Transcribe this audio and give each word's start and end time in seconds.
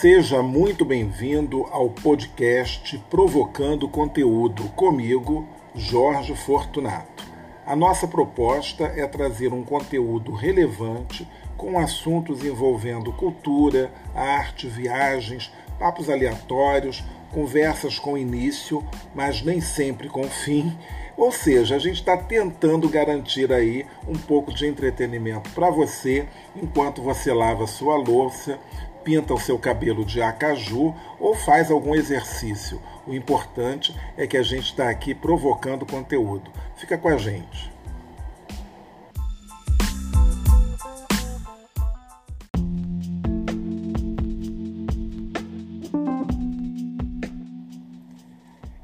Seja 0.00 0.42
muito 0.42 0.84
bem-vindo 0.84 1.68
ao 1.70 1.88
podcast 1.88 2.98
Provocando 3.08 3.88
Conteúdo 3.88 4.64
comigo, 4.70 5.46
Jorge 5.72 6.34
Fortunato. 6.34 7.24
A 7.64 7.76
nossa 7.76 8.08
proposta 8.08 8.86
é 8.86 9.06
trazer 9.06 9.52
um 9.52 9.62
conteúdo 9.62 10.32
relevante 10.32 11.28
com 11.56 11.78
assuntos 11.78 12.44
envolvendo 12.44 13.12
cultura, 13.12 13.92
arte, 14.12 14.66
viagens, 14.66 15.52
papos 15.78 16.10
aleatórios, 16.10 17.04
conversas 17.32 17.96
com 17.96 18.18
início, 18.18 18.84
mas 19.14 19.42
nem 19.42 19.60
sempre 19.60 20.08
com 20.08 20.24
fim. 20.24 20.76
Ou 21.16 21.30
seja, 21.30 21.76
a 21.76 21.78
gente 21.78 22.00
está 22.00 22.16
tentando 22.16 22.88
garantir 22.88 23.52
aí 23.52 23.86
um 24.08 24.14
pouco 24.14 24.52
de 24.52 24.66
entretenimento 24.66 25.50
para 25.50 25.70
você 25.70 26.26
enquanto 26.56 27.00
você 27.00 27.32
lava 27.32 27.68
sua 27.68 27.96
louça, 27.96 28.58
pinta 29.04 29.34
o 29.34 29.38
seu 29.38 29.58
cabelo 29.58 30.04
de 30.04 30.22
acaju 30.22 30.94
ou 31.20 31.34
faz 31.34 31.70
algum 31.70 31.94
exercício. 31.94 32.80
O 33.06 33.12
importante 33.12 33.94
é 34.16 34.26
que 34.26 34.36
a 34.36 34.42
gente 34.42 34.64
está 34.64 34.88
aqui 34.88 35.14
provocando 35.14 35.84
conteúdo. 35.84 36.50
Fica 36.76 36.96
com 36.96 37.08
a 37.08 37.18
gente. 37.18 37.72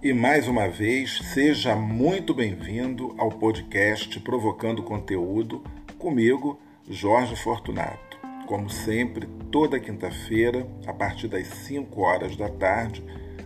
E 0.03 0.13
mais 0.13 0.49
uma 0.49 0.69
vez, 0.69 1.19
seja 1.33 1.77
muito 1.77 2.35
bem-vindo 2.35 3.15
ao 3.17 3.31
podcast 3.31 4.19
Provocando 4.21 4.83
Conteúdo 4.83 5.63
comigo, 5.99 6.59
Jorge 6.89 7.37
Fortunato. 7.37 8.10
Como 8.51 8.69
sempre, 8.69 9.29
toda 9.53 9.79
quinta-feira, 9.79 10.67
a 10.85 10.93
partir 10.93 11.29
das 11.29 11.47
5 11.47 12.01
horas 12.01 12.35
da 12.35 12.49
tarde, 12.49 13.01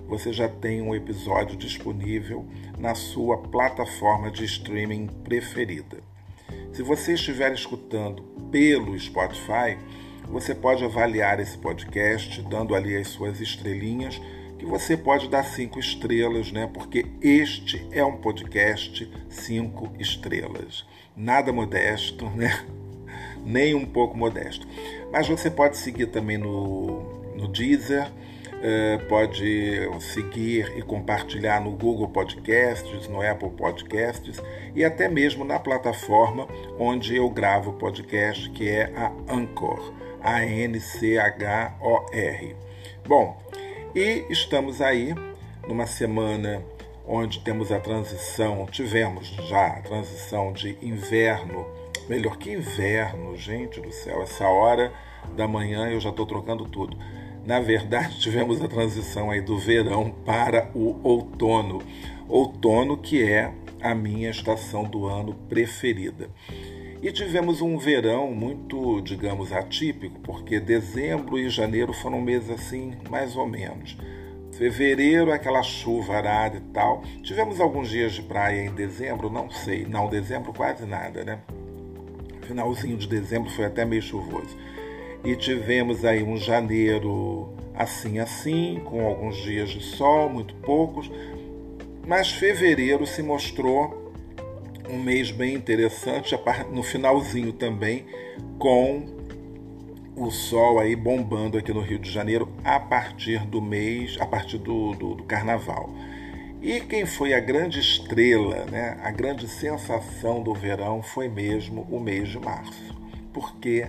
você 0.09 0.33
já 0.33 0.49
tem 0.49 0.81
um 0.81 0.95
episódio 0.95 1.59
disponível 1.59 2.47
na 2.79 2.95
sua 2.95 3.37
plataforma 3.37 4.31
de 4.31 4.47
streaming 4.47 5.09
preferida. 5.23 5.99
Se 6.73 6.83
você 6.83 7.13
estiver 7.13 7.53
escutando 7.53 8.23
pelo 8.51 8.99
Spotify, 8.99 9.77
você 10.27 10.55
pode 10.55 10.83
avaliar 10.83 11.39
esse 11.39 11.59
podcast 11.59 12.41
dando 12.41 12.75
ali 12.75 12.97
as 12.97 13.09
suas 13.09 13.43
estrelinhas, 13.43 14.19
que 14.59 14.65
você 14.65 14.97
pode 14.97 15.29
dar 15.29 15.45
cinco 15.45 15.79
estrelas, 15.79 16.51
né? 16.51 16.67
Porque 16.73 17.05
este 17.21 17.87
é 17.93 18.03
um 18.03 18.17
podcast 18.17 19.07
cinco 19.29 19.93
estrelas. 19.99 20.87
Nada 21.15 21.53
modesto, 21.53 22.25
né? 22.31 22.65
Nem 23.45 23.75
um 23.75 23.85
pouco 23.85 24.17
modesto. 24.17 24.67
Mas 25.13 25.29
você 25.29 25.51
pode 25.51 25.77
seguir 25.77 26.07
também 26.07 26.39
no, 26.39 27.03
no 27.37 27.49
Deezer, 27.49 28.11
eh, 28.67 28.99
pode 29.11 29.87
seguir 30.01 30.73
e 30.75 30.81
compartilhar 30.81 31.61
no 31.61 31.73
Google 31.73 32.09
Podcasts, 32.09 33.07
no 33.09 33.21
Apple 33.21 33.51
Podcasts 33.51 34.41
e 34.75 34.83
até 34.83 35.07
mesmo 35.07 35.45
na 35.45 35.59
plataforma 35.59 36.49
onde 36.79 37.15
eu 37.15 37.29
gravo 37.29 37.75
podcast, 37.75 38.49
que 38.51 38.67
é 38.71 38.91
a 38.97 39.13
Anchor, 39.29 39.93
A-N-C-H-O-R. 40.23 41.37
Bom, 43.07 43.37
e 43.95 44.25
estamos 44.31 44.81
aí 44.81 45.15
numa 45.69 45.87
semana 45.87 46.63
onde 47.07 47.41
temos 47.41 47.71
a 47.71 47.79
transição, 47.79 48.67
tivemos 48.67 49.29
já 49.29 49.67
a 49.67 49.83
transição 49.83 50.55
de 50.55 50.79
inverno 50.81 51.67
Melhor 52.09 52.37
que 52.37 52.53
inverno, 52.53 53.37
gente 53.37 53.81
do 53.81 53.91
céu. 53.91 54.23
Essa 54.23 54.47
hora 54.47 54.93
da 55.35 55.49
manhã 55.49 55.89
eu 55.89 55.99
já 56.01 56.11
estou 56.11 56.27
trocando 56.27 56.67
tudo. 56.67 56.97
Na 57.47 57.61
verdade, 57.61 58.19
tivemos 58.21 58.63
a 58.63 58.69
transição 58.69 59.31
aí 59.31 59.41
do 59.41 59.57
verão 59.57 60.11
para 60.11 60.71
o 60.75 61.01
outono. 61.03 61.81
Outono 62.29 62.99
que 62.99 63.23
é 63.23 63.53
a 63.81 63.95
minha 63.95 64.31
estação 64.31 64.85
do 64.85 65.07
ano 65.07 65.35
preferida. 65.49 66.29
E 67.03 67.13
tivemos 67.13 67.61
um 67.61 67.77
verão 67.77 68.31
muito, 68.31 69.01
digamos, 69.03 69.53
atípico, 69.53 70.21
porque 70.21 70.59
dezembro 70.59 71.39
e 71.39 71.51
janeiro 71.51 71.93
foram 71.93 72.21
meses 72.21 72.49
assim, 72.51 72.95
mais 73.11 73.37
ou 73.37 73.47
menos. 73.47 73.97
Fevereiro, 74.53 75.33
aquela 75.33 75.63
chuva 75.63 76.17
arada 76.17 76.57
e 76.57 76.73
tal. 76.73 77.03
Tivemos 77.23 77.61
alguns 77.61 77.91
dias 77.91 78.13
de 78.13 78.23
praia 78.23 78.65
em 78.65 78.75
dezembro, 78.75 79.29
não 79.29 79.51
sei. 79.51 79.85
Não, 79.85 80.09
dezembro 80.09 80.53
quase 80.53 80.87
nada, 80.87 81.25
né? 81.25 81.41
Finalzinho 82.45 82.97
de 82.97 83.07
dezembro 83.07 83.51
foi 83.51 83.65
até 83.65 83.85
meio 83.85 84.03
chuvoso. 84.03 84.57
E 85.25 85.35
tivemos 85.37 86.05
aí 86.05 86.23
um 86.23 86.37
janeiro 86.37 87.53
assim 87.75 88.19
assim, 88.19 88.81
com 88.85 89.05
alguns 89.05 89.37
dias 89.37 89.71
de 89.71 89.83
sol, 89.83 90.29
muito 90.29 90.55
poucos, 90.57 91.11
mas 92.07 92.31
fevereiro 92.31 93.07
se 93.07 93.23
mostrou 93.23 94.13
um 94.89 95.03
mês 95.03 95.31
bem 95.31 95.55
interessante, 95.55 96.39
no 96.71 96.83
finalzinho 96.83 97.53
também, 97.53 98.05
com 98.59 99.07
o 100.17 100.31
sol 100.31 100.79
aí 100.79 100.95
bombando 100.95 101.59
aqui 101.59 101.73
no 101.73 101.81
Rio 101.81 101.99
de 101.99 102.11
Janeiro 102.11 102.49
a 102.63 102.79
partir 102.79 103.45
do 103.47 103.61
mês, 103.61 104.17
a 104.21 104.27
partir 104.27 104.59
do, 104.59 104.93
do, 104.93 105.15
do 105.15 105.25
carnaval. 105.25 105.91
E 106.65 106.81
quem 106.81 107.05
foi 107.05 107.35
a 107.35 107.41
grande 107.41 107.79
estrela, 107.79 108.65
né, 108.65 108.99
a 109.03 109.11
grande 109.11 109.47
sensação 109.47 110.43
do 110.43 110.55
verão 110.55 111.03
foi 111.03 111.29
mesmo 111.29 111.83
o 111.91 112.01
mês 112.01 112.31
de 112.31 112.39
março. 112.39 112.97
Porque, 113.35 113.87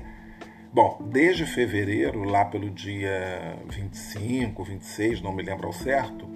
bom, 0.74 1.00
desde 1.10 1.46
fevereiro, 1.46 2.26
lá 2.26 2.44
pelo 2.44 2.70
dia 2.70 3.58
25, 3.70 4.62
26, 4.62 5.22
não 5.22 5.32
me 5.32 5.42
lembro 5.42 5.68
ao 5.68 5.72
certo, 5.72 6.28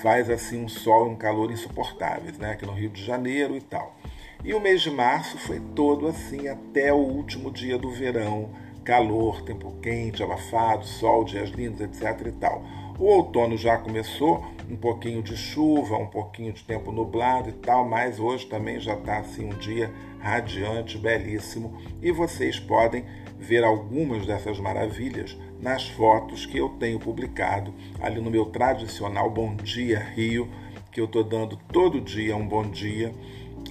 faz 0.00 0.30
assim 0.30 0.64
um 0.64 0.68
sol 0.68 1.08
e 1.08 1.10
um 1.10 1.16
calor 1.16 1.52
insuportáveis, 1.52 2.38
né, 2.38 2.52
aqui 2.52 2.64
no 2.64 2.72
Rio 2.72 2.88
de 2.88 3.04
Janeiro 3.04 3.54
e 3.54 3.60
tal. 3.60 3.94
E 4.42 4.54
o 4.54 4.60
mês 4.60 4.80
de 4.80 4.90
março 4.90 5.36
foi 5.36 5.60
todo 5.76 6.06
assim 6.06 6.48
até 6.48 6.90
o 6.90 6.96
último 6.96 7.50
dia 7.50 7.76
do 7.76 7.90
verão, 7.90 8.48
calor, 8.82 9.42
tempo 9.42 9.72
quente, 9.82 10.22
abafado, 10.22 10.86
sol, 10.86 11.22
dias 11.22 11.50
lindos, 11.50 11.82
etc 11.82 12.28
e 12.28 12.32
tal. 12.32 12.64
O 13.00 13.06
outono 13.06 13.56
já 13.56 13.78
começou, 13.78 14.44
um 14.70 14.76
pouquinho 14.76 15.22
de 15.22 15.34
chuva, 15.34 15.96
um 15.96 16.06
pouquinho 16.06 16.52
de 16.52 16.62
tempo 16.62 16.92
nublado 16.92 17.48
e 17.48 17.52
tal, 17.52 17.88
mas 17.88 18.20
hoje 18.20 18.44
também 18.44 18.78
já 18.78 18.92
está 18.92 19.16
assim 19.16 19.46
um 19.46 19.56
dia 19.56 19.90
radiante, 20.18 20.98
belíssimo, 20.98 21.80
e 22.02 22.12
vocês 22.12 22.60
podem 22.60 23.06
ver 23.38 23.64
algumas 23.64 24.26
dessas 24.26 24.60
maravilhas 24.60 25.34
nas 25.62 25.88
fotos 25.88 26.44
que 26.44 26.58
eu 26.58 26.68
tenho 26.78 27.00
publicado 27.00 27.72
ali 28.02 28.20
no 28.20 28.30
meu 28.30 28.44
tradicional 28.44 29.30
Bom 29.30 29.56
Dia 29.56 29.98
Rio, 29.98 30.46
que 30.92 31.00
eu 31.00 31.06
estou 31.06 31.24
dando 31.24 31.56
todo 31.72 32.02
dia 32.02 32.36
um 32.36 32.46
bom 32.46 32.64
dia 32.64 33.14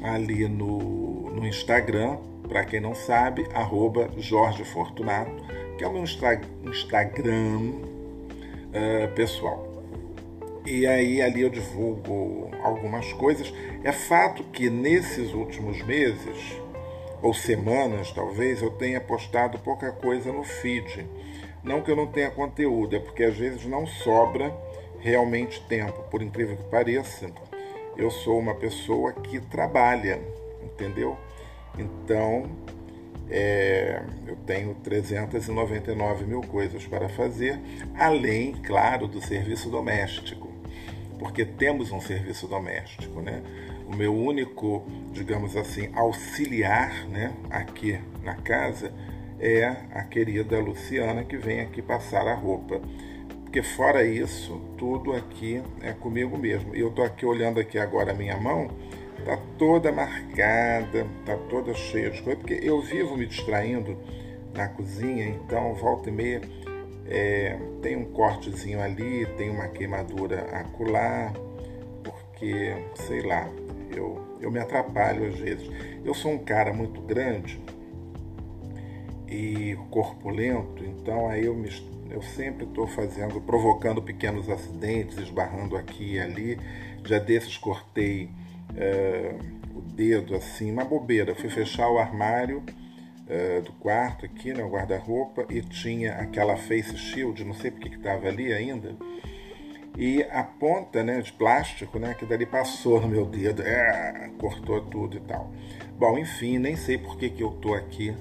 ali 0.01 0.47
no, 0.47 1.29
no 1.29 1.45
Instagram, 1.45 2.17
para 2.47 2.65
quem 2.65 2.79
não 2.79 2.95
sabe, 2.95 3.47
arroba 3.53 4.09
Jorge 4.17 4.65
Fortunato, 4.65 5.31
que 5.77 5.83
é 5.83 5.87
o 5.87 5.93
meu 5.93 6.01
Instagram 6.01 7.88
uh, 8.69 9.13
pessoal. 9.13 9.67
E 10.65 10.85
aí 10.85 11.21
ali 11.21 11.41
eu 11.41 11.49
divulgo 11.49 12.49
algumas 12.63 13.11
coisas. 13.13 13.53
É 13.83 13.91
fato 13.91 14.43
que 14.45 14.69
nesses 14.69 15.33
últimos 15.33 15.81
meses, 15.83 16.59
ou 17.21 17.33
semanas 17.33 18.11
talvez, 18.11 18.61
eu 18.61 18.71
tenha 18.71 19.01
postado 19.01 19.57
pouca 19.59 19.91
coisa 19.91 20.31
no 20.31 20.43
feed. 20.43 21.07
Não 21.63 21.81
que 21.81 21.91
eu 21.91 21.95
não 21.95 22.07
tenha 22.07 22.31
conteúdo, 22.31 22.95
é 22.95 22.99
porque 22.99 23.23
às 23.23 23.35
vezes 23.35 23.65
não 23.65 23.85
sobra 23.85 24.55
realmente 24.99 25.61
tempo. 25.67 26.03
Por 26.09 26.21
incrível 26.21 26.55
que 26.55 26.63
pareça, 26.63 27.29
eu 27.97 28.09
sou 28.09 28.39
uma 28.39 28.55
pessoa 28.55 29.11
que 29.13 29.39
trabalha, 29.39 30.21
entendeu? 30.63 31.17
Então, 31.77 32.49
é, 33.29 34.01
eu 34.27 34.35
tenho 34.45 34.73
399 34.75 36.25
mil 36.25 36.41
coisas 36.41 36.85
para 36.85 37.07
fazer, 37.09 37.59
além, 37.95 38.53
claro, 38.53 39.07
do 39.07 39.21
serviço 39.21 39.69
doméstico, 39.69 40.49
porque 41.17 41.45
temos 41.45 41.91
um 41.91 42.01
serviço 42.01 42.47
doméstico, 42.47 43.21
né? 43.21 43.41
O 43.87 43.95
meu 43.95 44.15
único, 44.15 44.85
digamos 45.11 45.57
assim, 45.57 45.89
auxiliar, 45.95 47.07
né, 47.07 47.33
aqui 47.49 47.99
na 48.23 48.35
casa 48.35 48.93
é 49.39 49.65
a 49.93 50.03
querida 50.03 50.59
Luciana 50.59 51.23
que 51.23 51.37
vem 51.37 51.61
aqui 51.61 51.81
passar 51.81 52.27
a 52.27 52.33
roupa. 52.33 52.81
Porque 53.43 53.63
fora 53.63 54.05
isso, 54.05 54.61
tudo 54.77 55.13
aqui 55.13 55.61
é 55.81 55.91
comigo 55.91 56.37
mesmo. 56.37 56.75
E 56.75 56.81
eu 56.81 56.91
tô 56.91 57.01
aqui 57.01 57.25
olhando 57.25 57.59
aqui 57.59 57.79
agora 57.79 58.11
a 58.11 58.13
minha 58.13 58.37
mão, 58.37 58.69
tá 59.19 59.37
toda 59.57 59.91
marcada, 59.91 61.05
tá 61.25 61.37
toda 61.49 61.73
cheia 61.73 62.09
de 62.09 62.21
coisa, 62.21 62.39
porque 62.39 62.59
eu 62.61 62.81
vivo 62.81 63.17
me 63.17 63.25
distraindo 63.25 63.97
na 64.53 64.67
cozinha, 64.67 65.27
então 65.27 65.73
volta 65.75 66.09
e 66.09 66.11
meia 66.11 66.41
é, 67.09 67.57
tem 67.81 67.95
um 67.95 68.05
cortezinho 68.05 68.81
ali, 68.81 69.25
tem 69.37 69.49
uma 69.49 69.67
queimadura 69.67 70.41
acolá, 70.51 71.33
porque, 72.03 72.73
sei 72.95 73.21
lá, 73.21 73.49
eu, 73.95 74.21
eu 74.39 74.51
me 74.51 74.59
atrapalho 74.59 75.27
às 75.27 75.39
vezes. 75.39 75.69
Eu 76.05 76.13
sou 76.13 76.31
um 76.31 76.37
cara 76.37 76.71
muito 76.71 77.01
grande 77.01 77.59
e 79.27 79.75
corpulento, 79.89 80.83
então 80.85 81.27
aí 81.27 81.45
eu, 81.45 81.55
me, 81.55 81.69
eu 82.11 82.21
sempre 82.21 82.65
estou 82.65 82.87
fazendo, 82.87 83.41
provocando 83.41 84.01
pequenos 84.01 84.47
acidentes, 84.49 85.17
esbarrando 85.17 85.75
aqui 85.75 86.13
e 86.13 86.19
ali. 86.19 86.59
Já 87.03 87.17
desses 87.17 87.57
cortei 87.57 88.29
é, 88.75 89.35
o 89.75 89.81
dedo 89.81 90.35
assim, 90.35 90.71
uma 90.71 90.85
bobeira. 90.85 91.35
Fui 91.35 91.49
fechar 91.49 91.89
o 91.89 91.97
armário 91.97 92.63
é, 93.27 93.61
do 93.61 93.71
quarto 93.73 94.25
aqui, 94.25 94.53
né, 94.53 94.63
o 94.63 94.69
guarda-roupa, 94.69 95.45
e 95.49 95.61
tinha 95.61 96.13
aquela 96.13 96.57
face 96.57 96.97
shield, 96.97 97.43
não 97.45 97.53
sei 97.53 97.71
porque 97.71 97.89
que 97.89 97.97
estava 97.97 98.27
ali 98.27 98.51
ainda. 98.51 98.95
E 99.97 100.23
a 100.23 100.43
ponta 100.43 101.03
né, 101.03 101.21
de 101.21 101.31
plástico, 101.33 101.99
né, 101.99 102.13
que 102.13 102.25
dali 102.25 102.45
passou 102.45 103.01
no 103.01 103.07
meu 103.07 103.25
dedo, 103.25 103.61
é, 103.61 104.31
cortou 104.39 104.81
tudo 104.81 105.17
e 105.17 105.19
tal. 105.19 105.51
Bom, 105.97 106.17
enfim, 106.17 106.57
nem 106.57 106.75
sei 106.75 106.97
por 106.97 107.17
que, 107.17 107.29
que 107.29 107.43
eu 107.43 107.49
estou 107.49 107.73
aqui 107.73 108.15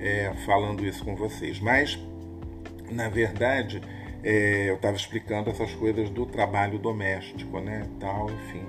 é, 0.00 0.32
falando 0.44 0.84
isso 0.84 1.04
com 1.04 1.14
vocês, 1.14 1.60
mas 1.60 1.98
na 2.90 3.08
verdade 3.08 3.80
é, 4.24 4.68
eu 4.68 4.74
estava 4.74 4.96
explicando 4.96 5.48
essas 5.48 5.72
coisas 5.74 6.10
do 6.10 6.26
trabalho 6.26 6.78
doméstico, 6.78 7.60
né, 7.60 7.86
tal, 8.00 8.28
enfim, 8.28 8.66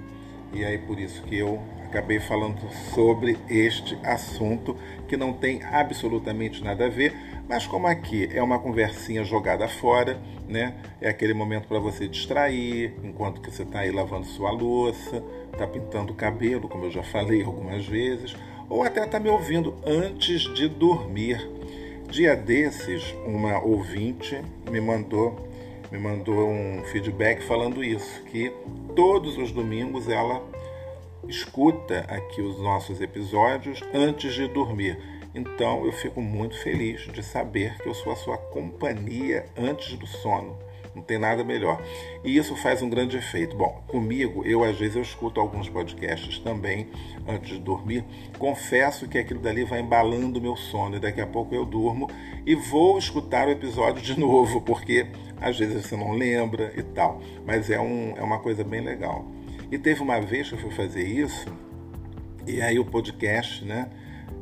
e 0.53 0.63
aí 0.63 0.77
por 0.77 1.00
isso 1.00 1.23
que 1.23 1.38
eu 1.38 1.59
acabei 1.85 2.19
falando 2.19 2.59
sobre 2.94 3.38
este 3.50 3.97
assunto 4.03 4.75
que 5.07 5.15
não 5.15 5.33
tem 5.33 5.61
absolutamente 5.63 6.63
nada 6.63 6.88
a 6.88 6.89
ver, 6.89 7.13
mas 7.47 7.67
como 7.67 7.88
aqui 7.88 8.29
é 8.33 8.41
uma 8.41 8.57
conversinha 8.57 9.23
jogada 9.23 9.67
fora, 9.67 10.19
né, 10.47 10.75
é 11.00 11.09
aquele 11.09 11.33
momento 11.33 11.67
para 11.67 11.79
você 11.79 12.07
distrair 12.07 12.94
enquanto 13.03 13.41
que 13.41 13.51
você 13.51 13.63
está 13.63 13.79
aí 13.79 13.91
lavando 13.91 14.25
sua 14.25 14.51
louça, 14.51 15.23
está 15.51 15.67
pintando 15.67 16.13
o 16.13 16.15
cabelo, 16.15 16.67
como 16.67 16.85
eu 16.85 16.91
já 16.91 17.03
falei 17.03 17.44
algumas 17.44 17.85
vezes 17.85 18.35
ou 18.69 18.81
até 18.83 19.05
está 19.05 19.19
me 19.19 19.29
ouvindo 19.29 19.75
antes 19.85 20.41
de 20.53 20.67
dormir. 20.67 21.47
Dia 22.09 22.35
desses, 22.35 23.03
uma 23.25 23.59
ouvinte 23.59 24.39
me 24.69 24.81
mandou 24.81 25.47
me 25.94 26.00
mandou 26.00 26.50
um 26.50 26.84
feedback 26.86 27.44
falando 27.44 27.84
isso, 27.84 28.24
que 28.24 28.51
todos 28.95 29.38
os 29.38 29.51
domingos 29.51 30.10
ela 30.10 30.42
escuta 31.28 32.00
aqui 32.10 32.42
os 32.42 32.60
nossos 32.60 33.00
episódios 33.00 33.80
antes 33.94 34.34
de 34.34 34.48
dormir. 34.48 34.98
Então 35.36 35.86
eu 35.86 35.92
fico 35.92 36.19
muito 36.19 36.57
feliz 36.57 37.01
de 37.01 37.22
saber 37.22 37.78
que 37.78 37.88
eu 37.88 37.94
sou 37.94 38.12
a 38.12 38.16
sua 38.16 38.40
companhia 38.40 39.45
antes 39.56 39.95
do 39.95 40.07
sono. 40.07 40.57
Não 40.95 41.01
tem 41.01 41.18
nada 41.18 41.44
melhor. 41.44 41.81
E 42.24 42.38
isso 42.38 42.56
faz 42.56 42.81
um 42.81 42.89
grande 42.89 43.18
efeito. 43.18 43.56
Bom, 43.56 43.84
comigo, 43.88 44.46
eu 44.46 44.63
às 44.63 44.78
vezes 44.78 44.96
eu 44.96 45.01
escuto 45.01 45.39
alguns 45.39 45.68
podcasts 45.68 46.38
também 46.39 46.88
antes 47.28 47.50
de 47.50 47.60
dormir. 47.60 48.06
Confesso 48.38 49.07
que 49.07 49.18
aquilo 49.18 49.39
dali 49.39 49.63
vai 49.63 49.80
embalando 49.80 50.39
o 50.39 50.42
meu 50.42 50.56
sono 50.56 50.96
e 50.96 51.00
daqui 51.00 51.22
a 51.22 51.28
pouco 51.28 51.56
eu 51.56 51.66
durmo 51.66 52.10
e 52.46 52.54
vou 52.56 52.98
escutar 52.98 53.48
o 53.48 53.51
episódio 53.51 54.01
de 54.01 54.18
novo, 54.19 54.62
porque 54.62 55.07
às 55.44 55.60
vezes 55.60 55.86
você 55.86 55.95
não 55.95 56.13
lembra 56.13 56.74
e 56.75 56.81
tal. 56.81 57.22
Mas 57.45 57.69
é, 57.69 57.80
um, 57.80 58.16
é 58.18 58.22
uma 58.22 58.40
coisa 58.40 58.63
bem 58.63 58.81
legal. 58.81 59.25
E 59.72 59.78
teve 59.78 60.01
uma 60.01 60.19
vez 60.22 60.50
que 60.50 60.56
eu 60.56 60.60
fui 60.60 60.72
fazer 60.72 61.04
isso, 61.04 61.48
e 62.48 62.62
aí 62.62 62.80
o 62.80 62.86
podcast, 62.86 63.63
né, 63.66 63.90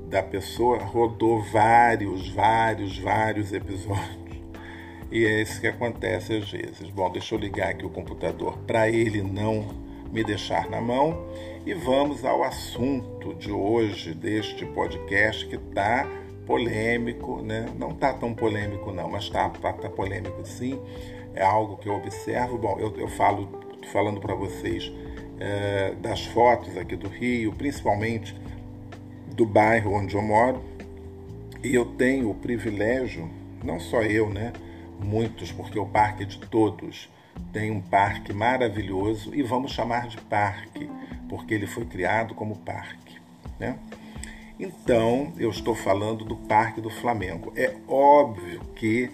da 0.09 0.21
pessoa 0.21 0.79
rodou 0.79 1.41
vários, 1.41 2.29
vários, 2.29 2.97
vários 2.97 3.51
episódios. 3.53 4.21
E 5.11 5.25
é 5.25 5.41
isso 5.41 5.59
que 5.59 5.67
acontece 5.67 6.33
às 6.33 6.49
vezes. 6.49 6.89
Bom, 6.89 7.11
deixa 7.11 7.35
eu 7.35 7.39
ligar 7.39 7.69
aqui 7.69 7.85
o 7.85 7.89
computador 7.89 8.57
para 8.59 8.89
ele 8.89 9.21
não 9.21 9.67
me 10.11 10.23
deixar 10.23 10.69
na 10.69 10.79
mão. 10.79 11.25
E 11.65 11.73
vamos 11.73 12.25
ao 12.25 12.43
assunto 12.43 13.33
de 13.35 13.51
hoje 13.51 14.13
deste 14.13 14.65
podcast 14.65 15.45
que 15.47 15.55
está 15.55 16.07
polêmico, 16.45 17.41
né? 17.41 17.67
Não 17.77 17.91
está 17.91 18.13
tão 18.13 18.33
polêmico 18.33 18.91
não, 18.91 19.09
mas 19.09 19.23
está 19.23 19.49
tá, 19.49 19.73
tá 19.73 19.89
polêmico 19.89 20.45
sim. 20.45 20.79
É 21.33 21.43
algo 21.43 21.77
que 21.77 21.87
eu 21.87 21.95
observo. 21.95 22.57
Bom, 22.57 22.77
eu, 22.79 22.93
eu 22.97 23.07
falo 23.07 23.47
falando 23.91 24.19
para 24.19 24.35
vocês 24.35 24.91
é, 25.39 25.93
das 25.95 26.25
fotos 26.25 26.77
aqui 26.77 26.95
do 26.95 27.07
Rio, 27.07 27.53
principalmente 27.53 28.35
do 29.27 29.45
bairro 29.45 29.93
onde 29.93 30.15
eu 30.15 30.21
moro. 30.21 30.61
E 31.63 31.73
eu 31.73 31.85
tenho 31.85 32.29
o 32.29 32.35
privilégio, 32.35 33.29
não 33.63 33.79
só 33.79 34.01
eu, 34.01 34.29
né? 34.29 34.51
muitos, 34.99 35.51
porque 35.51 35.79
o 35.79 35.85
parque 35.85 36.23
é 36.23 36.25
de 36.25 36.37
todos 36.39 37.09
tem 37.51 37.71
um 37.71 37.81
parque 37.81 38.33
maravilhoso 38.33 39.33
e 39.33 39.41
vamos 39.41 39.71
chamar 39.71 40.07
de 40.07 40.17
parque, 40.17 40.89
porque 41.29 41.53
ele 41.53 41.67
foi 41.67 41.85
criado 41.85 42.33
como 42.33 42.57
parque. 42.57 43.19
Né? 43.59 43.77
Então, 44.61 45.33
eu 45.39 45.49
estou 45.49 45.73
falando 45.73 46.23
do 46.23 46.35
Parque 46.35 46.79
do 46.79 46.91
Flamengo. 46.91 47.51
É 47.55 47.73
óbvio 47.87 48.61
que 48.75 49.09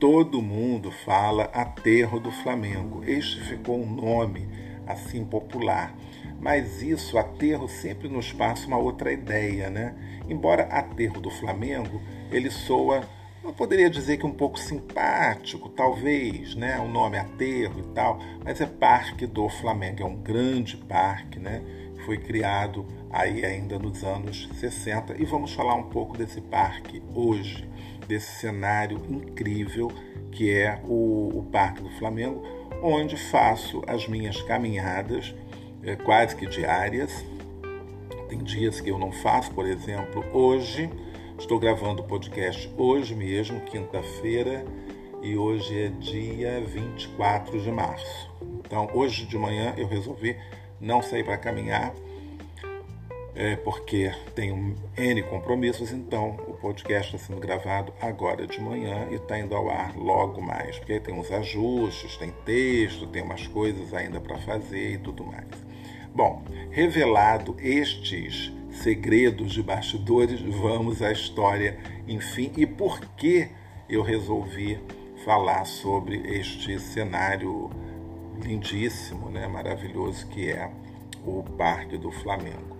todo 0.00 0.40
mundo 0.40 0.90
fala 0.90 1.50
Aterro 1.52 2.18
do 2.18 2.30
Flamengo. 2.30 3.04
Este 3.04 3.38
ficou 3.42 3.78
um 3.78 3.94
nome 3.94 4.48
assim 4.86 5.22
popular. 5.22 5.94
Mas 6.40 6.80
isso, 6.80 7.18
aterro, 7.18 7.68
sempre 7.68 8.08
nos 8.08 8.32
passa 8.32 8.66
uma 8.66 8.78
outra 8.78 9.12
ideia, 9.12 9.68
né? 9.68 9.94
Embora 10.30 10.62
aterro 10.62 11.20
do 11.20 11.30
Flamengo, 11.30 12.00
ele 12.30 12.50
soa 12.50 13.06
eu 13.44 13.52
poderia 13.52 13.88
dizer 13.88 14.16
que 14.16 14.26
um 14.26 14.32
pouco 14.32 14.58
simpático, 14.58 15.68
talvez, 15.68 16.56
né? 16.56 16.80
O 16.80 16.88
nome 16.88 17.16
aterro 17.16 17.78
e 17.78 17.94
tal, 17.94 18.18
mas 18.44 18.60
é 18.60 18.66
Parque 18.66 19.24
do 19.24 19.48
Flamengo, 19.48 20.02
é 20.02 20.04
um 20.04 20.16
grande 20.16 20.76
parque, 20.76 21.38
né? 21.38 21.62
Foi 22.04 22.18
criado 22.18 22.84
aí 23.20 23.44
ainda 23.44 23.78
nos 23.78 24.02
anos 24.04 24.48
60 24.54 25.20
e 25.20 25.24
vamos 25.24 25.52
falar 25.52 25.74
um 25.74 25.84
pouco 25.84 26.16
desse 26.16 26.40
parque 26.40 27.02
hoje, 27.14 27.68
desse 28.06 28.40
cenário 28.40 29.00
incrível 29.08 29.90
que 30.30 30.50
é 30.50 30.80
o, 30.84 31.38
o 31.38 31.48
Parque 31.50 31.82
do 31.82 31.90
Flamengo, 31.90 32.42
onde 32.82 33.16
faço 33.16 33.82
as 33.86 34.06
minhas 34.06 34.42
caminhadas 34.42 35.34
é, 35.82 35.96
quase 35.96 36.36
que 36.36 36.46
diárias. 36.46 37.24
Tem 38.28 38.38
dias 38.38 38.80
que 38.80 38.90
eu 38.90 38.98
não 38.98 39.12
faço, 39.12 39.52
por 39.52 39.66
exemplo, 39.66 40.24
hoje 40.32 40.90
Estou 41.38 41.58
gravando 41.58 42.00
o 42.00 42.04
podcast 42.04 42.68
hoje 42.78 43.14
mesmo, 43.14 43.60
quinta-feira, 43.60 44.64
e 45.22 45.36
hoje 45.36 45.78
é 45.78 45.88
dia 45.88 46.62
24 46.62 47.60
de 47.60 47.70
março. 47.70 48.30
Então, 48.64 48.88
hoje 48.94 49.26
de 49.26 49.36
manhã 49.36 49.74
eu 49.76 49.86
resolvi 49.86 50.34
não 50.80 51.02
sair 51.02 51.22
para 51.24 51.36
caminhar, 51.36 51.94
é, 53.36 53.54
porque 53.54 54.10
tenho 54.34 54.74
N 54.96 55.22
compromissos, 55.24 55.92
então 55.92 56.30
o 56.48 56.54
podcast 56.54 57.14
está 57.14 57.26
sendo 57.26 57.38
gravado 57.38 57.92
agora 58.00 58.46
de 58.46 58.58
manhã 58.58 59.08
e 59.10 59.16
está 59.16 59.38
indo 59.38 59.54
ao 59.54 59.68
ar 59.68 59.94
logo 59.94 60.40
mais, 60.40 60.78
porque 60.78 60.98
tem 60.98 61.14
uns 61.14 61.30
ajustes, 61.30 62.16
tem 62.16 62.32
texto, 62.46 63.06
tem 63.06 63.22
umas 63.22 63.46
coisas 63.46 63.92
ainda 63.92 64.18
para 64.18 64.38
fazer 64.38 64.94
e 64.94 64.98
tudo 64.98 65.22
mais. 65.22 65.46
Bom, 66.14 66.42
revelado 66.70 67.54
estes 67.60 68.50
segredos 68.70 69.52
de 69.52 69.62
bastidores, 69.62 70.40
vamos 70.40 71.02
à 71.02 71.12
história, 71.12 71.78
enfim, 72.08 72.50
e 72.56 72.64
por 72.64 73.00
que 73.16 73.50
eu 73.86 74.02
resolvi 74.02 74.80
falar 75.26 75.66
sobre 75.66 76.22
este 76.38 76.78
cenário 76.80 77.70
lindíssimo, 78.42 79.28
né, 79.28 79.46
maravilhoso 79.46 80.26
que 80.28 80.50
é 80.50 80.70
o 81.24 81.42
Parque 81.42 81.98
do 81.98 82.10
Flamengo. 82.10 82.75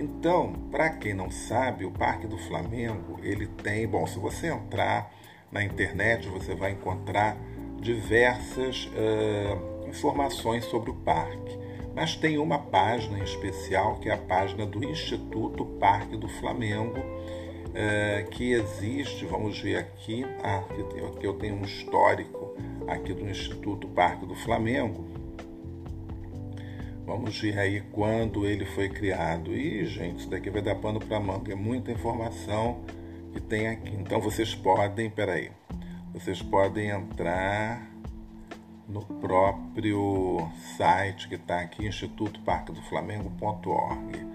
Então, 0.00 0.54
para 0.70 0.88
quem 0.88 1.12
não 1.12 1.30
sabe, 1.30 1.84
o 1.84 1.90
Parque 1.90 2.26
do 2.26 2.38
Flamengo, 2.38 3.20
ele 3.22 3.46
tem, 3.46 3.86
bom, 3.86 4.06
se 4.06 4.18
você 4.18 4.46
entrar 4.46 5.12
na 5.52 5.62
internet, 5.62 6.26
você 6.26 6.54
vai 6.54 6.72
encontrar 6.72 7.36
diversas 7.78 8.86
uh, 8.86 9.86
informações 9.86 10.64
sobre 10.64 10.90
o 10.90 10.94
parque. 10.94 11.58
Mas 11.94 12.16
tem 12.16 12.38
uma 12.38 12.58
página 12.58 13.18
em 13.18 13.22
especial, 13.22 13.96
que 13.96 14.08
é 14.08 14.14
a 14.14 14.16
página 14.16 14.64
do 14.64 14.82
Instituto 14.82 15.66
Parque 15.66 16.16
do 16.16 16.28
Flamengo, 16.28 16.98
é, 17.74 18.26
que 18.30 18.52
existe, 18.52 19.26
vamos 19.26 19.60
ver 19.60 19.76
aqui, 19.76 20.24
ah, 20.42 20.64
aqui 21.14 21.26
eu 21.26 21.34
tenho 21.34 21.56
um 21.56 21.62
histórico 21.62 22.56
aqui 22.88 23.12
do 23.12 23.28
Instituto 23.28 23.86
Parque 23.88 24.24
do 24.24 24.34
Flamengo. 24.34 25.19
Vamos 27.10 27.38
ver 27.40 27.58
aí 27.58 27.80
quando 27.90 28.46
ele 28.46 28.64
foi 28.64 28.88
criado. 28.88 29.52
E, 29.52 29.84
gente, 29.84 30.20
isso 30.20 30.30
daqui 30.30 30.48
vai 30.48 30.62
dar 30.62 30.76
pano 30.76 31.00
para 31.00 31.18
manga. 31.18 31.50
É 31.50 31.56
muita 31.56 31.90
informação 31.90 32.84
que 33.32 33.40
tem 33.40 33.66
aqui. 33.66 33.90
Então 33.98 34.20
vocês 34.20 34.54
podem, 34.54 35.10
peraí, 35.10 35.50
vocês 36.14 36.40
podem 36.40 36.90
entrar 36.90 37.90
no 38.88 39.04
próprio 39.04 40.48
site 40.76 41.28
que 41.28 41.34
está 41.34 41.58
aqui, 41.58 41.84
institutoparquedoflamengo.org. 41.84 44.26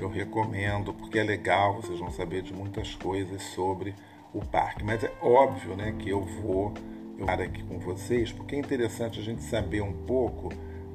Eu 0.00 0.08
recomendo 0.08 0.94
porque 0.94 1.18
é 1.18 1.24
legal, 1.24 1.74
vocês 1.74 1.98
vão 1.98 2.12
saber 2.12 2.42
de 2.42 2.54
muitas 2.54 2.94
coisas 2.94 3.42
sobre 3.42 3.96
o 4.32 4.44
parque. 4.44 4.84
Mas 4.84 5.02
é 5.02 5.12
óbvio 5.20 5.74
né, 5.74 5.92
que 5.98 6.10
eu 6.10 6.24
vou 6.24 6.72
estar 7.18 7.40
aqui 7.40 7.64
com 7.64 7.80
vocês 7.80 8.30
porque 8.30 8.54
é 8.54 8.60
interessante 8.60 9.18
a 9.18 9.22
gente 9.24 9.42
saber 9.42 9.82
um 9.82 10.06
pouco 10.06 10.50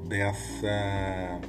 dessa, 0.08 1.40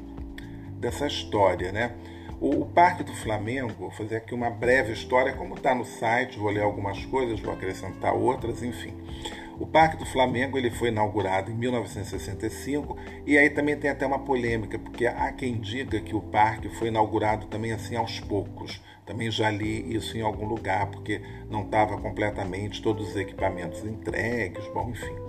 dessa 0.78 1.06
história. 1.06 1.72
Né? 1.72 1.94
O, 2.40 2.62
o 2.62 2.66
Parque 2.66 3.02
do 3.02 3.12
Flamengo, 3.12 3.72
vou 3.78 3.90
fazer 3.90 4.16
aqui 4.16 4.34
uma 4.34 4.50
breve 4.50 4.92
história, 4.92 5.32
como 5.32 5.54
está 5.54 5.74
no 5.74 5.84
site, 5.84 6.38
vou 6.38 6.50
ler 6.50 6.62
algumas 6.62 7.04
coisas, 7.06 7.40
vou 7.40 7.52
acrescentar 7.52 8.14
outras, 8.14 8.62
enfim. 8.62 8.94
O 9.58 9.66
Parque 9.66 9.96
do 9.96 10.06
Flamengo 10.06 10.56
ele 10.56 10.70
foi 10.70 10.88
inaugurado 10.88 11.50
em 11.50 11.54
1965 11.54 12.96
e 13.26 13.36
aí 13.36 13.50
também 13.50 13.76
tem 13.76 13.90
até 13.90 14.06
uma 14.06 14.20
polêmica, 14.20 14.78
porque 14.78 15.04
há 15.04 15.32
quem 15.32 15.58
diga 15.58 16.00
que 16.00 16.14
o 16.14 16.20
parque 16.20 16.68
foi 16.68 16.88
inaugurado 16.88 17.46
também 17.48 17.72
assim 17.72 17.96
aos 17.96 18.20
poucos. 18.20 18.80
Também 19.04 19.30
já 19.32 19.50
li 19.50 19.96
isso 19.96 20.16
em 20.16 20.20
algum 20.20 20.46
lugar, 20.46 20.86
porque 20.90 21.20
não 21.50 21.62
estava 21.62 21.98
completamente 21.98 22.80
todos 22.80 23.08
os 23.08 23.16
equipamentos 23.16 23.82
entregues, 23.84 24.64
bom, 24.68 24.90
enfim. 24.90 25.27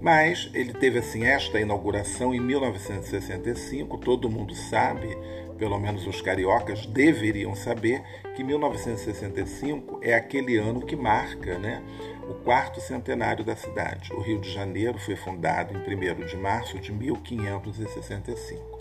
Mas 0.00 0.50
ele 0.52 0.72
teve 0.74 0.98
assim 0.98 1.24
esta 1.24 1.60
inauguração 1.60 2.34
em 2.34 2.40
1965, 2.40 3.98
todo 3.98 4.30
mundo 4.30 4.54
sabe, 4.54 5.16
pelo 5.58 5.78
menos 5.78 6.06
os 6.06 6.20
cariocas 6.20 6.86
deveriam 6.86 7.54
saber 7.54 8.02
que 8.34 8.44
1965 8.44 10.00
é 10.02 10.14
aquele 10.14 10.58
ano 10.58 10.84
que 10.84 10.94
marca, 10.94 11.58
né, 11.58 11.82
o 12.28 12.34
quarto 12.34 12.80
centenário 12.80 13.44
da 13.44 13.56
cidade. 13.56 14.12
O 14.12 14.20
Rio 14.20 14.38
de 14.38 14.52
Janeiro 14.52 14.98
foi 14.98 15.16
fundado 15.16 15.74
em 15.74 15.78
1 15.78 16.26
de 16.26 16.36
março 16.36 16.78
de 16.78 16.92
1565. 16.92 18.78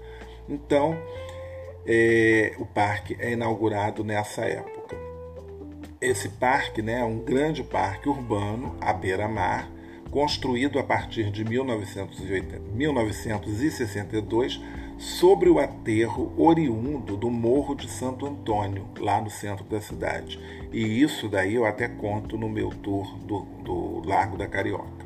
Então, 0.50 0.98
é, 1.88 2.54
o 2.58 2.66
parque 2.66 3.16
é 3.20 3.32
inaugurado 3.32 4.04
nessa 4.04 4.42
época. 4.42 4.98
Esse 6.02 6.30
parque 6.30 6.82
né, 6.82 7.00
é 7.00 7.04
um 7.04 7.20
grande 7.20 7.64
parque 7.64 8.10
urbano 8.10 8.76
à 8.82 8.92
beira-mar, 8.92 9.70
construído 10.10 10.80
a 10.80 10.84
partir 10.84 11.32
de 11.32 11.44
1980, 11.44 12.60
1962 12.74 14.62
sobre 14.98 15.50
o 15.50 15.60
aterro 15.60 16.34
oriundo 16.38 17.18
do 17.18 17.30
Morro 17.30 17.76
de 17.76 17.90
Santo 17.90 18.26
Antônio, 18.26 18.88
lá 19.00 19.22
no 19.22 19.30
centro 19.30 19.66
da 19.66 19.82
cidade. 19.82 20.40
E 20.72 21.02
isso 21.02 21.28
daí 21.28 21.56
eu 21.56 21.66
até 21.66 21.88
conto 21.88 22.38
no 22.38 22.50
meu 22.50 22.70
tour 22.70 23.18
do, 23.20 23.42
do 23.64 24.02
Largo 24.08 24.38
da 24.38 24.48
Carioca. 24.48 25.06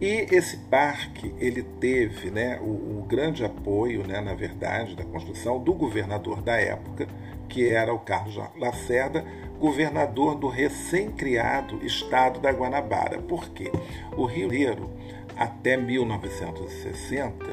E 0.00 0.26
esse 0.30 0.56
parque 0.56 1.34
ele 1.40 1.62
teve 1.62 2.30
né, 2.30 2.60
o, 2.60 3.00
o 3.00 3.06
grande 3.08 3.44
apoio, 3.44 4.06
né, 4.06 4.20
na 4.20 4.32
verdade, 4.32 4.94
da 4.94 5.04
construção 5.04 5.58
do 5.58 5.74
governador 5.74 6.40
da 6.40 6.56
época, 6.56 7.08
que 7.48 7.68
era 7.68 7.92
o 7.92 7.98
Carlos 7.98 8.36
Lacerda, 8.56 9.24
governador 9.58 10.36
do 10.36 10.48
recém-criado 10.48 11.84
estado 11.84 12.40
da 12.40 12.50
Guanabara. 12.50 13.18
Por 13.18 13.50
quê? 13.50 13.70
O 14.16 14.24
Rio 14.24 14.48
de 14.48 14.62
Janeiro, 14.62 14.90
até 15.36 15.76
1960, 15.76 17.44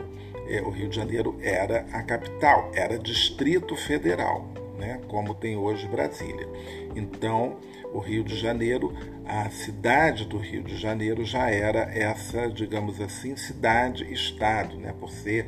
é, 0.47 0.61
o 0.61 0.69
Rio 0.69 0.89
de 0.89 0.95
Janeiro 0.95 1.37
era 1.41 1.85
a 1.91 2.03
capital, 2.03 2.71
era 2.73 2.97
Distrito 2.97 3.75
Federal, 3.75 4.47
né, 4.77 5.01
como 5.07 5.33
tem 5.33 5.55
hoje 5.55 5.87
Brasília. 5.87 6.47
Então, 6.95 7.57
o 7.93 7.99
Rio 7.99 8.23
de 8.23 8.35
Janeiro, 8.35 8.93
a 9.25 9.49
cidade 9.49 10.25
do 10.25 10.37
Rio 10.37 10.63
de 10.63 10.77
Janeiro 10.77 11.23
já 11.23 11.49
era 11.49 11.79
essa, 11.97 12.47
digamos 12.47 13.01
assim, 13.01 13.35
cidade-estado, 13.35 14.77
né, 14.77 14.93
por 14.99 15.09
ser 15.09 15.47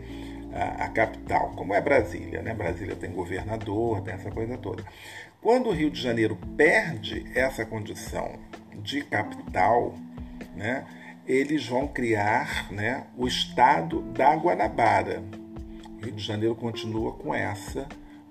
a, 0.54 0.86
a, 0.86 0.90
capital, 0.90 1.52
como 1.56 1.74
é 1.74 1.82
Brasília. 1.82 2.42
Né? 2.42 2.54
Brasília 2.54 2.96
tem 2.96 3.12
governador, 3.12 4.02
tem 4.02 4.14
essa 4.14 4.32
coisa 4.32 4.58
toda. 4.58 4.84
Quando 5.41 5.70
o 5.70 5.72
Rio 5.72 5.89
de 5.89 6.01
Janeiro 6.01 6.38
perde 6.58 7.25
essa 7.36 7.65
condição 7.65 8.39
de 8.82 9.03
capital, 9.03 9.94
né, 10.56 10.86
eles 11.27 11.67
vão 11.67 11.88
criar 11.88 12.72
né, 12.72 13.06
o 13.15 13.27
estado 13.27 14.01
da 14.13 14.34
Guanabara. 14.36 15.24
O 15.98 16.06
Rio 16.06 16.13
de 16.13 16.24
Janeiro 16.24 16.56
continua 16.56 17.13
com 17.13 17.34
essa 17.34 17.88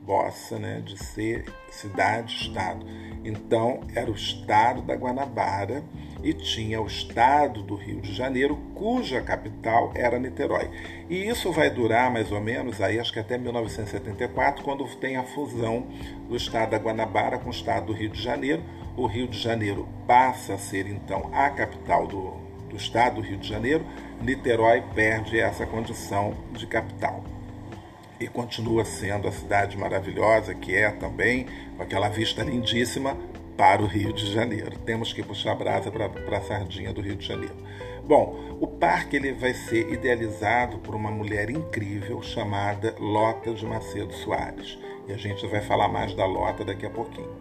bossa 0.06 0.58
né, 0.58 0.80
de 0.84 0.96
ser 0.96 1.44
cidade-estado. 1.68 2.86
Então, 3.24 3.80
era 3.94 4.10
o 4.10 4.14
estado 4.14 4.80
da 4.82 4.94
Guanabara 4.94 5.82
e 6.22 6.32
tinha 6.32 6.80
o 6.80 6.86
estado 6.86 7.62
do 7.62 7.74
Rio 7.74 8.00
de 8.00 8.14
Janeiro, 8.14 8.56
cuja 8.74 9.20
capital 9.20 9.92
era 9.94 10.18
Niterói. 10.18 10.70
E 11.10 11.28
isso 11.28 11.52
vai 11.52 11.68
durar 11.68 12.10
mais 12.10 12.30
ou 12.30 12.40
menos 12.40 12.80
aí, 12.80 12.98
acho 12.98 13.12
que 13.12 13.18
até 13.18 13.36
1974, 13.36 14.64
quando 14.64 14.86
tem 14.96 15.16
a 15.16 15.24
fusão 15.24 15.86
do 16.28 16.36
estado 16.36 16.70
da 16.70 16.78
Guanabara 16.78 17.38
com 17.38 17.48
o 17.48 17.52
estado 17.52 17.86
do 17.86 17.92
Rio 17.92 18.08
de 18.08 18.22
Janeiro. 18.22 18.62
O 18.96 19.06
Rio 19.06 19.28
de 19.28 19.38
Janeiro 19.38 19.86
passa 20.06 20.54
a 20.54 20.58
ser 20.58 20.86
então 20.86 21.30
a 21.32 21.50
capital 21.50 22.06
do, 22.06 22.30
do 22.70 22.76
estado 22.76 23.16
do 23.16 23.20
Rio 23.20 23.36
de 23.36 23.46
Janeiro. 23.46 23.84
Niterói 24.22 24.82
perde 24.94 25.38
essa 25.38 25.66
condição 25.66 26.34
de 26.52 26.66
capital 26.66 27.22
e 28.18 28.26
continua 28.26 28.84
sendo 28.84 29.28
a 29.28 29.32
cidade 29.32 29.76
maravilhosa 29.76 30.54
que 30.54 30.74
é 30.74 30.90
também, 30.90 31.46
com 31.76 31.82
aquela 31.82 32.08
vista 32.08 32.42
lindíssima 32.42 33.16
para 33.56 33.82
o 33.82 33.86
Rio 33.86 34.12
de 34.12 34.30
Janeiro. 34.32 34.78
Temos 34.78 35.12
que 35.12 35.22
puxar 35.22 35.52
a 35.52 35.54
brasa 35.54 35.90
para 35.90 36.38
a 36.38 36.42
sardinha 36.42 36.92
do 36.92 37.00
Rio 37.00 37.16
de 37.16 37.26
Janeiro. 37.26 37.56
Bom, 38.04 38.56
o 38.60 38.66
parque 38.68 39.16
ele 39.16 39.32
vai 39.32 39.52
ser 39.52 39.92
idealizado 39.92 40.78
por 40.78 40.94
uma 40.94 41.10
mulher 41.10 41.50
incrível 41.50 42.22
chamada 42.22 42.94
Lota 43.00 43.52
de 43.52 43.66
Macedo 43.66 44.12
Soares. 44.14 44.78
E 45.08 45.12
a 45.12 45.16
gente 45.16 45.44
vai 45.46 45.60
falar 45.60 45.88
mais 45.88 46.14
da 46.14 46.24
Lota 46.24 46.64
daqui 46.64 46.86
a 46.86 46.90
pouquinho. 46.90 47.34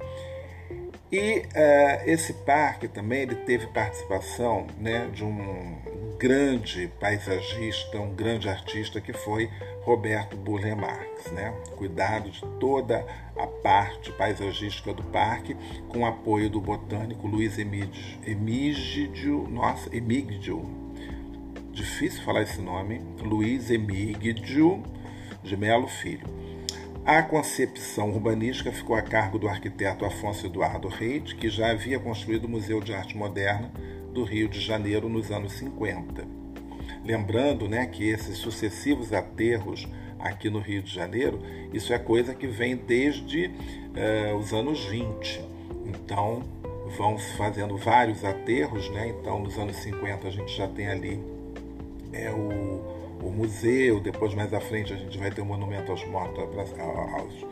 E 1.11 1.39
uh, 1.39 2.09
esse 2.09 2.33
parque 2.33 2.87
também 2.87 3.21
ele 3.21 3.35
teve 3.35 3.67
participação 3.67 4.65
né, 4.79 5.07
de 5.13 5.23
um 5.23 5.77
grande 6.17 6.91
paisagista, 6.99 7.99
um 7.99 8.13
grande 8.13 8.49
artista 8.49 8.99
que 8.99 9.13
foi 9.13 9.49
Roberto 9.83 10.35
Burle 10.35 10.73
Marx, 10.73 11.31
né? 11.31 11.53
Cuidado 11.75 12.29
de 12.31 12.41
toda 12.59 13.05
a 13.37 13.45
parte 13.45 14.11
paisagística 14.13 14.93
do 14.93 15.03
parque, 15.03 15.55
com 15.89 16.05
apoio 16.05 16.49
do 16.49 16.59
botânico 16.59 17.27
Luiz 17.27 17.57
Emígidio, 17.59 19.47
nossa, 19.47 19.95
Emígidio, 19.95 20.63
difícil 21.71 22.23
falar 22.23 22.41
esse 22.41 22.61
nome, 22.61 23.01
Luiz 23.19 23.69
Emígidio 23.69 24.81
de 25.43 25.55
Melo 25.55 25.87
Filho. 25.87 26.54
A 27.05 27.21
concepção 27.21 28.09
urbanística 28.09 28.71
ficou 28.71 28.95
a 28.95 29.01
cargo 29.01 29.37
do 29.37 29.47
arquiteto 29.47 30.05
Afonso 30.05 30.47
Eduardo 30.47 30.87
Reid, 30.87 31.35
que 31.35 31.49
já 31.49 31.69
havia 31.69 31.99
construído 31.99 32.45
o 32.45 32.49
Museu 32.49 32.81
de 32.81 32.95
Arte 32.95 33.15
Moderna 33.15 33.71
do 34.11 34.23
Rio 34.23 34.49
de 34.49 34.59
Janeiro 34.59 35.07
nos 35.07 35.29
anos 35.29 35.51
50. 35.53 36.25
Lembrando 37.03 37.69
né, 37.69 37.85
que 37.85 38.09
esses 38.09 38.39
sucessivos 38.39 39.13
aterros 39.13 39.87
aqui 40.17 40.49
no 40.49 40.57
Rio 40.57 40.81
de 40.81 40.91
Janeiro, 40.91 41.39
isso 41.71 41.93
é 41.93 41.99
coisa 41.99 42.33
que 42.33 42.47
vem 42.47 42.75
desde 42.75 43.51
uh, 43.51 44.35
os 44.35 44.51
anos 44.51 44.83
20. 44.85 45.45
Então, 45.85 46.41
vão 46.97 47.19
se 47.19 47.37
fazendo 47.37 47.77
vários 47.77 48.25
aterros, 48.25 48.89
né? 48.89 49.09
Então, 49.09 49.43
nos 49.43 49.59
anos 49.59 49.75
50 49.75 50.27
a 50.27 50.31
gente 50.31 50.57
já 50.57 50.67
tem 50.67 50.87
ali 50.87 51.23
é, 52.11 52.31
o, 52.31 52.74
o 53.25 53.31
museu, 53.31 53.99
depois 53.99 54.33
mais 54.33 54.53
à 54.53 54.59
frente 54.59 54.93
a 54.93 54.95
gente 54.95 55.17
vai 55.17 55.31
ter 55.31 55.41
o 55.41 55.45
monumento 55.45 55.91
aos 55.91 56.05
mortos, 56.05 56.39
aos, 56.79 57.45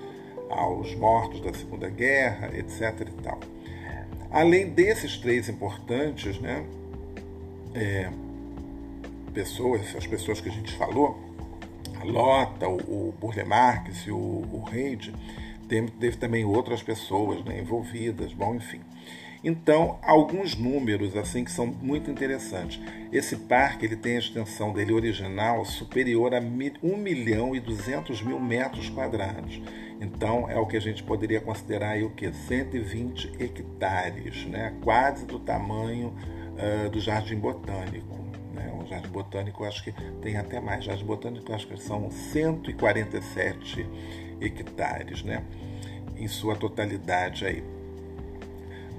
aos 0.50 0.96
mortos 0.96 1.42
da 1.42 1.54
Segunda 1.54 1.90
Guerra, 1.90 2.52
etc. 2.56 3.08
E 3.08 3.22
tal. 3.24 3.40
Além 4.32 4.70
desses 4.70 5.18
três 5.18 5.50
importantes, 5.50 6.40
né? 6.40 6.66
É, 7.76 8.10
pessoas, 9.34 9.96
as 9.96 10.06
pessoas 10.06 10.40
que 10.40 10.50
a 10.50 10.52
gente 10.52 10.74
falou, 10.74 11.20
a 12.00 12.04
Lota, 12.04 12.68
o, 12.68 13.10
o 13.10 13.14
Burle 13.20 13.44
Marx 13.44 14.06
e 14.06 14.12
o, 14.12 14.16
o 14.16 14.64
Reid, 14.70 15.14
teve, 15.68 15.90
teve 15.92 16.18
também 16.18 16.46
outras 16.46 16.84
pessoas 16.84 17.44
né, 17.46 17.60
envolvidas, 17.60 18.32
bom, 18.34 18.56
enfim. 18.56 18.82
Então, 19.44 20.00
alguns 20.02 20.56
números 20.56 21.18
assim 21.18 21.44
que 21.44 21.52
são 21.52 21.68
muito 21.68 22.10
interessantes. 22.10 22.80
Esse 23.12 23.36
parque 23.36 23.86
ele 23.86 23.98
tem 23.98 24.16
a 24.16 24.20
extensão 24.20 24.72
dele 24.72 24.94
original 24.94 25.66
superior 25.66 26.34
a 26.34 26.40
1 26.40 26.98
milhão 26.98 27.56
e 27.56 27.60
200 27.60 28.22
mil 28.22 28.40
metros 28.40 28.90
quadrados. 28.90 29.62
Então, 30.00 30.50
é 30.50 30.58
o 30.58 30.66
que 30.66 30.78
a 30.78 30.82
gente 30.82 31.04
poderia 31.04 31.42
considerar 31.42 31.92
aí 31.92 32.04
o 32.04 32.10
que 32.10 32.32
120 32.32 33.34
hectares, 33.40 34.46
né? 34.46 34.74
quase 34.82 35.26
do 35.26 35.38
tamanho 35.40 36.14
uh, 36.58 36.90
do 36.90 37.00
Jardim 37.00 37.38
Botânico. 37.38 38.24
O 38.84 38.86
Jardim 38.86 39.10
Botânico 39.10 39.64
acho 39.64 39.84
que 39.84 39.94
tem 40.22 40.36
até 40.36 40.60
mais. 40.60 40.84
Jardim 40.84 41.06
Botânico 41.06 41.54
acho 41.54 41.68
que 41.68 41.78
são 41.78 42.12
147 42.12 43.88
hectares, 44.42 45.24
né? 45.24 45.44
Em 46.18 46.28
sua 46.28 46.56
totalidade 46.56 47.46
aí. 47.46 47.64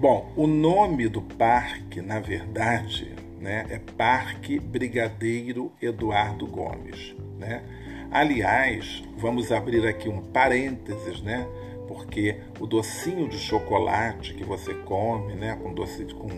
Bom, 0.01 0.33
o 0.37 0.47
nome 0.47 1.09
do 1.09 1.23
parque, 1.23 2.03
na 2.03 2.19
verdade, 2.21 3.15
né, 3.41 3.67
é 3.71 3.79
Parque 3.79 4.59
Brigadeiro 4.59 5.73
Eduardo 5.81 6.47
Gomes, 6.47 7.15
né? 7.39 7.63
Aliás, 8.11 9.03
vamos 9.17 9.51
abrir 9.53 9.87
aqui 9.87 10.09
um 10.09 10.21
parênteses, 10.21 11.23
né? 11.23 11.47
Porque 11.87 12.37
o 12.59 12.67
docinho 12.67 13.29
de 13.29 13.39
chocolate 13.39 14.35
que 14.35 14.45
você 14.45 14.75
come, 14.75 15.35
né, 15.35 15.59
com 15.63 15.73
doce 15.73 16.05
com 16.13 16.29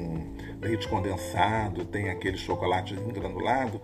leite 0.61 0.87
condensado, 0.87 1.85
tem 1.85 2.11
aquele 2.11 2.37
chocolate 2.37 2.95
granulado, 2.95 3.81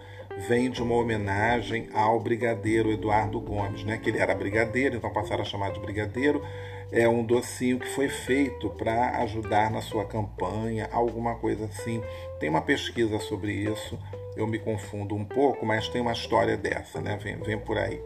vem 0.48 0.70
de 0.70 0.82
uma 0.82 0.94
homenagem 0.94 1.88
ao 1.94 2.20
brigadeiro 2.20 2.92
Eduardo 2.92 3.40
Gomes, 3.40 3.84
né? 3.84 3.96
Que 3.98 4.10
ele 4.10 4.18
era 4.18 4.34
brigadeiro, 4.34 4.96
então 4.96 5.10
passaram 5.10 5.42
a 5.42 5.46
chamar 5.46 5.72
de 5.72 5.80
brigadeiro. 5.80 6.42
É 6.92 7.08
um 7.08 7.24
docinho 7.24 7.78
que 7.78 7.88
foi 7.88 8.10
feito 8.10 8.68
para 8.68 9.22
ajudar 9.22 9.70
na 9.70 9.80
sua 9.80 10.04
campanha, 10.04 10.90
alguma 10.92 11.34
coisa 11.36 11.64
assim. 11.64 12.02
Tem 12.38 12.50
uma 12.50 12.60
pesquisa 12.60 13.18
sobre 13.18 13.52
isso. 13.52 13.98
Eu 14.36 14.46
me 14.46 14.58
confundo 14.58 15.14
um 15.14 15.24
pouco, 15.24 15.64
mas 15.64 15.88
tem 15.88 16.02
uma 16.02 16.12
história 16.12 16.54
dessa, 16.54 17.00
né? 17.00 17.18
Vem, 17.22 17.36
vem 17.36 17.58
por 17.58 17.78
aí. 17.78 17.98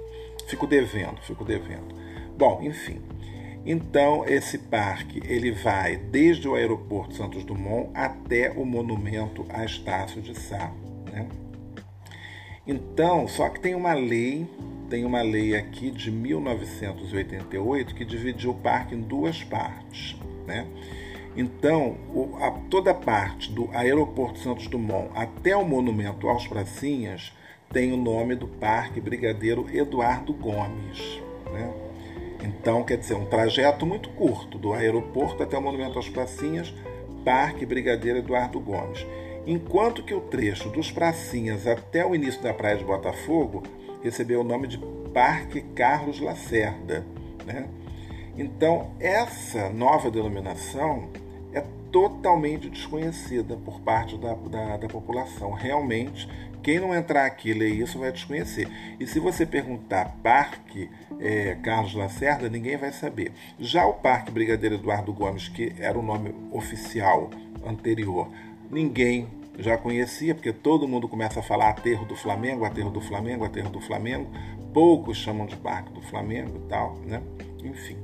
Fico 0.46 0.68
devendo, 0.68 1.20
fico 1.22 1.44
devendo. 1.44 1.94
Bom, 2.38 2.62
enfim. 2.62 3.02
Então, 3.64 4.24
esse 4.24 4.56
parque 4.56 5.20
ele 5.26 5.50
vai 5.50 5.96
desde 5.96 6.46
o 6.46 6.54
aeroporto 6.54 7.16
Santos 7.16 7.42
Dumont 7.42 7.90
até 7.92 8.52
o 8.52 8.64
monumento 8.64 9.44
a 9.48 9.64
Estácio 9.64 10.22
de 10.22 10.38
Sá. 10.38 10.72
Né? 11.10 11.26
Então, 12.66 13.28
só 13.28 13.48
que 13.48 13.60
tem 13.60 13.74
uma 13.74 13.94
lei, 13.94 14.46
tem 14.90 15.04
uma 15.04 15.22
lei 15.22 15.54
aqui 15.54 15.90
de 15.90 16.10
1988 16.10 17.94
que 17.94 18.04
dividiu 18.04 18.50
o 18.50 18.54
parque 18.54 18.94
em 18.94 19.00
duas 19.00 19.44
partes. 19.44 20.16
Né? 20.46 20.66
Então, 21.36 21.96
o, 22.12 22.36
a, 22.40 22.50
toda 22.70 22.90
a 22.90 22.94
parte 22.94 23.52
do 23.52 23.68
aeroporto 23.72 24.38
Santos 24.38 24.66
Dumont 24.66 25.10
até 25.14 25.56
o 25.56 25.64
monumento 25.64 26.28
aos 26.28 26.46
Pracinhas 26.46 27.32
tem 27.72 27.92
o 27.92 27.96
nome 27.96 28.34
do 28.34 28.48
Parque 28.48 29.00
Brigadeiro 29.00 29.66
Eduardo 29.72 30.32
Gomes. 30.32 31.20
Né? 31.52 31.72
Então, 32.42 32.82
quer 32.84 32.96
dizer, 32.96 33.14
um 33.14 33.26
trajeto 33.26 33.84
muito 33.84 34.08
curto, 34.10 34.58
do 34.58 34.72
aeroporto 34.72 35.42
até 35.42 35.58
o 35.58 35.62
Monumento 35.62 35.98
às 35.98 36.08
Pracinhas, 36.08 36.72
Parque 37.24 37.66
Brigadeiro 37.66 38.18
Eduardo 38.18 38.60
Gomes. 38.60 39.04
Enquanto 39.46 40.02
que 40.02 40.12
o 40.12 40.20
trecho 40.20 40.68
dos 40.70 40.90
Pracinhas 40.90 41.66
até 41.66 42.04
o 42.04 42.14
início 42.14 42.42
da 42.42 42.52
Praia 42.52 42.76
de 42.76 42.84
Botafogo 42.84 43.62
recebeu 44.02 44.40
o 44.40 44.44
nome 44.44 44.66
de 44.66 44.78
Parque 45.14 45.60
Carlos 45.60 46.20
Lacerda. 46.20 47.06
Né? 47.44 47.68
Então, 48.36 48.90
essa 48.98 49.70
nova 49.70 50.10
denominação 50.10 51.08
é 51.54 51.64
totalmente 51.92 52.68
desconhecida 52.68 53.56
por 53.56 53.80
parte 53.80 54.18
da, 54.18 54.34
da, 54.34 54.76
da 54.76 54.88
população. 54.88 55.52
Realmente, 55.52 56.28
quem 56.62 56.80
não 56.80 56.92
entrar 56.92 57.24
aqui 57.24 57.50
e 57.50 57.54
ler 57.54 57.70
isso 57.70 57.98
vai 57.98 58.10
desconhecer. 58.10 58.68
E 58.98 59.06
se 59.06 59.20
você 59.20 59.46
perguntar 59.46 60.16
Parque 60.22 60.90
é, 61.20 61.56
Carlos 61.62 61.94
Lacerda, 61.94 62.48
ninguém 62.48 62.76
vai 62.76 62.92
saber. 62.92 63.32
Já 63.58 63.86
o 63.86 63.94
Parque 63.94 64.32
Brigadeiro 64.32 64.74
Eduardo 64.74 65.12
Gomes, 65.12 65.48
que 65.48 65.72
era 65.78 65.96
o 65.96 66.02
nome 66.02 66.34
oficial 66.50 67.30
anterior, 67.64 68.28
ninguém 68.70 69.28
já 69.58 69.76
conhecia, 69.78 70.34
porque 70.34 70.52
todo 70.52 70.86
mundo 70.86 71.08
começa 71.08 71.40
a 71.40 71.42
falar 71.42 71.70
aterro 71.70 72.04
do 72.04 72.14
Flamengo, 72.14 72.64
aterro 72.64 72.90
do 72.90 73.00
Flamengo, 73.00 73.44
aterro 73.44 73.70
do 73.70 73.80
Flamengo. 73.80 74.30
Poucos 74.72 75.16
chamam 75.16 75.46
de 75.46 75.56
Parque 75.56 75.92
do 75.92 76.02
Flamengo 76.02 76.60
e 76.64 76.68
tal, 76.68 76.96
né? 77.06 77.22
Enfim. 77.64 77.96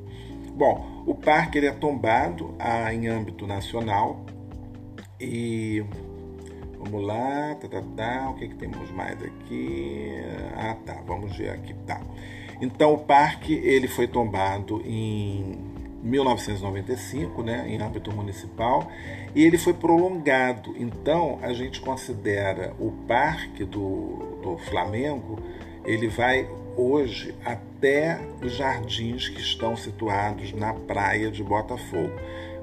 Bom, 0.54 1.04
o 1.07 1.14
parque 1.14 1.59
ele 1.59 1.66
é 1.66 1.73
tombado 1.73 2.54
ah, 2.59 2.92
em 2.92 3.07
âmbito 3.07 3.47
nacional 3.47 4.25
e 5.21 5.85
Vamos 6.85 7.07
lá, 7.07 7.54
tá, 7.61 7.69
tá, 7.69 7.83
tá. 7.97 8.31
O 8.31 8.35
que, 8.35 8.49
que 8.49 8.57
temos 8.57 8.90
mais 8.90 9.23
aqui? 9.23 10.11
Ah, 10.57 10.76
tá. 10.85 11.00
Vamos 11.07 11.37
ver 11.37 11.50
aqui, 11.50 11.73
tá. 11.87 12.00
Então 12.61 12.92
o 12.95 12.99
parque 12.99 13.54
ele 13.54 13.87
foi 13.87 14.09
tombado 14.09 14.83
em 14.85 15.72
1995, 16.02 17.42
né, 17.42 17.64
em 17.68 17.80
âmbito 17.80 18.12
municipal, 18.12 18.90
e 19.35 19.44
ele 19.44 19.56
foi 19.56 19.73
prolongado. 19.73 20.75
Então 20.76 21.38
a 21.42 21.52
gente 21.52 21.80
considera 21.80 22.75
o 22.78 22.90
parque 23.06 23.64
do, 23.64 24.40
do 24.42 24.59
Flamengo, 24.59 25.38
ele 25.85 26.09
vai 26.09 26.49
hoje 26.76 27.35
até 27.44 28.18
os 28.42 28.52
jardins 28.52 29.28
que 29.28 29.40
estão 29.40 29.76
situados 29.76 30.52
na 30.52 30.73
praia 30.73 31.30
de 31.30 31.42
Botafogo. 31.42 32.12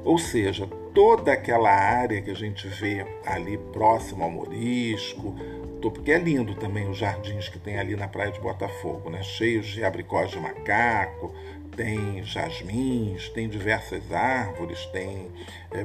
Ou 0.04 0.18
seja, 0.18 0.68
toda 0.94 1.32
aquela 1.34 1.72
área 1.72 2.22
que 2.22 2.32
a 2.32 2.36
gente 2.36 2.68
vê 2.68 3.06
ali 3.26 3.58
próximo 3.72 4.24
ao 4.24 4.32
Morisco, 4.32 5.36
porque 5.82 6.12
é 6.12 6.18
lindo 6.18 6.56
também 6.56 6.90
os 6.90 6.98
jardins 6.98 7.48
que 7.48 7.58
tem 7.58 7.80
ali 7.80 7.96
na 7.96 8.08
praia 8.08 8.32
de 8.32 8.40
Botafogo, 8.40 9.10
né? 9.10 9.24
cheios 9.24 9.68
de 9.68 9.84
abricós 9.84 10.30
de 10.30 10.40
macaco, 10.40 11.34
tem 11.80 12.22
jasmins, 12.26 13.30
tem 13.30 13.48
diversas 13.48 14.12
árvores, 14.12 14.86
tem 14.88 15.32
é, 15.72 15.82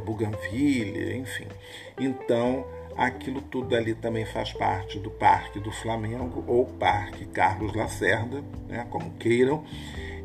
enfim. 1.14 1.46
Então, 2.00 2.66
aquilo 2.96 3.40
tudo 3.40 3.76
ali 3.76 3.94
também 3.94 4.26
faz 4.26 4.52
parte 4.52 4.98
do 4.98 5.08
Parque 5.08 5.60
do 5.60 5.70
Flamengo 5.70 6.42
ou 6.48 6.66
Parque 6.66 7.24
Carlos 7.26 7.72
Lacerda, 7.74 8.42
né? 8.68 8.84
como 8.90 9.08
queiram 9.20 9.64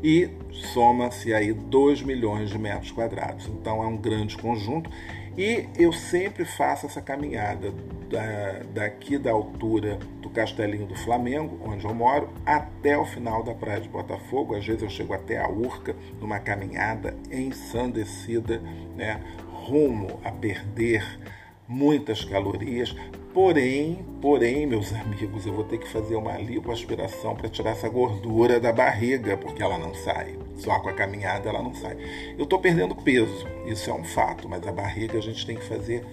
e 0.02 0.30
soma-se 0.50 1.32
aí 1.32 1.52
2 1.52 2.02
milhões 2.02 2.50
de 2.50 2.58
metros 2.58 2.90
quadrados. 2.90 3.46
Então 3.48 3.82
é 3.82 3.86
um 3.86 3.96
grande 3.96 4.36
conjunto 4.36 4.90
e 5.36 5.68
eu 5.78 5.92
sempre 5.92 6.44
faço 6.44 6.86
essa 6.86 7.00
caminhada 7.00 7.72
da, 8.10 8.62
daqui 8.74 9.16
da 9.16 9.30
altura 9.30 9.98
do 10.20 10.28
Castelinho 10.28 10.86
do 10.86 10.94
Flamengo, 10.96 11.58
onde 11.64 11.84
eu 11.84 11.94
moro, 11.94 12.28
até 12.44 12.98
o 12.98 13.04
final 13.04 13.42
da 13.42 13.54
Praia 13.54 13.80
de 13.80 13.88
Botafogo. 13.88 14.56
Às 14.56 14.66
vezes 14.66 14.82
eu 14.82 14.90
chego 14.90 15.14
até 15.14 15.38
a 15.38 15.48
Urca, 15.48 15.94
numa 16.20 16.40
caminhada 16.40 17.16
ensandecida, 17.30 18.60
né, 18.96 19.20
rumo 19.48 20.20
a 20.24 20.32
perder 20.32 21.20
muitas 21.68 22.24
calorias, 22.24 22.94
Porém, 23.32 24.04
porém, 24.20 24.66
meus 24.66 24.92
amigos, 24.92 25.46
eu 25.46 25.52
vou 25.52 25.62
ter 25.62 25.78
que 25.78 25.88
fazer 25.88 26.16
uma 26.16 26.36
lipoaspiração 26.36 27.36
para 27.36 27.48
tirar 27.48 27.70
essa 27.70 27.88
gordura 27.88 28.58
da 28.58 28.72
barriga, 28.72 29.36
porque 29.36 29.62
ela 29.62 29.78
não 29.78 29.94
sai. 29.94 30.36
Só 30.56 30.80
com 30.80 30.88
a 30.88 30.92
caminhada 30.92 31.48
ela 31.48 31.62
não 31.62 31.72
sai. 31.72 31.96
Eu 32.36 32.42
estou 32.42 32.58
perdendo 32.58 32.94
peso, 32.96 33.46
isso 33.66 33.88
é 33.88 33.94
um 33.94 34.02
fato, 34.02 34.48
mas 34.48 34.66
a 34.66 34.72
barriga 34.72 35.16
a 35.16 35.22
gente 35.22 35.46
tem 35.46 35.56
que 35.56 35.64
fazer 35.64 36.04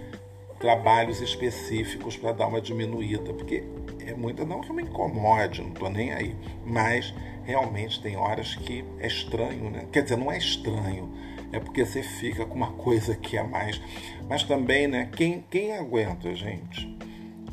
trabalhos 0.60 1.20
específicos 1.20 2.16
para 2.16 2.34
dar 2.34 2.48
uma 2.48 2.62
diminuída, 2.62 3.34
porque 3.34 3.64
é 4.06 4.14
muita, 4.14 4.46
não 4.46 4.62
que 4.62 4.70
eu 4.70 4.76
me 4.76 4.84
incomode, 4.84 5.62
não 5.62 5.70
estou 5.70 5.90
nem 5.90 6.14
aí, 6.14 6.36
mas 6.64 7.14
realmente 7.44 8.00
tem 8.00 8.16
horas 8.16 8.56
que 8.56 8.86
é 9.00 9.08
estranho, 9.08 9.72
né? 9.72 9.88
Quer 9.92 10.04
dizer, 10.04 10.18
não 10.18 10.32
é 10.32 10.38
estranho, 10.38 11.12
é 11.52 11.60
porque 11.60 11.84
você 11.84 12.04
fica 12.04 12.46
com 12.46 12.56
uma 12.56 12.74
coisa 12.74 13.16
que 13.16 13.38
é 13.38 13.44
mais. 13.44 13.82
Mas 14.30 14.44
também, 14.44 14.88
né? 14.88 15.10
Quem, 15.16 15.44
quem 15.50 15.76
aguenta, 15.76 16.36
gente? 16.36 16.98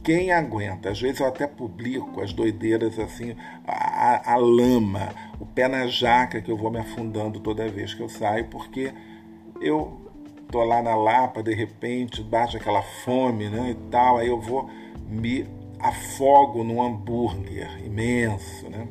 Quem 0.05 0.31
aguenta? 0.31 0.91
Às 0.91 1.01
vezes 1.01 1.21
eu 1.21 1.27
até 1.27 1.47
publico 1.47 2.21
as 2.21 2.31
doideiras 2.31 2.99
assim, 2.99 3.35
a, 3.67 4.35
a, 4.35 4.37
lama, 4.37 5.09
o 5.41 5.47
pé 5.47 5.67
na 5.67 5.87
jaca 5.87 6.43
que 6.43 6.51
eu 6.51 6.59
vou 6.59 6.71
me 6.71 6.79
afundando 6.79 7.41
toda 7.41 7.67
vez 7.69 7.95
que 7.95 8.03
eu 8.03 8.09
saio, 8.11 8.45
porque 8.49 8.93
eu 9.63 9.99
tô 10.51 10.63
lá 10.63 10.83
na 10.83 10.95
Lapa, 10.95 11.43
de 11.43 11.55
repente 11.55 12.23
bate 12.23 12.55
aquela 12.55 12.83
fome, 12.83 13.49
né, 13.49 13.71
e 13.71 13.91
tal, 13.91 14.19
aí 14.19 14.29
eu 14.29 14.39
vou 14.39 14.69
me 15.09 15.47
afogo 15.81 16.63
num 16.63 16.83
hambúrguer 16.83 17.83
imenso, 17.83 18.69
né? 18.69 18.87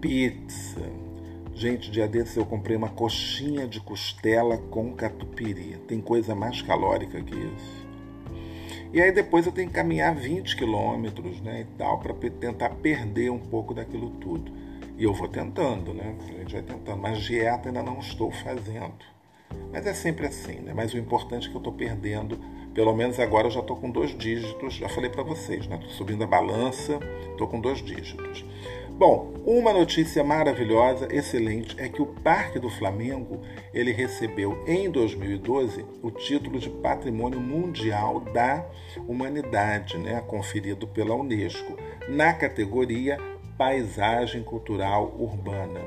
Pizza. 0.00 0.80
Gente, 1.54 1.90
dia 1.90 2.08
desses 2.08 2.36
eu 2.36 2.46
comprei 2.46 2.76
uma 2.76 2.88
coxinha 2.88 3.66
de 3.66 3.80
costela 3.80 4.56
com 4.56 4.94
catupiry. 4.94 5.76
Tem 5.86 6.00
coisa 6.00 6.34
mais 6.34 6.60
calórica 6.62 7.22
que 7.22 7.34
isso. 7.34 7.85
E 8.92 9.02
aí 9.02 9.12
depois 9.12 9.46
eu 9.46 9.52
tenho 9.52 9.68
que 9.68 9.74
caminhar 9.74 10.14
20 10.14 10.56
quilômetros 10.56 11.40
né, 11.40 11.62
e 11.62 11.64
tal, 11.76 11.98
para 11.98 12.14
tentar 12.30 12.70
perder 12.70 13.30
um 13.30 13.38
pouco 13.38 13.74
daquilo 13.74 14.10
tudo. 14.10 14.52
E 14.98 15.04
eu 15.04 15.12
vou 15.12 15.28
tentando, 15.28 15.92
né? 15.92 16.14
A 16.28 16.38
gente 16.38 16.52
vai 16.54 16.62
tentando, 16.62 16.96
mas 16.96 17.20
dieta 17.20 17.68
ainda 17.68 17.82
não 17.82 17.98
estou 17.98 18.30
fazendo. 18.30 18.94
Mas 19.70 19.86
é 19.86 19.92
sempre 19.92 20.26
assim, 20.26 20.60
né? 20.60 20.72
Mas 20.74 20.94
o 20.94 20.98
importante 20.98 21.48
é 21.48 21.50
que 21.50 21.56
eu 21.56 21.60
estou 21.60 21.72
perdendo, 21.72 22.38
pelo 22.76 22.94
menos 22.94 23.18
agora 23.18 23.46
eu 23.46 23.50
já 23.50 23.60
estou 23.60 23.74
com 23.74 23.90
dois 23.90 24.10
dígitos, 24.10 24.74
já 24.74 24.86
falei 24.86 25.08
para 25.08 25.22
vocês, 25.22 25.66
né? 25.66 25.76
Estou 25.76 25.92
subindo 25.92 26.24
a 26.24 26.26
balança, 26.26 27.00
estou 27.30 27.48
com 27.48 27.58
dois 27.58 27.78
dígitos. 27.78 28.44
Bom, 28.90 29.32
uma 29.46 29.72
notícia 29.72 30.22
maravilhosa, 30.22 31.08
excelente, 31.10 31.74
é 31.78 31.88
que 31.88 32.02
o 32.02 32.06
Parque 32.06 32.58
do 32.58 32.68
Flamengo 32.68 33.40
ele 33.72 33.92
recebeu 33.92 34.62
em 34.66 34.90
2012 34.90 35.86
o 36.02 36.10
título 36.10 36.58
de 36.58 36.68
Patrimônio 36.68 37.40
Mundial 37.40 38.20
da 38.20 38.66
Humanidade, 39.08 39.96
né, 39.96 40.22
conferido 40.26 40.86
pela 40.86 41.14
UNESCO, 41.14 41.78
na 42.10 42.34
categoria 42.34 43.16
Paisagem 43.56 44.42
Cultural 44.42 45.14
Urbana. 45.18 45.80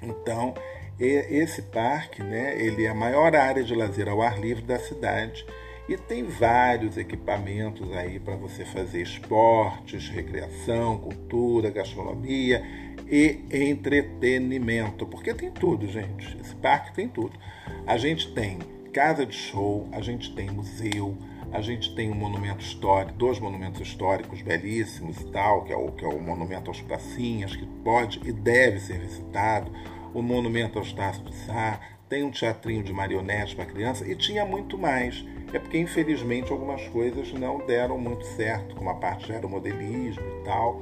Então, 0.00 0.54
esse 0.98 1.60
parque, 1.60 2.22
né, 2.22 2.56
ele 2.58 2.86
é 2.86 2.88
a 2.88 2.94
maior 2.94 3.36
área 3.36 3.62
de 3.62 3.74
lazer 3.74 4.08
ao 4.08 4.22
ar 4.22 4.40
livre 4.40 4.62
da 4.62 4.78
cidade 4.78 5.44
e 5.88 5.96
tem 5.96 6.24
vários 6.24 6.96
equipamentos 6.96 7.92
aí 7.92 8.20
para 8.20 8.36
você 8.36 8.64
fazer 8.64 9.02
esportes, 9.02 10.08
recreação, 10.08 10.98
cultura, 10.98 11.70
gastronomia 11.70 12.62
e 13.10 13.40
entretenimento, 13.50 15.04
porque 15.06 15.34
tem 15.34 15.50
tudo, 15.50 15.86
gente. 15.88 16.36
Esse 16.40 16.54
parque 16.56 16.94
tem 16.94 17.08
tudo. 17.08 17.38
A 17.86 17.96
gente 17.96 18.32
tem 18.32 18.58
casa 18.92 19.26
de 19.26 19.34
show, 19.34 19.88
a 19.92 20.00
gente 20.00 20.34
tem 20.34 20.50
museu, 20.50 21.16
A 21.52 21.60
gente 21.60 21.94
tem 21.94 22.10
um 22.10 22.14
monumento 22.14 22.64
histórico, 22.64 23.12
dois 23.18 23.38
monumentos 23.38 23.78
históricos 23.82 24.40
belíssimos 24.40 25.20
e 25.20 25.26
tal, 25.26 25.64
que 25.64 25.72
é 25.72 25.76
o, 25.76 25.92
que 25.92 26.02
é 26.02 26.08
o 26.08 26.18
Monumento 26.18 26.70
aos 26.70 26.80
Pracinhas, 26.80 27.54
que 27.54 27.66
pode 27.84 28.20
e 28.26 28.32
deve 28.32 28.80
ser 28.80 28.98
visitado, 28.98 29.70
o 30.14 30.22
Monumento 30.22 30.78
aos 30.78 30.94
Taços 30.94 31.22
de 31.22 31.36
Sá, 31.44 31.78
tem 32.08 32.22
um 32.22 32.30
teatrinho 32.30 32.82
de 32.82 32.92
marionetes 32.92 33.52
para 33.52 33.66
criança 33.66 34.08
e 34.10 34.16
tinha 34.16 34.46
muito 34.46 34.78
mais. 34.78 35.22
É 35.52 35.58
porque, 35.58 35.78
infelizmente, 35.78 36.50
algumas 36.50 36.86
coisas 36.88 37.32
não 37.32 37.58
deram 37.58 37.98
muito 37.98 38.24
certo, 38.24 38.74
como 38.74 38.88
a 38.90 38.94
parte 38.94 39.26
de 39.26 39.32
aeromodelismo 39.32 40.22
e 40.22 40.44
tal. 40.44 40.80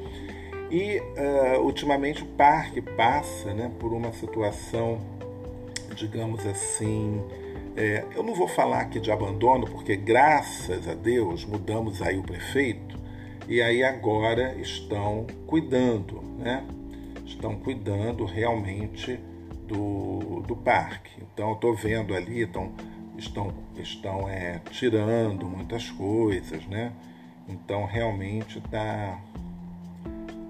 E, 0.71 1.01
uh, 1.01 1.61
ultimamente, 1.63 2.23
o 2.23 2.27
parque 2.27 2.81
passa 2.81 3.53
né, 3.53 3.71
por 3.81 3.93
uma 3.93 4.13
situação, 4.13 5.01
digamos 5.97 6.47
assim, 6.47 7.21
é, 7.77 8.05
eu 8.15 8.23
não 8.23 8.35
vou 8.35 8.49
falar 8.49 8.81
aqui 8.81 9.01
de 9.01 9.11
abandono, 9.11 9.67
porque 9.67 9.97
graças 9.97 10.89
a 10.89 10.95
Deus 10.95 11.45
mudamos 11.45 12.03
aí 12.03 12.19
o 12.19 12.23
prefeito 12.23 12.99
e 13.49 13.63
aí 13.63 13.83
agora 13.83 14.55
estão 14.59 15.27
cuidando, 15.47 16.21
né? 16.39 16.65
Estão 17.25 17.57
cuidando 17.57 18.25
realmente 18.25 19.19
do, 19.67 20.43
do 20.47 20.57
parque. 20.57 21.11
Então 21.33 21.49
eu 21.49 21.55
estou 21.55 21.75
vendo 21.75 22.15
ali, 22.15 22.43
estão, 22.43 22.73
estão, 23.21 23.53
estão 23.77 24.29
é, 24.29 24.61
tirando 24.71 25.47
muitas 25.47 25.89
coisas, 25.91 26.67
né? 26.67 26.93
Então 27.49 27.85
realmente 27.85 28.59
está 28.59 29.19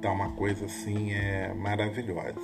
tá 0.00 0.10
uma 0.10 0.30
coisa 0.32 0.64
assim 0.66 1.12
é, 1.12 1.52
maravilhosa. 1.54 2.40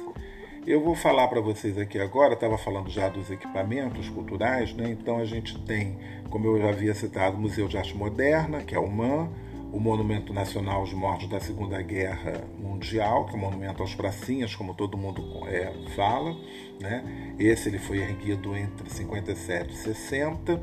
Eu 0.67 0.83
vou 0.83 0.97
falar 0.97 1.29
para 1.29 1.41
vocês 1.41 1.79
aqui 1.79 1.99
agora, 1.99 2.35
estava 2.35 2.59
falando 2.59 2.91
já 2.91 3.09
dos 3.09 3.31
equipamentos 3.31 4.09
culturais, 4.09 4.75
né? 4.75 4.91
Então 4.91 5.19
a 5.19 5.25
gente 5.25 5.57
tem, 5.61 5.97
como 6.29 6.47
eu 6.47 6.61
já 6.61 6.71
havia 6.71 6.93
citado, 6.93 7.37
o 7.37 7.41
Museu 7.41 7.69
de 7.69 7.79
Arte 7.79 7.97
Moderna, 7.97 8.61
que 8.63 8.75
é 8.75 8.79
o 8.79 8.91
MAN, 8.91 9.29
o 9.77 9.81
Monumento 9.81 10.33
Nacional 10.33 10.81
aos 10.81 10.95
Mortos 10.95 11.29
da 11.29 11.39
Segunda 11.39 11.83
Guerra 11.83 12.45
Mundial, 12.59 13.27
que 13.27 13.35
é 13.35 13.37
o 13.37 13.39
monumento 13.39 13.83
aos 13.83 13.95
pracinhas, 13.95 14.55
como 14.55 14.73
todo 14.73 14.97
mundo 14.97 15.23
é, 15.49 15.71
fala, 15.95 16.35
né? 16.81 17.35
Esse 17.39 17.69
ele 17.69 17.79
foi 17.79 17.99
erguido 17.99 18.57
entre 18.57 18.89
57 18.89 19.71
e 19.71 19.77
60. 19.77 20.63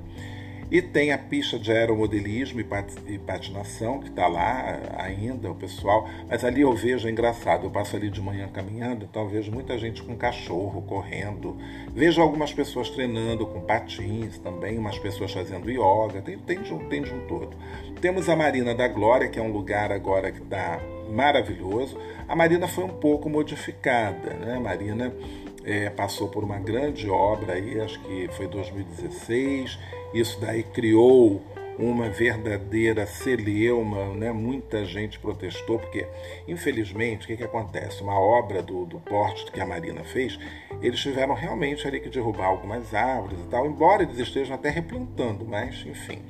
E 0.72 0.82
tem 0.82 1.12
a 1.12 1.18
pista 1.20 1.60
de 1.60 1.72
aeromodelismo 1.72 2.60
e 2.60 3.20
patinação, 3.20 4.00
que 4.00 4.10
está 4.10 4.28
lá 4.28 4.80
ainda, 4.98 5.52
o 5.52 5.54
pessoal. 5.54 6.10
Mas 6.28 6.44
ali 6.44 6.62
eu 6.62 6.74
vejo, 6.74 7.08
é 7.08 7.12
engraçado, 7.12 7.68
eu 7.68 7.70
passo 7.70 7.96
ali 7.96 8.10
de 8.10 8.20
manhã 8.20 8.48
caminhando, 8.48 9.06
então 9.06 9.28
vejo 9.28 9.52
muita 9.52 9.78
gente 9.78 10.02
com 10.02 10.16
cachorro 10.16 10.82
correndo. 10.82 11.56
Vejo 11.94 12.20
algumas 12.20 12.52
pessoas 12.52 12.90
treinando 12.90 13.46
com 13.46 13.62
patins 13.62 14.40
também, 14.40 14.80
umas 14.80 14.98
pessoas 14.98 15.32
fazendo 15.32 15.70
yoga, 15.70 16.24
tem, 16.24 16.40
tem, 16.40 16.64
de, 16.64 16.74
um, 16.74 16.90
tem 16.90 17.04
de 17.04 17.14
um 17.14 17.28
todo. 17.28 17.56
Temos 18.04 18.28
a 18.28 18.36
Marina 18.36 18.76
da 18.76 18.86
Glória, 18.86 19.30
que 19.30 19.40
é 19.40 19.42
um 19.42 19.54
lugar 19.54 19.90
agora 19.90 20.30
que 20.30 20.42
está 20.42 20.78
maravilhoso. 21.10 21.98
A 22.28 22.36
Marina 22.36 22.68
foi 22.68 22.84
um 22.84 22.90
pouco 22.90 23.30
modificada, 23.30 24.34
né? 24.34 24.58
A 24.58 24.60
Marina 24.60 25.16
é, 25.64 25.90
passou 25.90 26.28
por 26.28 26.44
uma 26.44 26.60
grande 26.60 27.10
obra 27.10 27.54
aí, 27.54 27.80
acho 27.80 27.98
que 28.02 28.28
foi 28.34 28.46
2016. 28.46 29.80
Isso 30.14 30.38
daí 30.42 30.64
criou 30.64 31.42
uma 31.80 32.10
verdadeira 32.10 33.06
celeuma, 33.06 34.14
né? 34.14 34.34
muita 34.34 34.84
gente 34.84 35.18
protestou, 35.18 35.80
porque, 35.80 36.06
infelizmente, 36.46 37.24
o 37.24 37.28
que, 37.28 37.38
que 37.38 37.44
acontece? 37.46 38.04
Uma 38.04 38.20
obra 38.20 38.62
do, 38.62 38.86
do 38.86 39.00
porte 39.00 39.50
que 39.50 39.62
a 39.62 39.66
Marina 39.66 40.04
fez, 40.04 40.38
eles 40.82 41.00
tiveram 41.00 41.34
realmente 41.34 41.88
ali 41.88 42.02
que 42.02 42.10
derrubar 42.10 42.48
algumas 42.48 42.94
árvores 42.94 43.40
e 43.40 43.48
tal, 43.48 43.66
embora 43.66 44.04
eles 44.04 44.20
estejam 44.20 44.56
até 44.56 44.70
replantando, 44.70 45.46
mas, 45.46 45.86
enfim, 45.88 46.22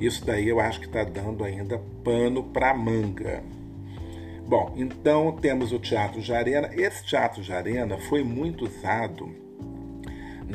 isso 0.00 0.24
daí 0.24 0.48
eu 0.48 0.60
acho 0.60 0.80
que 0.80 0.86
está 0.86 1.04
dando 1.04 1.44
ainda 1.44 1.80
pano 2.04 2.42
para 2.44 2.74
manga. 2.74 3.42
Bom, 4.46 4.74
então 4.76 5.32
temos 5.32 5.72
o 5.72 5.78
Teatro 5.78 6.20
de 6.20 6.32
Arena. 6.32 6.70
Esse 6.74 7.04
Teatro 7.04 7.42
de 7.42 7.52
Arena 7.52 7.96
foi 7.96 8.22
muito 8.22 8.64
usado 8.64 9.41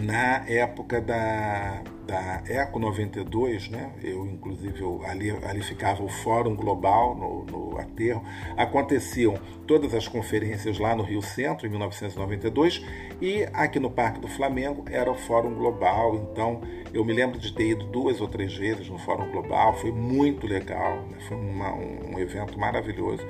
na 0.02 0.46
época 0.48 1.02
da, 1.02 1.82
da 2.06 2.44
Eco 2.48 2.80
92, 2.80 3.70
né? 3.70 3.92
Eu, 4.04 4.26
inclusive, 4.26 4.80
eu, 4.80 5.02
ali, 5.06 5.32
ali 5.32 5.62
ficava 5.62 6.04
o 6.04 6.08
Fórum 6.08 6.56
Global 6.56 7.16
no, 7.16 7.46
no 7.46 7.80
aterro. 7.80 8.24
Aconteciam 8.56 9.36
todas 9.66 9.94
as 9.94 10.08
conferências 10.08 10.78
lá 10.78 10.96
no 10.96 11.04
Rio 11.04 11.22
Centro, 11.22 11.68
em 11.68 11.70
1992, 11.70 12.86
e 13.22 13.44
aqui 13.54 13.80
no 13.80 13.90
Parque 13.90 14.20
do 14.20 14.28
Flamengo 14.28 14.86
era 14.90 15.12
o 15.12 15.16
Fórum 15.16 15.54
Global. 15.54 16.16
Então, 16.16 16.62
eu 16.94 17.04
me 17.04 17.14
lembro 17.14 17.40
de 17.40 17.52
ter 17.54 17.72
ido 17.72 17.86
duas 17.88 18.22
ou 18.22 18.28
três 18.28 18.56
vezes 18.56 18.88
no 18.90 18.98
Fórum 19.00 19.30
Global, 19.32 19.74
foi 19.78 19.92
muito 19.92 20.48
legal, 20.48 20.98
né? 21.10 21.18
foi 21.28 21.38
uma, 21.38 21.74
um, 21.74 22.14
um 22.14 22.20
evento 22.20 22.58
maravilhoso. 22.60 23.26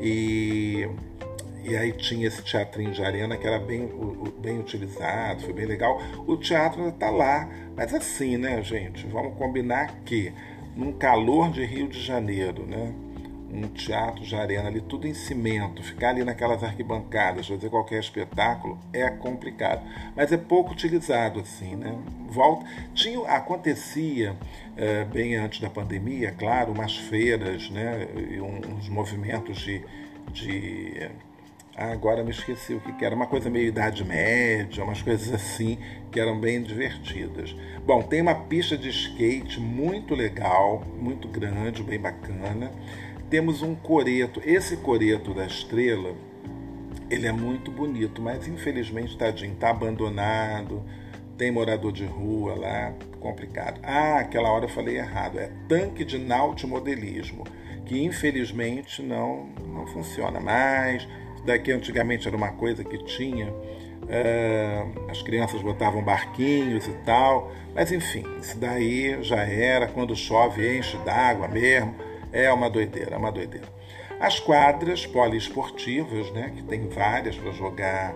E, 0.00 0.88
e 1.64 1.76
aí 1.76 1.92
tinha 1.92 2.26
esse 2.26 2.42
teatrinho 2.42 2.92
de 2.92 3.02
arena 3.02 3.36
que 3.36 3.46
era 3.46 3.58
bem, 3.58 3.88
bem 4.38 4.58
utilizado, 4.58 5.42
foi 5.42 5.52
bem 5.52 5.66
legal. 5.66 6.00
O 6.26 6.36
teatro 6.36 6.88
está 6.88 7.10
lá, 7.10 7.48
mas 7.76 7.92
assim, 7.94 8.36
né, 8.36 8.62
gente? 8.62 9.06
Vamos 9.06 9.36
combinar 9.36 10.02
que 10.04 10.32
num 10.76 10.92
calor 10.92 11.50
de 11.50 11.64
Rio 11.64 11.88
de 11.88 12.00
Janeiro, 12.00 12.66
né? 12.66 12.92
um 13.52 13.68
teatro 13.68 14.24
de 14.24 14.34
arena 14.34 14.68
ali, 14.68 14.80
tudo 14.80 15.06
em 15.06 15.12
cimento, 15.12 15.82
ficar 15.82 16.08
ali 16.08 16.24
naquelas 16.24 16.64
arquibancadas, 16.64 17.46
fazer 17.46 17.68
qualquer 17.68 18.00
espetáculo 18.00 18.78
é 18.92 19.10
complicado, 19.10 19.82
mas 20.16 20.32
é 20.32 20.38
pouco 20.38 20.72
utilizado 20.72 21.40
assim, 21.40 21.76
né? 21.76 21.94
Volta, 22.30 22.64
tinha, 22.94 23.20
acontecia 23.28 24.34
é, 24.74 25.04
bem 25.04 25.36
antes 25.36 25.60
da 25.60 25.68
pandemia, 25.68 26.32
claro, 26.32 26.72
umas 26.72 26.96
feiras, 26.96 27.68
né? 27.68 28.08
E 28.30 28.40
uns 28.40 28.88
movimentos 28.88 29.58
de, 29.58 29.84
de 30.32 31.10
agora 31.76 32.22
me 32.22 32.30
esqueci 32.30 32.74
o 32.74 32.80
que 32.80 33.04
era, 33.04 33.14
uma 33.14 33.26
coisa 33.26 33.48
meio 33.48 33.68
idade 33.68 34.04
média, 34.04 34.84
umas 34.84 35.02
coisas 35.02 35.32
assim 35.32 35.78
que 36.10 36.20
eram 36.20 36.38
bem 36.38 36.62
divertidas. 36.62 37.54
Bom, 37.86 38.02
tem 38.02 38.20
uma 38.20 38.34
pista 38.34 38.76
de 38.76 38.88
skate 38.88 39.60
muito 39.60 40.14
legal, 40.14 40.84
muito 40.98 41.26
grande, 41.28 41.82
bem 41.82 41.98
bacana 41.98 42.70
temos 43.32 43.62
um 43.62 43.74
coreto. 43.74 44.42
Esse 44.44 44.76
coreto 44.76 45.32
da 45.32 45.46
estrela, 45.46 46.14
ele 47.08 47.26
é 47.26 47.32
muito 47.32 47.70
bonito, 47.70 48.20
mas 48.20 48.46
infelizmente, 48.46 49.16
tadinho, 49.16 49.54
está 49.54 49.70
abandonado, 49.70 50.84
tem 51.38 51.50
morador 51.50 51.92
de 51.92 52.04
rua 52.04 52.54
lá, 52.54 52.92
complicado. 53.20 53.80
Ah, 53.82 54.18
aquela 54.18 54.52
hora 54.52 54.66
eu 54.66 54.68
falei 54.68 54.98
errado, 54.98 55.38
é 55.38 55.50
tanque 55.66 56.04
de 56.04 56.18
nautimodelismo, 56.18 57.44
que 57.86 58.04
infelizmente 58.04 59.02
não, 59.02 59.46
não 59.66 59.86
funciona 59.86 60.38
mais. 60.38 61.08
Daqui 61.44 61.72
antigamente 61.72 62.28
era 62.28 62.36
uma 62.36 62.52
coisa 62.52 62.84
que 62.84 62.98
tinha, 62.98 63.48
uh, 63.50 65.10
as 65.10 65.22
crianças 65.22 65.60
botavam 65.60 66.02
barquinhos 66.02 66.86
e 66.86 66.92
tal, 67.04 67.50
mas 67.74 67.90
enfim, 67.90 68.24
isso 68.40 68.56
daí 68.58 69.22
já 69.22 69.42
era, 69.42 69.86
quando 69.88 70.14
chove 70.14 70.78
enche 70.78 70.96
d'água 70.98 71.48
mesmo, 71.48 71.94
é 72.32 72.52
uma 72.52 72.70
doideira, 72.70 73.14
é 73.14 73.18
uma 73.18 73.32
doideira. 73.32 73.66
As 74.20 74.38
quadras 74.38 75.04
poliesportivas, 75.04 76.30
né, 76.30 76.52
que 76.54 76.62
tem 76.62 76.88
várias 76.88 77.36
para 77.36 77.50
jogar 77.50 78.14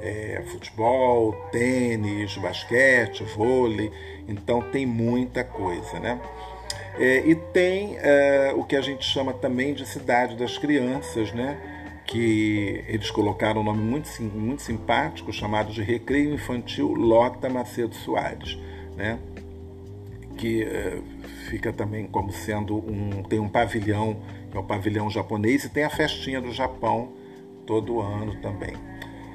é, 0.00 0.40
futebol, 0.46 1.32
tênis, 1.50 2.36
basquete, 2.36 3.24
vôlei, 3.24 3.90
então 4.28 4.62
tem 4.70 4.86
muita 4.86 5.42
coisa, 5.42 5.98
né? 5.98 6.20
É, 6.98 7.18
e 7.26 7.34
tem 7.34 7.96
é, 7.98 8.52
o 8.56 8.64
que 8.64 8.74
a 8.74 8.80
gente 8.80 9.04
chama 9.04 9.32
também 9.32 9.72
de 9.72 9.86
cidade 9.86 10.36
das 10.36 10.58
crianças, 10.58 11.32
né? 11.32 11.56
Que 12.08 12.84
eles 12.88 13.10
colocaram 13.10 13.60
um 13.60 13.64
nome 13.64 13.82
muito, 13.82 14.08
muito 14.22 14.62
simpático 14.62 15.32
chamado 15.32 15.70
de 15.72 15.82
Recreio 15.82 16.34
Infantil 16.34 16.88
Lota 16.88 17.48
Macedo 17.48 17.94
Soares, 17.94 18.58
né? 18.96 19.20
Que 20.36 20.62
é, 20.64 20.98
fica 21.48 21.72
também 21.72 22.06
como 22.06 22.32
sendo 22.32 22.78
um. 22.78 23.22
tem 23.22 23.38
um 23.38 23.48
pavilhão, 23.48 24.16
que 24.50 24.56
é 24.56 24.60
o 24.60 24.64
pavilhão 24.64 25.10
japonês, 25.10 25.64
e 25.64 25.68
tem 25.68 25.84
a 25.84 25.90
festinha 25.90 26.40
do 26.40 26.50
Japão 26.50 27.12
todo 27.66 28.00
ano 28.00 28.34
também. 28.40 28.72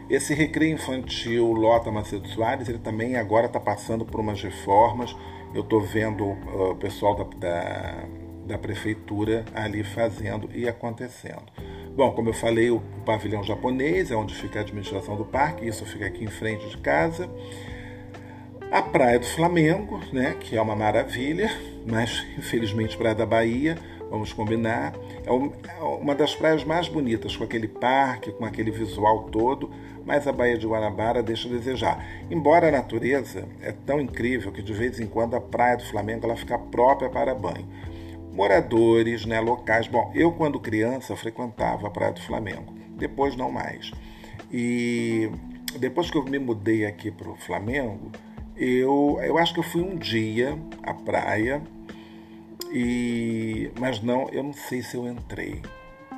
Esse 0.09 0.33
recreio 0.33 0.73
infantil 0.73 1.51
Lota 1.53 1.91
Macedo 1.91 2.27
Soares, 2.27 2.67
ele 2.67 2.79
também 2.79 3.15
agora 3.15 3.47
está 3.47 3.59
passando 3.59 4.05
por 4.05 4.19
umas 4.19 4.41
reformas. 4.41 5.15
Eu 5.53 5.61
estou 5.61 5.81
vendo 5.81 6.25
uh, 6.25 6.71
o 6.71 6.75
pessoal 6.75 7.15
da, 7.15 7.23
da, 7.23 8.03
da, 8.47 8.57
prefeitura 8.57 9.45
ali 9.55 9.83
fazendo 9.83 10.49
e 10.53 10.67
acontecendo. 10.67 11.43
Bom, 11.95 12.11
como 12.11 12.29
eu 12.29 12.33
falei, 12.33 12.71
o, 12.71 12.81
pavilhão 13.05 13.43
japonês 13.43 14.09
é 14.09 14.15
onde 14.15 14.33
fica 14.33 14.59
a 14.59 14.61
administração 14.63 15.15
do 15.15 15.25
parque, 15.25 15.67
isso 15.67 15.85
fica 15.85 16.07
aqui 16.07 16.23
em 16.23 16.27
frente 16.27 16.67
de 16.67 16.77
casa. 16.77 17.29
A 18.71 18.81
Praia 18.81 19.19
do 19.19 19.25
Flamengo, 19.27 19.99
né, 20.11 20.35
que 20.39 20.57
é 20.57 20.61
uma 20.61 20.75
maravilha, 20.75 21.51
mas 21.85 22.25
infelizmente 22.35 22.97
Praia 22.97 23.13
da 23.13 23.27
Bahia, 23.27 23.77
vamos 24.09 24.33
combinar, 24.33 24.93
é, 25.23 25.29
é 25.29 25.83
uma 25.83 26.15
das 26.15 26.33
praias 26.35 26.63
mais 26.63 26.87
bonitas, 26.87 27.37
com 27.37 27.43
aquele 27.43 27.67
parque, 27.67 28.31
com 28.31 28.43
aquele 28.43 28.71
visual 28.71 29.25
todo, 29.25 29.69
mas 30.03 30.27
a 30.27 30.31
Baía 30.31 30.57
de 30.57 30.65
Guanabara 30.65 31.21
deixa 31.21 31.47
a 31.47 31.51
desejar. 31.51 32.03
Embora 32.31 32.69
a 32.69 32.71
natureza 32.71 33.47
é 33.61 33.71
tão 33.71 34.01
incrível 34.01 34.51
que 34.51 34.63
de 34.63 34.73
vez 34.73 34.99
em 34.99 35.05
quando 35.05 35.35
a 35.35 35.41
praia 35.41 35.77
do 35.77 35.83
Flamengo 35.83 36.25
ela 36.25 36.35
fica 36.35 36.57
própria 36.57 37.09
para 37.09 37.35
banho. 37.35 37.67
Moradores, 38.33 39.25
né, 39.25 39.39
locais. 39.39 39.87
Bom, 39.87 40.11
eu 40.15 40.31
quando 40.31 40.59
criança 40.59 41.15
frequentava 41.15 41.87
a 41.87 41.89
praia 41.89 42.11
do 42.11 42.21
Flamengo, 42.21 42.73
depois 42.97 43.35
não 43.35 43.51
mais. 43.51 43.91
E 44.51 45.29
depois 45.77 46.09
que 46.09 46.17
eu 46.17 46.23
me 46.23 46.39
mudei 46.39 46.85
aqui 46.85 47.11
para 47.11 47.29
o 47.29 47.35
Flamengo, 47.35 48.11
eu, 48.55 49.19
eu 49.23 49.37
acho 49.37 49.53
que 49.53 49.59
eu 49.59 49.63
fui 49.63 49.81
um 49.81 49.95
dia 49.95 50.57
à 50.83 50.93
praia, 50.93 51.61
e 52.71 53.71
mas 53.79 54.01
não, 54.01 54.29
eu 54.29 54.43
não 54.43 54.53
sei 54.53 54.81
se 54.81 54.95
eu 54.95 55.07
entrei. 55.07 55.61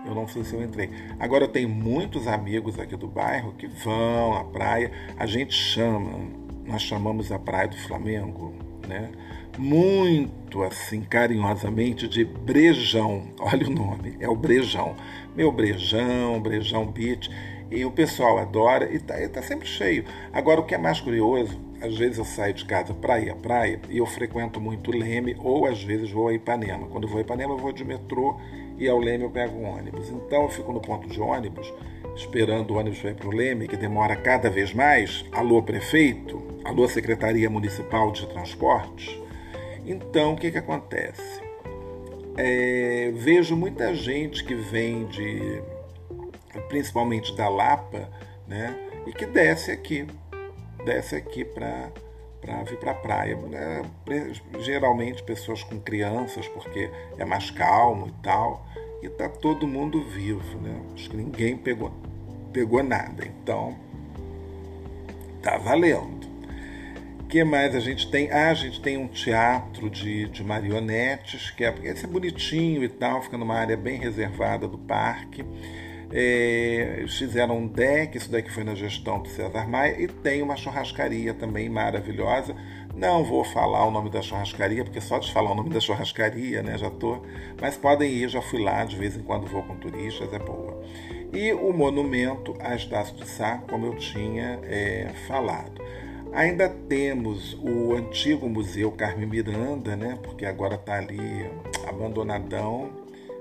Eu 0.06 0.14
não 0.14 0.28
sei 0.28 0.44
se 0.44 0.54
eu 0.54 0.62
entrei. 0.62 0.90
Agora 1.20 1.46
eu 1.46 1.48
tenho 1.48 1.68
muitos 1.68 2.28
amigos 2.28 2.78
aqui 2.80 2.96
do 2.96 3.08
bairro 3.08 3.54
que 3.54 3.68
vão 3.68 4.36
à 4.36 4.44
praia. 4.44 4.92
A 5.18 5.26
gente 5.26 5.54
chama, 5.54 6.30
nós 6.66 6.84
chamamos 6.84 7.32
a 7.32 7.40
praia 7.40 7.68
do 7.68 7.76
Flamengo, 7.76 8.54
né? 8.88 9.12
Muito 9.58 10.64
assim 10.64 11.02
carinhosamente 11.02 12.10
de 12.10 12.26
Brejão. 12.26 13.30
Olha 13.40 13.68
o 13.68 13.70
nome, 13.70 14.18
é 14.20 14.28
o 14.28 14.36
Brejão. 14.36 14.96
Meu 15.34 15.50
Brejão, 15.52 16.42
Brejão 16.42 16.86
Beach. 16.86 17.30
E 17.72 17.86
o 17.86 17.92
pessoal 17.92 18.38
adora 18.38 18.92
e 18.92 18.98
está 18.98 19.16
tá 19.30 19.42
sempre 19.42 19.68
cheio. 19.68 20.04
Agora, 20.34 20.60
o 20.60 20.66
que 20.66 20.76
é 20.76 20.78
mais 20.78 21.00
curioso, 21.00 21.60
às 21.82 21.98
vezes 21.98 22.18
eu 22.18 22.26
saio 22.26 22.54
de 22.54 22.66
casa 22.66 22.94
para 22.94 23.20
ir 23.20 23.30
à 23.30 23.36
praia 23.36 23.80
e 23.90 23.98
eu 23.98 24.06
frequento 24.06 24.60
muito 24.60 24.92
Leme 24.92 25.36
ou 25.40 25.66
às 25.66 25.82
vezes 25.82 26.12
vou 26.12 26.28
a 26.28 26.34
Ipanema. 26.34 26.88
Quando 26.88 27.08
vou 27.08 27.18
a 27.18 27.22
Ipanema, 27.22 27.54
eu 27.54 27.58
vou 27.58 27.72
de 27.72 27.84
metrô 27.84 28.38
e 28.78 28.88
ao 28.88 29.00
Leme 29.00 29.24
eu 29.24 29.32
pego 29.32 29.58
um 29.58 29.70
ônibus. 29.70 30.10
Então 30.10 30.44
eu 30.44 30.50
fico 30.50 30.74
no 30.74 30.82
ponto 30.82 31.08
de 31.08 31.20
ônibus, 31.20 31.74
esperando 32.16 32.72
o 32.72 32.78
ônibus 32.78 33.04
ir 33.04 33.16
para 33.16 33.28
o 33.28 33.34
Leme, 33.34 33.68
que 33.68 33.78
demora 33.78 34.16
cada 34.18 34.50
vez 34.50 34.74
mais. 34.74 35.26
Alô, 35.32 35.64
prefeito? 35.64 36.44
Alô, 36.64 36.88
Secretaria 36.88 37.50
Municipal 37.50 38.12
de 38.12 38.28
Transportes? 38.28 39.25
Então, 39.86 40.34
o 40.34 40.36
que, 40.36 40.52
que 40.52 40.58
acontece? 40.58 41.42
É, 42.38 43.12
vejo 43.16 43.56
muita 43.56 43.94
gente 43.94 44.44
que 44.44 44.56
vem 44.56 45.06
de 45.06 45.62
principalmente 46.68 47.36
da 47.36 47.48
Lapa, 47.48 48.10
né? 48.48 48.76
E 49.06 49.14
que 49.14 49.26
desce 49.26 49.72
aqui, 49.72 50.08
desce 50.84 51.16
aqui 51.16 51.46
para 51.46 51.92
para 52.46 52.64
vir 52.64 52.78
para 52.78 52.92
a 52.92 52.96
praia. 52.96 53.36
Né? 53.36 53.82
Geralmente 54.60 55.24
pessoas 55.24 55.64
com 55.64 55.80
crianças, 55.80 56.48
porque 56.48 56.92
é 57.18 57.26
mais 57.26 57.50
calmo 57.50 58.08
e 58.08 58.12
tal. 58.22 58.66
E 59.02 59.10
tá 59.10 59.28
todo 59.28 59.68
mundo 59.68 60.04
vivo, 60.04 60.60
né? 60.60 60.80
Acho 60.94 61.10
que 61.10 61.18
ninguém 61.18 61.58
pegou, 61.58 61.92
pegou 62.54 62.84
nada. 62.84 63.26
Então, 63.26 63.76
tá 65.42 65.58
valendo. 65.58 66.28
Que 67.36 67.44
mais 67.44 67.76
a 67.76 67.82
gente 67.82 68.10
tem? 68.10 68.32
Ah, 68.32 68.50
a 68.50 68.54
gente 68.54 68.80
tem 68.80 68.96
um 68.96 69.10
teatro 69.10 69.90
de, 69.90 70.30
de 70.30 70.42
marionetes, 70.42 71.52
que 71.52 71.66
é, 71.66 71.76
esse 71.84 72.06
é 72.06 72.08
bonitinho 72.08 72.82
e 72.82 72.88
tal, 72.88 73.22
fica 73.22 73.38
numa 73.38 73.56
área 73.56 73.76
bem 73.76 74.00
reservada 74.00 74.70
do 74.70 74.78
parque. 74.78 75.44
É, 76.14 76.96
eles 77.00 77.18
fizeram 77.18 77.58
um 77.58 77.68
deck, 77.68 78.18
isso 78.18 78.32
daqui 78.32 78.50
foi 78.50 78.64
na 78.64 78.74
gestão 78.74 79.22
do 79.22 79.28
César 79.28 79.68
Maia, 79.68 80.02
e 80.02 80.08
tem 80.08 80.42
uma 80.42 80.56
churrascaria 80.56 81.34
também 81.34 81.68
maravilhosa. 81.68 82.56
Não 82.96 83.22
vou 83.26 83.44
falar 83.44 83.86
o 83.86 83.92
nome 83.92 84.10
da 84.10 84.22
churrascaria, 84.22 84.86
porque 84.86 85.02
só 85.02 85.20
de 85.20 85.30
falar 85.34 85.52
o 85.52 85.56
nome 85.56 85.72
da 85.72 85.82
churrascaria, 85.82 86.64
né, 86.64 86.78
já 86.78 86.90
tô. 86.90 87.22
Mas 87.60 87.76
podem 87.76 88.10
ir, 88.14 88.30
já 88.30 88.42
fui 88.42 88.64
lá, 88.64 88.86
de 88.86 88.96
vez 88.96 89.18
em 89.18 89.24
quando 89.24 89.46
vou 89.46 89.62
com 89.64 89.76
turistas, 89.76 90.32
é 90.32 90.40
boa. 90.40 90.82
E 91.34 91.52
o 91.52 91.74
monumento 91.74 92.56
a 92.62 92.78
Estácio 92.78 93.14
de 93.18 93.28
Sá, 93.28 93.62
como 93.70 93.88
eu 93.88 93.96
tinha 93.96 94.58
é, 94.64 95.10
falado. 95.28 95.84
Ainda 96.36 96.68
temos 96.68 97.54
o 97.62 97.94
antigo 97.94 98.50
Museu 98.50 98.92
Carme 98.92 99.26
Miranda, 99.26 99.96
né, 99.96 100.20
porque 100.22 100.46
agora 100.46 100.76
está 100.76 100.98
ali 100.98 101.50
abandonadão, 101.88 102.90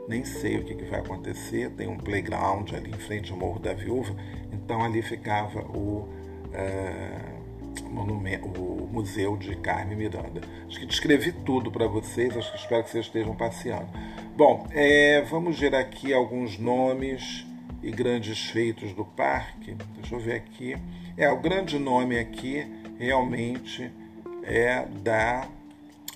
nem 0.08 0.24
sei 0.24 0.58
o 0.58 0.64
que, 0.64 0.76
que 0.76 0.84
vai 0.84 1.00
acontecer. 1.00 1.70
Tem 1.70 1.88
um 1.88 1.98
playground 1.98 2.72
ali 2.72 2.90
em 2.90 3.00
frente 3.00 3.32
ao 3.32 3.36
Morro 3.36 3.58
da 3.58 3.74
Viúva, 3.74 4.14
então 4.52 4.80
ali 4.80 5.02
ficava 5.02 5.62
o, 5.76 6.08
uh, 6.54 7.90
monumento, 7.90 8.46
o 8.46 8.86
Museu 8.86 9.36
de 9.36 9.56
Carme 9.56 9.96
Miranda. 9.96 10.40
Acho 10.68 10.78
que 10.78 10.86
descrevi 10.86 11.32
tudo 11.32 11.72
para 11.72 11.88
vocês, 11.88 12.36
acho 12.36 12.52
que 12.52 12.58
espero 12.58 12.84
que 12.84 12.90
vocês 12.90 13.06
estejam 13.06 13.34
passeando. 13.34 13.88
Bom, 14.36 14.68
é, 14.70 15.20
vamos 15.22 15.58
ver 15.58 15.74
aqui 15.74 16.14
alguns 16.14 16.60
nomes 16.60 17.44
e 17.82 17.90
grandes 17.90 18.50
feitos 18.50 18.92
do 18.92 19.04
parque. 19.04 19.76
Deixa 19.96 20.14
eu 20.14 20.20
ver 20.20 20.34
aqui. 20.34 20.76
É, 21.16 21.28
o 21.28 21.40
grande 21.40 21.76
nome 21.78 22.18
aqui 22.18 22.83
realmente 22.98 23.92
é 24.42 24.86
da 25.02 25.48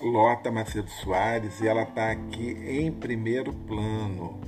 Lota 0.00 0.50
Macedo 0.50 0.90
Soares 0.90 1.60
e 1.60 1.66
ela 1.66 1.82
está 1.82 2.12
aqui 2.12 2.56
em 2.64 2.92
primeiro 2.92 3.52
plano, 3.52 4.38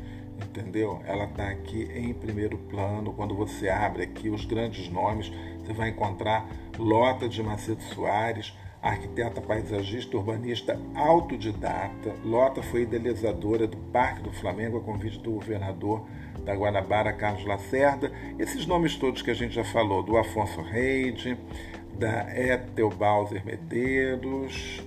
entendeu? 0.41 1.01
Ela 1.05 1.25
está 1.25 1.49
aqui 1.49 1.91
em 1.95 2.13
primeiro 2.15 2.57
plano. 2.57 3.13
Quando 3.13 3.35
você 3.35 3.69
abre 3.69 4.05
aqui 4.05 4.29
os 4.29 4.45
grandes 4.45 4.89
nomes, 4.89 5.33
você 5.59 5.73
vai 5.73 5.89
encontrar 5.89 6.49
Lota 6.79 7.29
de 7.29 7.43
Macedo 7.43 7.83
Soares, 7.83 8.53
arquiteta 8.81 9.41
paisagista, 9.41 10.17
urbanista 10.17 10.81
autodidata. 10.95 12.15
Lota 12.25 12.63
foi 12.63 12.83
idealizadora 12.83 13.67
do 13.67 13.77
Parque 13.77 14.23
do 14.23 14.33
Flamengo 14.33 14.79
a 14.79 14.81
convite 14.81 15.19
do 15.19 15.33
governador 15.33 16.07
da 16.45 16.55
Guanabara, 16.55 17.13
Carlos 17.13 17.45
Lacerda. 17.45 18.11
Esses 18.39 18.67
nomes 18.67 18.97
todos 18.97 19.23
que 19.23 19.31
a 19.31 19.35
gente 19.35 19.55
já 19.55 19.65
falou, 19.65 20.03
do 20.03 20.17
Afonso 20.17 20.63
Reide, 20.63 21.37
da 21.99 22.27
Ethel 22.37 22.91
Bauser 22.91 23.45
Medeiros, 23.45 24.83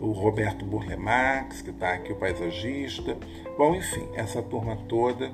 o 0.00 0.12
Roberto 0.12 0.64
Burlemax, 0.64 1.62
que 1.62 1.70
está 1.70 1.94
aqui, 1.94 2.12
o 2.12 2.16
paisagista. 2.16 3.16
Bom, 3.56 3.74
enfim, 3.74 4.08
essa 4.14 4.42
turma 4.42 4.76
toda 4.88 5.30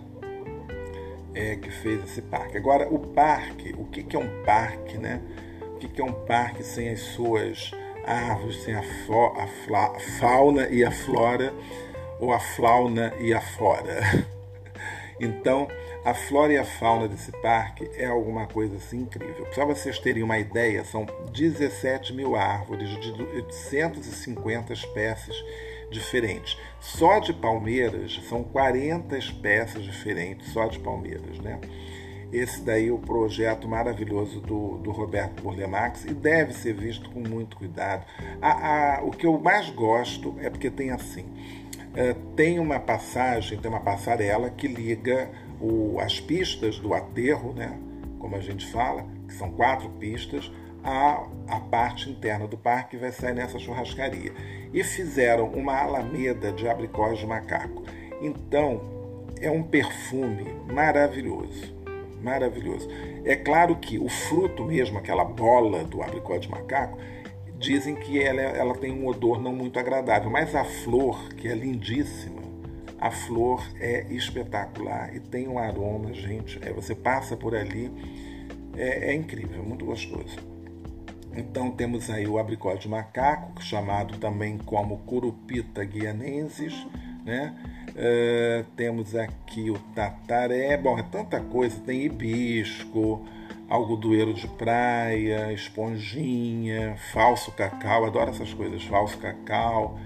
é, 1.35 1.57
que 1.57 1.71
fez 1.71 2.03
esse 2.05 2.23
parque. 2.23 2.57
Agora, 2.57 2.89
o 2.89 2.99
parque, 2.99 3.75
o 3.77 3.85
que, 3.85 4.03
que 4.03 4.17
é 4.17 4.19
um 4.19 4.45
parque, 4.45 4.97
né? 4.97 5.21
O 5.75 5.79
que, 5.79 5.89
que 5.89 6.01
é 6.01 6.05
um 6.05 6.13
parque 6.13 6.63
sem 6.63 6.89
as 6.89 7.01
suas 7.01 7.73
árvores, 8.07 8.63
sem 8.63 8.75
a, 8.75 8.81
a, 8.81 10.01
fauna 10.21 10.69
e 10.69 10.85
a 10.85 10.91
flora, 10.91 11.53
ou 12.21 12.33
a 12.33 12.39
fauna 12.39 13.13
e 13.21 13.35
a 13.35 13.41
flora? 13.41 14.01
então, 15.21 15.69
a 16.05 16.13
flora 16.13 16.53
e 16.53 16.59
a 16.59 16.65
fauna 16.65 17.09
desse 17.09 17.33
parque 17.33 17.91
é 17.97 18.05
alguma 18.05 18.47
coisa 18.47 18.77
assim 18.77 18.99
incrível. 18.99 19.47
Só 19.55 19.65
vocês 19.65 19.99
terem 19.99 20.23
uma 20.23 20.39
ideia, 20.39 20.85
são 20.85 21.07
17 21.33 22.13
mil 22.13 22.37
árvores 22.37 22.91
de 23.01 23.11
850 23.23 24.73
espécies 24.73 25.35
diferentes. 25.91 26.59
Só 26.79 27.19
de 27.21 27.33
palmeiras 27.33 28.21
são 28.29 28.45
40 28.45 29.17
espécies 29.17 29.83
diferentes, 29.83 30.53
só 30.53 30.67
de 30.67 30.79
palmeiras, 30.79 31.39
né? 31.39 31.59
Esse 32.31 32.61
daí 32.63 32.89
é 32.89 32.93
o 32.93 32.99
projeto 32.99 33.69
maravilhoso 33.69 34.41
do, 34.41 34.79
do 34.79 34.91
Roberto 34.91 35.41
Burlemax 35.41 36.05
e 36.05 36.13
deve 36.13 36.53
ser 36.53 36.75
visto 36.75 37.09
com 37.11 37.21
muito 37.21 37.57
cuidado. 37.57 38.05
A, 38.43 38.97
a, 38.97 39.05
o 39.05 39.11
que 39.11 39.25
eu 39.25 39.39
mais 39.39 39.71
gosto 39.71 40.35
é 40.41 40.51
porque 40.51 40.69
tem 40.69 40.91
assim, 40.91 41.25
é, 41.95 42.15
tem 42.35 42.59
uma 42.59 42.81
passagem, 42.81 43.57
tem 43.57 43.71
uma 43.71 43.81
passarela 43.81 44.51
que 44.51 44.67
liga 44.67 45.31
o, 45.61 45.99
as 46.01 46.21
pistas 46.21 46.79
do 46.79 46.95
aterro, 46.95 47.53
né, 47.53 47.79
como 48.19 48.37
a 48.37 48.41
gente 48.41 48.67
fala, 48.71 49.07
que 49.27 49.35
são 49.35 49.51
quatro 49.51 49.89
pistas, 49.91 50.51
a, 50.83 51.27
a 51.49 51.61
parte 51.61 52.11
interna 52.11 52.47
do 52.47 52.59
parque 52.59 52.97
vai 52.97 53.11
sair 53.11 53.35
nessa 53.35 53.59
churrascaria. 53.59 54.33
E 54.73 54.85
fizeram 54.85 55.47
uma 55.49 55.77
alameda 55.79 56.53
de 56.53 56.69
abricós 56.69 57.19
de 57.19 57.27
macaco. 57.27 57.83
Então, 58.21 58.81
é 59.41 59.51
um 59.51 59.63
perfume 59.63 60.55
maravilhoso. 60.73 61.75
Maravilhoso. 62.23 62.89
É 63.25 63.37
claro 63.37 63.77
que 63.77 63.99
o 63.99 64.09
fruto 64.09 64.65
mesmo, 64.65 64.99
aquela 64.99 65.25
bola 65.25 65.85
do 65.85 66.03
abricó 66.03 66.37
de 66.39 66.51
macaco, 66.51 66.99
dizem 67.59 67.95
que 67.95 68.23
ela, 68.23 68.41
ela 68.41 68.75
tem 68.75 68.93
um 68.93 69.07
odor 69.07 69.41
não 69.41 69.53
muito 69.53 69.79
agradável, 69.79 70.31
mas 70.31 70.55
a 70.55 70.65
flor, 70.65 71.29
que 71.35 71.49
é 71.49 71.55
lindíssima, 71.55 72.43
a 73.05 73.11
flor 73.11 73.63
é 73.79 74.07
espetacular 74.09 75.15
e 75.15 75.21
tem 75.21 75.47
um 75.47 75.59
aroma, 75.59 76.15
gente. 76.15 76.59
É, 76.67 76.73
você 76.73 76.95
passa 76.95 77.37
por 77.37 77.55
ali, 77.55 77.93
é, 78.75 79.11
é 79.11 79.15
incrível, 79.15 79.61
é 79.61 79.63
muito 79.63 79.85
gostoso. 79.85 80.39
Então 81.37 81.71
temos 81.71 82.09
aí 82.09 82.27
o 82.27 82.39
abricó 82.39 82.73
de 82.73 82.89
macaco, 82.89 83.63
chamado 83.63 84.17
também 84.17 84.57
como 84.57 85.01
curupita 85.01 85.85
guianensis, 85.85 86.87
né? 87.27 87.55
Uh, 87.91 88.65
temos 88.75 89.15
aqui 89.15 89.71
o 89.71 89.79
tataré, 89.95 90.75
bom, 90.79 90.99
é 90.99 91.03
tanta 91.03 91.39
coisa, 91.41 91.79
tem 91.81 92.05
hibisco, 92.05 93.23
algodoeiro 93.69 94.33
de 94.33 94.49
praia, 94.49 95.53
esponjinha, 95.53 96.97
falso 97.13 97.53
cacau, 97.53 98.07
adoro 98.07 98.31
essas 98.31 98.55
coisas, 98.55 98.83
falso 98.85 99.19
cacau, 99.19 99.99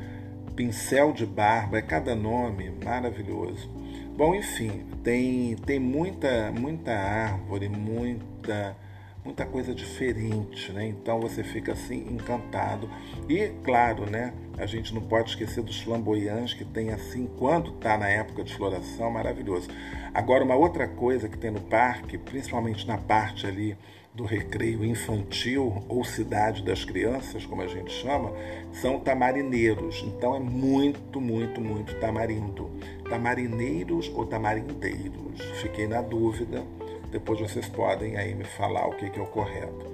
pincel 0.59 1.13
de 1.13 1.25
barba, 1.25 1.79
é 1.79 1.83
cada 1.83 2.17
nome 2.17 2.69
maravilhoso. 2.85 3.71
Bom, 4.17 4.35
enfim, 4.35 4.85
tem, 5.05 5.55
tem 5.55 5.79
muita, 5.79 6.51
muita 6.51 6.91
árvore, 6.93 7.69
muita 7.69 8.77
muita 9.25 9.45
coisa 9.45 9.75
diferente, 9.75 10.73
né? 10.73 10.87
Então 10.87 11.21
você 11.21 11.45
fica 11.45 11.73
assim 11.73 11.99
encantado. 12.11 12.91
E 13.29 13.51
claro, 13.63 14.11
né? 14.11 14.33
A 14.57 14.67
gente 14.67 14.93
não 14.93 15.03
pode 15.03 15.31
esquecer 15.31 15.63
dos 15.63 15.81
flamboyantes 15.81 16.55
que 16.55 16.65
tem 16.65 16.91
assim 16.91 17.29
quando 17.39 17.75
está 17.75 17.97
na 17.97 18.09
época 18.09 18.43
de 18.43 18.53
floração, 18.57 19.11
maravilhoso. 19.11 19.69
Agora 20.13 20.43
uma 20.43 20.57
outra 20.57 20.89
coisa 20.89 21.29
que 21.29 21.39
tem 21.39 21.51
no 21.53 21.61
parque, 21.61 22.19
principalmente 22.19 22.85
na 22.87 22.99
parte 22.99 23.47
ali 23.47 23.77
do 24.19 24.25
recreio 24.25 24.85
infantil 24.85 25.81
ou 25.89 26.05
cidade 26.05 26.65
das 26.65 26.85
crianças, 26.85 27.47
como 27.47 27.63
a 27.63 27.69
gente 27.69 27.93
chama, 27.93 28.33
são 28.73 28.99
tamarineiros. 28.99 30.03
Então 30.05 30.35
é 30.35 30.41
muito, 30.41 31.21
muito, 31.21 31.61
muito 31.61 31.95
tamarindo. 32.01 32.69
Tamarineiros 33.09 34.11
ou 34.13 34.27
tamarindeiros? 34.27 35.41
Fiquei 35.63 35.87
na 35.87 36.03
dúvida. 36.03 36.65
Depois 37.13 37.39
vocês 37.39 37.69
podem 37.69 38.17
aí 38.17 38.35
me 38.35 38.43
falar 38.43 38.89
o 38.89 38.97
que, 38.97 39.09
que 39.09 39.21
é 39.21 39.23
o 39.23 39.27
correto. 39.27 39.87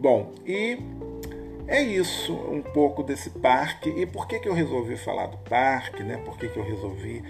Bom, 0.00 0.32
e 0.44 0.76
é 1.68 1.80
isso, 1.80 2.34
um 2.34 2.62
pouco 2.62 3.04
desse 3.04 3.30
parque. 3.30 3.88
E 3.88 4.04
por 4.04 4.26
que, 4.26 4.40
que 4.40 4.48
eu 4.48 4.52
resolvi 4.52 4.96
falar 4.96 5.26
do 5.26 5.38
parque, 5.48 6.02
né? 6.02 6.16
Por 6.24 6.36
que, 6.36 6.48
que 6.48 6.56
eu 6.56 6.64
resolvi 6.64 7.22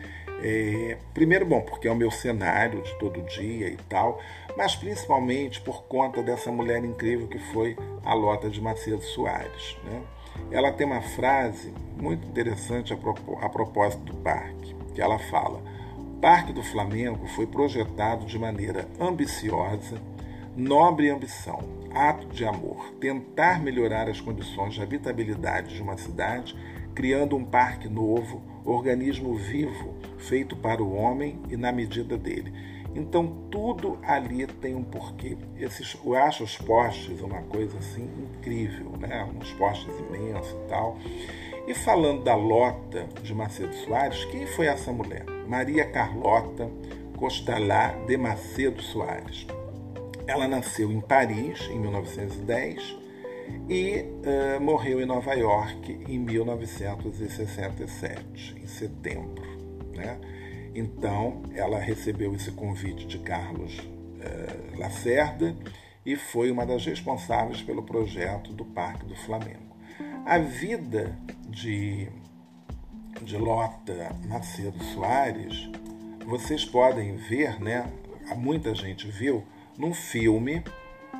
é, 0.43 0.97
primeiro, 1.13 1.45
bom, 1.45 1.61
porque 1.61 1.87
é 1.87 1.93
o 1.93 1.97
meu 1.97 2.11
cenário 2.11 2.83
de 2.83 2.99
todo 2.99 3.21
dia 3.23 3.69
e 3.69 3.77
tal, 3.89 4.21
mas 4.57 4.75
principalmente 4.75 5.61
por 5.61 5.85
conta 5.85 6.23
dessa 6.23 6.51
mulher 6.51 6.85
incrível 6.85 7.29
que 7.29 7.39
foi 7.53 7.77
a 8.05 8.15
Lota 8.15 8.49
de 8.49 8.61
Macedo 8.61 9.03
Soares. 9.03 9.77
Né? 9.85 10.03
Ela 10.51 10.73
tem 10.73 10.87
uma 10.87 11.03
frase 11.03 11.73
muito 12.01 12.27
interessante 12.27 12.93
a 12.93 13.49
propósito 13.49 14.03
do 14.05 14.15
parque, 14.15 14.75
que 14.95 15.03
ela 15.03 15.19
fala: 15.19 15.63
o 15.99 16.21
Parque 16.21 16.53
do 16.53 16.63
Flamengo 16.63 17.27
foi 17.29 17.47
projetado 17.47 18.25
de 18.25 18.39
maneira 18.39 18.89
ambiciosa, 18.99 20.01
nobre 20.57 21.11
ambição, 21.11 21.61
ato 21.95 22.27
de 22.29 22.45
amor, 22.45 22.93
tentar 23.01 23.61
melhorar 23.61 24.09
as 24.09 24.21
condições 24.21 24.75
de 24.75 24.83
habitabilidade 24.83 25.75
de 25.75 25.83
uma 25.83 25.97
cidade, 25.97 26.57
criando 26.95 27.37
um 27.37 27.45
parque 27.45 27.89
novo, 27.89 28.43
organismo 28.71 29.35
vivo, 29.35 29.95
feito 30.19 30.57
para 30.57 30.83
o 30.83 30.95
homem 30.95 31.39
e 31.49 31.57
na 31.57 31.73
medida 31.73 32.17
dele. 32.17 32.53
Então 32.95 33.27
tudo 33.51 33.99
ali 34.03 34.47
tem 34.47 34.75
um 34.75 34.83
porquê. 34.83 35.37
Esses, 35.57 35.97
eu 36.05 36.15
acho 36.17 36.45
os 36.45 36.57
postes 36.57 37.21
uma 37.21 37.43
coisa 37.43 37.79
assim 37.79 38.09
incrível, 38.19 38.93
né? 38.99 39.29
Uns 39.39 39.53
postes 39.53 39.93
imensos 39.99 40.51
e 40.53 40.69
tal. 40.69 40.99
E 41.67 41.75
falando 41.75 42.25
da 42.25 42.35
Lota 42.35 43.07
de 43.23 43.33
Macedo 43.33 43.75
Soares, 43.75 44.25
quem 44.27 44.47
foi 44.47 44.67
essa 44.67 44.93
mulher? 44.93 45.25
Maria 45.47 45.85
Carlota 45.85 46.69
Costalá 47.17 47.89
de 48.07 48.17
Macedo 48.17 48.83
Soares. 48.83 49.47
Ela 50.27 50.49
nasceu 50.49 50.91
em 50.91 51.01
Paris 51.01 51.69
em 51.71 51.79
1910 51.79 53.00
e 53.69 54.03
uh, 54.03 54.61
morreu 54.61 55.01
em 55.01 55.07
Nova 55.07 55.35
York 55.35 56.01
em 56.09 56.19
1967, 56.19 58.57
em 58.61 58.67
setembro. 58.67 59.45
Né? 59.95 60.19
Então, 60.75 61.43
ela 61.55 61.79
recebeu 61.79 62.35
esse 62.35 62.51
convite 62.51 63.07
de 63.07 63.19
Carlos 63.19 63.79
uh, 63.79 64.79
Lacerda 64.79 65.55
e 66.05 66.17
foi 66.17 66.51
uma 66.51 66.67
das 66.67 66.85
responsáveis 66.85 67.63
pelo 67.63 67.83
projeto 67.83 68.53
do 68.53 68.65
Parque 68.65 69.07
do 69.07 69.15
Flamengo. 69.15 69.71
A 70.25 70.39
vida 70.39 71.17
de, 71.49 72.09
de 73.23 73.37
Lota 73.37 74.15
Macedo 74.27 74.83
Soares, 74.85 75.69
vocês 76.27 76.65
podem 76.65 77.17
ver, 77.17 77.61
né? 77.61 77.91
Muita 78.37 78.75
gente 78.75 79.09
viu 79.09 79.45
num 79.77 79.93
filme, 79.93 80.63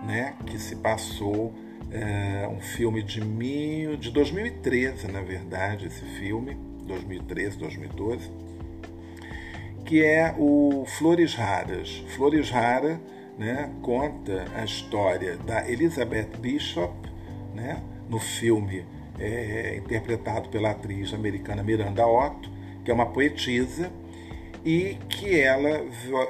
né? 0.05 0.37
Que 0.47 0.59
se 0.59 0.77
passou 0.77 1.53
é 1.91 2.49
um 2.49 2.61
filme 2.61 3.03
de, 3.03 3.25
mil, 3.25 3.97
de 3.97 4.11
2013, 4.11 5.09
na 5.09 5.21
verdade, 5.21 5.87
esse 5.87 6.05
filme, 6.05 6.57
2013, 6.87 7.59
2012, 7.59 8.31
que 9.85 10.05
é 10.05 10.35
o 10.39 10.85
Flores 10.87 11.35
Raras. 11.35 12.05
Flores 12.15 12.51
Rara 12.51 13.01
né, 13.39 13.71
conta 13.83 14.45
a 14.55 14.65
história 14.65 15.37
da 15.39 15.69
Elizabeth 15.69 16.29
Bishop, 16.39 16.93
né, 17.55 17.83
no 18.09 18.19
filme 18.19 18.85
é, 19.19 19.77
interpretado 19.79 20.49
pela 20.49 20.71
atriz 20.71 21.15
americana 21.15 21.63
Miranda 21.63 22.07
Otto, 22.07 22.51
que 22.85 22.91
é 22.91 22.95
uma 22.95 23.07
poetisa, 23.07 23.91
e 24.65 24.99
que 25.09 25.41
ela 25.41 25.87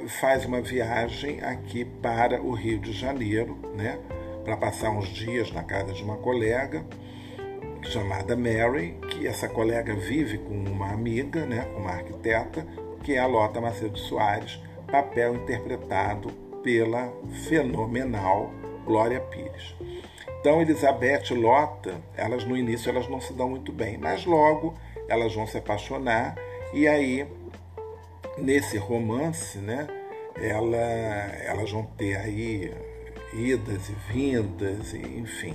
faz 0.06 0.44
uma 0.44 0.60
viagem 0.60 1.40
aqui 1.40 1.84
para 1.84 2.40
o 2.40 2.52
Rio 2.52 2.78
de 2.78 2.92
Janeiro, 2.92 3.58
né, 3.76 3.98
para 4.44 4.56
passar 4.56 4.90
uns 4.90 5.08
dias 5.08 5.50
na 5.52 5.62
casa 5.62 5.92
de 5.92 6.02
uma 6.02 6.16
colega 6.16 6.84
chamada 7.82 8.36
Mary, 8.36 8.96
que 9.10 9.26
essa 9.26 9.48
colega 9.48 9.94
vive 9.94 10.38
com 10.38 10.54
uma 10.54 10.90
amiga, 10.90 11.46
né, 11.46 11.66
uma 11.76 11.90
arquiteta, 11.90 12.66
que 13.02 13.14
é 13.14 13.18
a 13.18 13.26
Lota 13.26 13.60
Macedo 13.60 13.98
Soares, 13.98 14.60
papel 14.90 15.36
interpretado 15.36 16.30
pela 16.62 17.12
fenomenal 17.48 18.52
Glória 18.84 19.20
Pires. 19.20 19.74
Então, 20.40 20.60
Elizabeth 20.60 21.30
e 21.30 21.34
Lota, 21.34 22.00
elas 22.16 22.44
no 22.44 22.56
início 22.56 22.90
elas 22.90 23.08
não 23.08 23.20
se 23.20 23.32
dão 23.32 23.50
muito 23.50 23.72
bem, 23.72 23.98
mas 23.98 24.24
logo 24.24 24.74
elas 25.08 25.34
vão 25.34 25.46
se 25.46 25.58
apaixonar 25.58 26.34
e 26.72 26.86
aí 26.86 27.26
nesse 28.38 28.78
romance, 28.78 29.58
né, 29.58 29.86
ela, 30.36 30.76
elas 30.76 31.70
vão 31.70 31.84
ter 31.84 32.16
aí 32.16 32.72
idas 33.32 33.88
e 33.88 34.12
vindas, 34.12 34.94
enfim. 34.94 35.54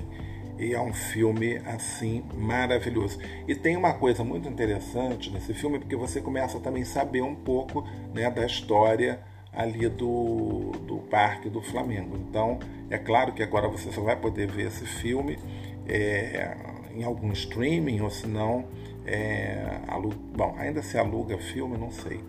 E 0.58 0.74
é 0.74 0.82
um 0.82 0.94
filme 0.94 1.58
assim 1.66 2.24
maravilhoso. 2.34 3.20
E 3.48 3.54
tem 3.54 3.76
uma 3.76 3.94
coisa 3.94 4.24
muito 4.24 4.48
interessante 4.48 5.30
nesse 5.30 5.54
filme, 5.54 5.80
porque 5.80 5.96
você 5.96 6.22
começa 6.22 6.60
também 6.60 6.84
a 6.84 6.86
saber 6.86 7.22
um 7.22 7.36
pouco 7.36 7.86
né, 8.14 8.30
da 8.32 8.46
história 8.46 9.20
ali 9.52 9.88
do, 9.90 10.72
do 10.86 10.98
Parque 11.10 11.50
do 11.50 11.62
Flamengo. 11.62 12.18
Então, 12.18 12.60
é 12.90 12.98
claro 12.98 13.34
que 13.34 13.44
agora 13.44 13.68
você 13.68 13.92
só 13.92 14.02
vai 14.02 14.16
poder 14.16 14.48
ver 14.48 14.68
esse 14.68 14.86
filme 14.86 15.38
é, 15.88 16.56
em 16.94 17.04
algum 17.04 17.32
streaming, 17.32 18.02
ou 18.02 18.10
se 18.10 18.28
não, 18.28 18.66
é, 19.06 19.80
bom, 20.36 20.56
ainda 20.58 20.82
se 20.82 20.98
aluga 20.98 21.38
filme, 21.38 21.78
não 21.78 21.92
sei. 21.92 22.22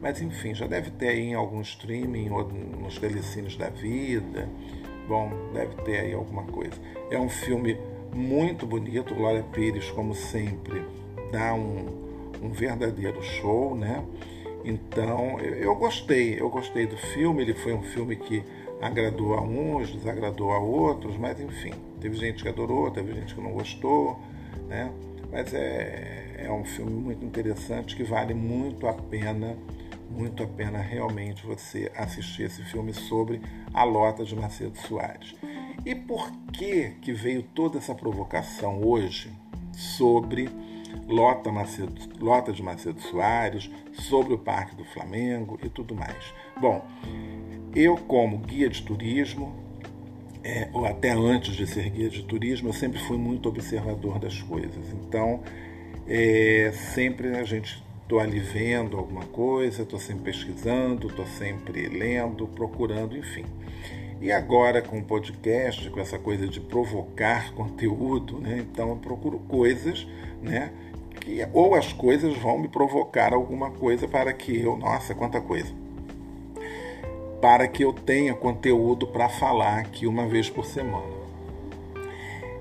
Mas 0.00 0.20
enfim, 0.22 0.54
já 0.54 0.66
deve 0.66 0.90
ter 0.90 1.08
aí 1.08 1.20
em 1.20 1.34
algum 1.34 1.60
streaming 1.60 2.30
ou 2.30 2.48
nos 2.48 2.98
telecines 2.98 3.56
da 3.56 3.68
vida. 3.68 4.48
Bom, 5.08 5.30
deve 5.54 5.74
ter 5.84 6.00
aí 6.00 6.12
alguma 6.12 6.42
coisa. 6.42 6.74
É 7.10 7.18
um 7.18 7.30
filme 7.30 7.78
muito 8.14 8.66
bonito. 8.66 9.14
Glória 9.14 9.42
Pires, 9.42 9.90
como 9.90 10.14
sempre, 10.14 10.84
dá 11.32 11.54
um, 11.54 11.86
um 12.42 12.50
verdadeiro 12.50 13.22
show, 13.22 13.74
né? 13.74 14.04
Então, 14.62 15.40
eu, 15.40 15.54
eu 15.54 15.74
gostei, 15.76 16.38
eu 16.38 16.50
gostei 16.50 16.86
do 16.86 16.98
filme. 16.98 17.40
Ele 17.40 17.54
foi 17.54 17.72
um 17.72 17.82
filme 17.82 18.16
que 18.16 18.44
agradou 18.82 19.32
a 19.32 19.40
uns, 19.40 19.90
desagradou 19.90 20.52
a 20.52 20.58
outros, 20.58 21.16
mas 21.16 21.40
enfim, 21.40 21.72
teve 22.00 22.14
gente 22.14 22.42
que 22.42 22.48
adorou, 22.48 22.90
teve 22.90 23.14
gente 23.14 23.34
que 23.34 23.40
não 23.40 23.52
gostou, 23.52 24.18
né? 24.68 24.92
Mas 25.32 25.54
é, 25.54 26.44
é 26.44 26.52
um 26.52 26.64
filme 26.64 26.92
muito 26.92 27.24
interessante 27.24 27.96
que 27.96 28.04
vale 28.04 28.34
muito 28.34 28.86
a 28.86 28.92
pena 28.92 29.56
muito 30.10 30.42
a 30.42 30.46
pena 30.46 30.78
realmente 30.78 31.46
você 31.46 31.90
assistir 31.94 32.44
esse 32.44 32.62
filme 32.64 32.92
sobre 32.94 33.40
a 33.72 33.84
Lota 33.84 34.24
de 34.24 34.34
Macedo 34.34 34.76
Soares. 34.78 35.34
E 35.84 35.94
por 35.94 36.30
que 36.52 36.90
que 37.02 37.12
veio 37.12 37.42
toda 37.42 37.78
essa 37.78 37.94
provocação 37.94 38.82
hoje 38.82 39.32
sobre 39.72 40.48
Lota, 41.06 41.52
Macedo, 41.52 41.94
Lota 42.20 42.52
de 42.52 42.62
Macedo 42.62 43.00
Soares, 43.00 43.70
sobre 43.92 44.34
o 44.34 44.38
Parque 44.38 44.74
do 44.74 44.84
Flamengo 44.84 45.58
e 45.62 45.68
tudo 45.68 45.94
mais? 45.94 46.34
Bom, 46.60 46.84
eu 47.74 47.96
como 47.96 48.38
guia 48.38 48.68
de 48.68 48.82
turismo, 48.82 49.54
é, 50.42 50.68
ou 50.72 50.86
até 50.86 51.12
antes 51.12 51.54
de 51.54 51.66
ser 51.66 51.90
guia 51.90 52.08
de 52.08 52.22
turismo, 52.22 52.70
eu 52.70 52.72
sempre 52.72 52.98
fui 53.00 53.18
muito 53.18 53.48
observador 53.48 54.18
das 54.18 54.40
coisas. 54.42 54.92
Então, 54.92 55.42
é, 56.06 56.72
sempre 56.72 57.36
a 57.36 57.44
gente 57.44 57.82
Estou 58.08 58.20
ali 58.20 58.40
vendo 58.40 58.96
alguma 58.96 59.26
coisa, 59.26 59.82
estou 59.82 59.98
sempre 59.98 60.32
pesquisando, 60.32 61.08
estou 61.08 61.26
sempre 61.26 61.88
lendo, 61.88 62.48
procurando, 62.48 63.14
enfim. 63.14 63.44
E 64.18 64.32
agora 64.32 64.80
com 64.80 64.98
o 64.98 65.04
podcast, 65.04 65.90
com 65.90 66.00
essa 66.00 66.18
coisa 66.18 66.48
de 66.48 66.58
provocar 66.58 67.52
conteúdo, 67.52 68.38
né? 68.40 68.60
então 68.60 68.88
eu 68.88 68.96
procuro 68.96 69.38
coisas, 69.40 70.08
né? 70.40 70.72
Que, 71.20 71.46
ou 71.52 71.74
as 71.74 71.92
coisas 71.92 72.34
vão 72.38 72.58
me 72.58 72.68
provocar 72.68 73.34
alguma 73.34 73.72
coisa 73.72 74.08
para 74.08 74.32
que 74.32 74.58
eu, 74.58 74.78
nossa, 74.78 75.14
quanta 75.14 75.38
coisa, 75.38 75.70
para 77.42 77.68
que 77.68 77.84
eu 77.84 77.92
tenha 77.92 78.32
conteúdo 78.32 79.06
para 79.06 79.28
falar 79.28 79.80
aqui 79.80 80.06
uma 80.06 80.26
vez 80.26 80.48
por 80.48 80.64
semana. 80.64 81.18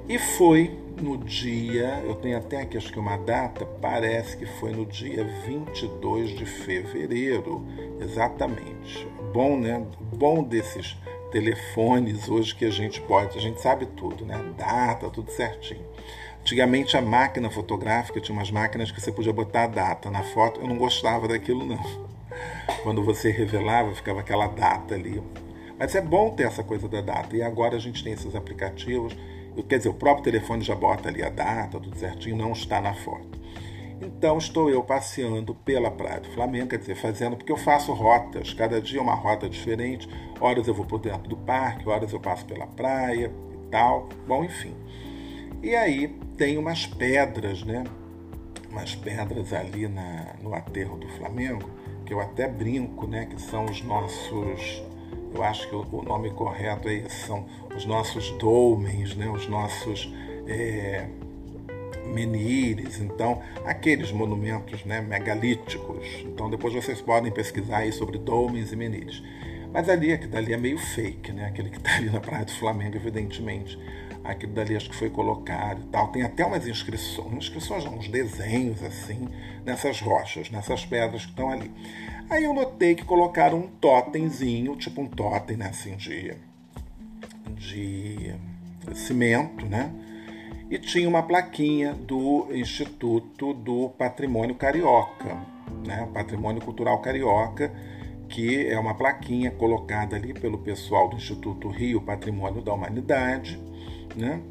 E 0.09 0.19
foi 0.19 0.77
no 1.01 1.17
dia, 1.17 2.01
eu 2.05 2.15
tenho 2.15 2.37
até 2.37 2.61
aqui 2.61 2.77
acho 2.77 2.91
que 2.91 2.99
uma 2.99 3.17
data, 3.17 3.65
parece 3.65 4.37
que 4.37 4.45
foi 4.45 4.71
no 4.71 4.85
dia 4.85 5.23
22 5.45 6.31
de 6.31 6.45
fevereiro, 6.45 7.65
exatamente. 7.99 9.07
Bom, 9.33 9.57
né? 9.59 9.85
Bom 10.15 10.43
desses 10.43 10.97
telefones 11.31 12.29
hoje 12.29 12.55
que 12.55 12.65
a 12.65 12.71
gente 12.71 13.01
pode, 13.01 13.37
a 13.37 13.41
gente 13.41 13.61
sabe 13.61 13.85
tudo, 13.85 14.25
né? 14.25 14.41
Data, 14.57 15.09
tudo 15.09 15.31
certinho. 15.31 15.85
Antigamente 16.41 16.95
a 16.95 17.01
máquina 17.01 17.49
fotográfica 17.49 18.21
tinha 18.21 18.33
umas 18.33 18.49
máquinas 18.49 18.89
que 18.89 19.01
você 19.01 19.11
podia 19.11 19.33
botar 19.33 19.63
a 19.63 19.67
data 19.67 20.09
na 20.09 20.23
foto. 20.23 20.61
Eu 20.61 20.67
não 20.67 20.77
gostava 20.77 21.27
daquilo 21.27 21.65
não. 21.65 22.07
Quando 22.83 23.03
você 23.03 23.29
revelava, 23.29 23.93
ficava 23.93 24.21
aquela 24.21 24.47
data 24.47 24.95
ali. 24.95 25.21
Mas 25.77 25.93
é 25.93 26.01
bom 26.01 26.31
ter 26.31 26.43
essa 26.43 26.63
coisa 26.63 26.87
da 26.87 27.01
data. 27.01 27.35
E 27.35 27.41
agora 27.41 27.75
a 27.75 27.79
gente 27.79 28.01
tem 28.01 28.13
esses 28.13 28.33
aplicativos. 28.33 29.13
Quer 29.63 29.77
dizer, 29.77 29.89
o 29.89 29.93
próprio 29.93 30.23
telefone 30.23 30.63
já 30.63 30.75
bota 30.75 31.09
ali 31.09 31.23
a 31.23 31.29
data, 31.29 31.79
tudo 31.79 31.97
certinho, 31.97 32.35
não 32.35 32.51
está 32.51 32.79
na 32.81 32.93
foto. 32.93 33.37
Então 34.01 34.37
estou 34.37 34.69
eu 34.69 34.83
passeando 34.83 35.55
pela 35.55 35.89
Praia 35.89 36.19
do 36.19 36.29
Flamengo, 36.29 36.67
quer 36.67 36.77
dizer, 36.77 36.95
fazendo, 36.95 37.35
porque 37.35 37.51
eu 37.51 37.57
faço 37.57 37.91
rotas, 37.93 38.53
cada 38.53 38.79
dia 38.79 39.01
uma 39.01 39.15
rota 39.15 39.49
diferente. 39.49 40.07
Horas 40.39 40.67
eu 40.67 40.73
vou 40.73 40.85
por 40.85 40.99
dentro 40.99 41.27
do 41.27 41.37
parque, 41.37 41.89
horas 41.89 42.13
eu 42.13 42.19
passo 42.19 42.45
pela 42.45 42.67
praia 42.67 43.31
e 43.53 43.69
tal. 43.71 44.07
Bom, 44.27 44.43
enfim. 44.43 44.75
E 45.63 45.75
aí 45.75 46.07
tem 46.37 46.57
umas 46.57 46.85
pedras, 46.85 47.63
né? 47.63 47.83
Umas 48.69 48.93
pedras 48.93 49.51
ali 49.51 49.87
na, 49.87 50.35
no 50.41 50.53
aterro 50.53 50.97
do 50.97 51.07
Flamengo, 51.09 51.67
que 52.05 52.13
eu 52.13 52.19
até 52.19 52.47
brinco, 52.47 53.07
né? 53.07 53.25
Que 53.25 53.41
são 53.41 53.65
os 53.65 53.81
nossos. 53.81 54.83
Eu 55.37 55.43
acho 55.43 55.69
que 55.69 55.75
o 55.75 56.01
nome 56.01 56.31
correto 56.31 56.89
aí 56.89 57.07
são 57.09 57.45
os 57.75 57.85
nossos 57.85 58.31
dolmens, 58.39 59.15
né? 59.15 59.29
Os 59.29 59.47
nossos 59.47 60.11
é, 60.47 61.05
menires, 62.07 62.99
então 62.99 63.43
aqueles 63.63 64.11
monumentos 64.11 64.83
né, 64.83 64.99
megalíticos. 64.99 66.07
Então 66.25 66.49
depois 66.49 66.73
vocês 66.73 66.99
podem 67.01 67.31
pesquisar 67.31 67.77
aí 67.77 67.91
sobre 67.91 68.17
dolmens 68.17 68.71
e 68.71 68.75
menires. 68.75 69.21
Mas 69.71 69.87
ali, 69.89 70.11
aquele 70.11 70.31
dali 70.31 70.53
é 70.53 70.57
meio 70.57 70.79
fake, 70.79 71.31
né? 71.31 71.45
Aquele 71.45 71.69
que 71.69 71.77
está 71.77 71.97
ali 71.97 72.09
na 72.09 72.19
Praia 72.19 72.43
do 72.43 72.51
Flamengo, 72.53 72.95
evidentemente 72.95 73.77
aquilo 74.23 74.53
dali 74.53 74.75
acho 74.75 74.89
que 74.89 74.95
foi 74.95 75.09
colocado 75.09 75.81
e 75.81 75.85
tal. 75.85 76.07
Tem 76.09 76.23
até 76.23 76.45
umas 76.45 76.67
inscrições, 76.67 77.33
inscrições 77.33 77.85
uns 77.85 78.07
desenhos 78.07 78.83
assim, 78.83 79.29
nessas 79.63 80.01
rochas, 80.01 80.49
nessas 80.49 80.85
pedras 80.85 81.25
que 81.25 81.31
estão 81.31 81.49
ali. 81.49 81.71
Aí 82.29 82.43
eu 82.43 82.53
notei 82.53 82.93
que 82.93 83.05
colocaram 83.05 83.59
um 83.59 83.67
totemzinho, 83.67 84.75
tipo 84.75 85.01
um 85.01 85.07
totem, 85.07 85.55
né, 85.55 85.67
assim, 85.69 85.95
de, 85.95 86.35
de 87.55 88.35
cimento, 88.93 89.65
né? 89.65 89.91
E 90.69 90.77
tinha 90.77 91.07
uma 91.07 91.23
plaquinha 91.23 91.93
do 91.93 92.47
Instituto 92.51 93.53
do 93.53 93.89
Patrimônio 93.89 94.55
Carioca, 94.55 95.37
né? 95.85 96.07
Patrimônio 96.13 96.61
Cultural 96.61 96.99
Carioca, 96.99 97.71
que 98.27 98.67
é 98.67 98.77
uma 98.77 98.93
plaquinha 98.93 99.51
colocada 99.51 100.15
ali 100.15 100.33
pelo 100.33 100.57
pessoal 100.57 101.07
do 101.07 101.15
Instituto 101.15 101.69
Rio 101.69 102.01
Patrimônio 102.01 102.61
da 102.61 102.73
Humanidade, 102.73 103.59
né, 104.15 104.41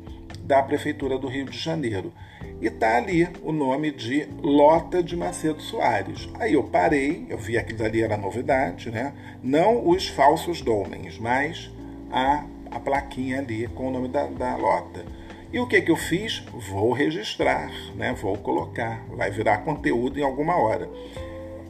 da 0.41 0.63
Prefeitura 0.63 1.19
do 1.19 1.29
Rio 1.29 1.45
de 1.47 1.59
Janeiro. 1.59 2.13
E 2.61 2.71
tá 2.71 2.97
ali 2.97 3.29
o 3.43 3.53
nome 3.53 3.91
de 3.91 4.27
Lota 4.43 5.03
de 5.03 5.17
Macedo 5.17 5.61
Soares. 5.61 6.29
Aí 6.41 6.55
eu 6.55 6.65
parei, 6.65 7.27
eu 7.29 7.37
vi 7.37 7.59
aquilo 7.59 7.85
ali 7.85 8.03
era 8.03 8.17
novidade, 8.17 8.91
né? 8.91 9.13
Não 9.43 9.89
os 9.89 10.09
falsos 10.09 10.63
dolmens, 10.63 11.19
mas 11.19 11.71
a, 12.11 12.45
a 12.71 12.81
plaquinha 12.81 13.39
ali 13.39 13.67
com 13.69 13.89
o 13.89 13.91
nome 13.91 14.09
da, 14.09 14.27
da 14.27 14.57
Lota. 14.57 15.05
E 15.53 15.61
o 15.61 15.67
que, 15.67 15.81
que 15.81 15.91
eu 15.91 15.97
fiz? 15.97 16.45
Vou 16.71 16.93
registrar, 16.93 17.71
né? 17.95 18.13
vou 18.13 18.37
colocar, 18.37 19.05
vai 19.09 19.31
virar 19.31 19.59
conteúdo 19.59 20.19
em 20.19 20.23
alguma 20.23 20.57
hora. 20.57 20.89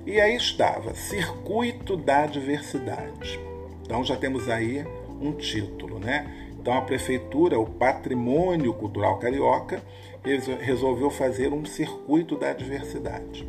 E 0.07 0.21
aí 0.21 0.37
estava, 0.37 0.95
Circuito 0.95 1.97
da 1.97 2.27
Diversidade. 2.27 3.39
Então 3.83 4.03
já 4.03 4.17
temos 4.17 4.49
aí 4.49 4.85
um 5.21 5.33
título, 5.33 5.99
né? 5.99 6.27
Então 6.59 6.75
a 6.75 6.81
prefeitura, 6.81 7.59
o 7.61 7.67
Patrimônio 7.67 8.73
Cultural 8.73 9.19
Carioca, 9.19 9.83
resolveu 10.61 11.11
fazer 11.11 11.53
um 11.53 11.65
circuito 11.65 12.37
da 12.37 12.53
diversidade. 12.53 13.49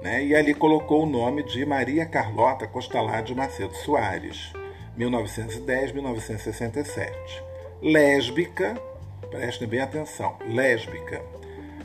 Né? 0.00 0.24
E 0.24 0.34
ali 0.34 0.54
colocou 0.54 1.02
o 1.02 1.06
nome 1.06 1.42
de 1.42 1.66
Maria 1.66 2.06
Carlota 2.06 2.66
Costalá 2.66 3.20
de 3.20 3.34
Macedo 3.34 3.74
Soares, 3.74 4.52
1910-1967. 4.98 7.12
Lésbica, 7.80 8.78
prestem 9.30 9.66
bem 9.66 9.80
atenção, 9.80 10.36
lésbica, 10.48 11.22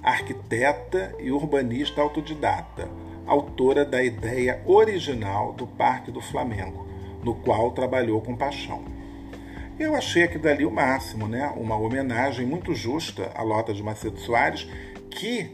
arquiteta 0.03 1.15
e 1.19 1.31
urbanista 1.31 2.01
autodidata, 2.01 2.87
autora 3.25 3.83
da 3.83 4.03
ideia 4.03 4.61
original 4.65 5.53
do 5.53 5.65
Parque 5.65 6.11
do 6.11 6.21
Flamengo, 6.21 6.85
no 7.23 7.33
qual 7.35 7.71
trabalhou 7.71 8.21
com 8.21 8.35
paixão. 8.35 8.96
Eu 9.79 9.93
achei 9.93 10.23
aqui 10.23 10.39
dali 10.39 10.65
o 10.65 10.71
máximo, 10.71 11.27
né? 11.27 11.53
Uma 11.55 11.77
homenagem 11.77 12.47
muito 12.47 12.73
justa 12.73 13.31
à 13.35 13.43
Lota 13.43 13.71
de 13.71 13.83
Macedo 13.83 14.19
Soares, 14.19 14.67
que 15.07 15.51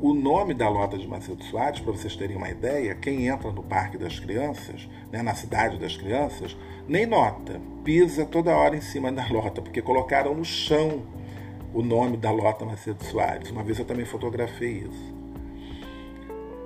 o 0.00 0.14
nome 0.14 0.54
da 0.54 0.66
Lota 0.66 0.96
de 0.96 1.06
Macedo 1.06 1.44
Soares, 1.44 1.80
para 1.80 1.92
vocês 1.92 2.16
terem 2.16 2.38
uma 2.38 2.48
ideia, 2.48 2.94
quem 2.94 3.26
entra 3.28 3.50
no 3.52 3.62
Parque 3.62 3.98
das 3.98 4.18
Crianças, 4.18 4.88
né, 5.12 5.20
na 5.20 5.34
Cidade 5.34 5.78
das 5.78 5.94
Crianças, 5.94 6.56
nem 6.88 7.04
nota, 7.04 7.60
pisa 7.84 8.24
toda 8.24 8.56
hora 8.56 8.74
em 8.74 8.80
cima 8.80 9.12
da 9.12 9.26
lota, 9.28 9.60
porque 9.60 9.82
colocaram 9.82 10.34
no 10.34 10.44
chão 10.44 11.02
o 11.74 11.82
nome 11.82 12.16
da 12.16 12.30
Lota 12.30 12.64
Macedo 12.64 13.04
Soares. 13.04 13.50
Uma 13.50 13.62
vez 13.62 13.78
eu 13.78 13.84
também 13.84 14.06
fotografei 14.06 14.86
isso. 14.88 15.14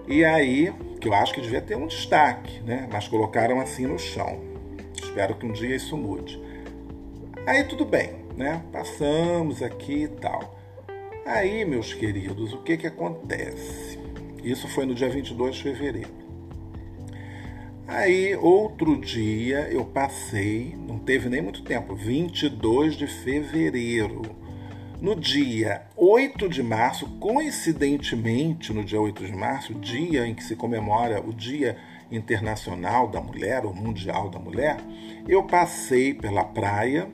E 0.07 0.25
aí, 0.25 0.73
que 1.01 1.09
eu 1.09 1.15
acho 1.15 1.35
que 1.35 1.41
devia 1.41 1.61
ter 1.61 1.77
um 1.77 1.89
destaque, 1.89 2.61
né? 2.61 2.89
mas 2.91 3.09
colocaram 3.09 3.61
assim 3.61 3.87
no 3.87 3.99
chão. 3.99 4.41
Espero 4.95 5.35
que 5.35 5.45
um 5.45 5.53
dia 5.53 5.75
isso 5.75 5.97
mude. 5.97 6.50
Aí 7.51 7.65
tudo 7.65 7.85
bem, 7.85 8.13
né? 8.37 8.63
Passamos 8.71 9.61
aqui 9.61 10.05
e 10.05 10.09
tal. 10.09 10.57
Aí, 11.27 11.65
meus 11.65 11.93
queridos, 11.93 12.53
o 12.53 12.59
que 12.59 12.77
que 12.77 12.87
acontece? 12.87 13.99
Isso 14.45 14.69
foi 14.69 14.87
no 14.87 14.95
dia 14.95 15.11
22 15.11 15.57
de 15.57 15.63
fevereiro. 15.65 16.11
Aí, 17.89 18.37
outro 18.37 18.97
dia, 18.97 19.69
eu 19.69 19.85
passei, 19.85 20.77
não 20.79 21.01
teve 21.01 21.29
nem 21.29 21.43
muito 21.43 21.65
tempo, 21.65 21.93
22 21.93 22.95
de 22.95 23.09
fevereiro. 23.09 24.23
No 25.01 25.17
dia 25.17 25.89
8 25.97 26.49
de 26.49 26.63
março, 26.63 27.05
coincidentemente 27.19 28.73
no 28.73 28.85
dia 28.85 29.01
8 29.01 29.27
de 29.27 29.33
março, 29.33 29.75
dia 29.75 30.25
em 30.25 30.37
que 30.37 30.45
se 30.45 30.55
comemora 30.55 31.21
o 31.21 31.35
Dia 31.35 31.77
Internacional 32.13 33.09
da 33.09 33.21
Mulher, 33.21 33.67
ou 33.67 33.75
Mundial 33.75 34.29
da 34.31 34.39
Mulher, 34.39 34.77
eu 35.27 35.43
passei 35.43 36.15
pela 36.15 36.45
praia 36.45 37.09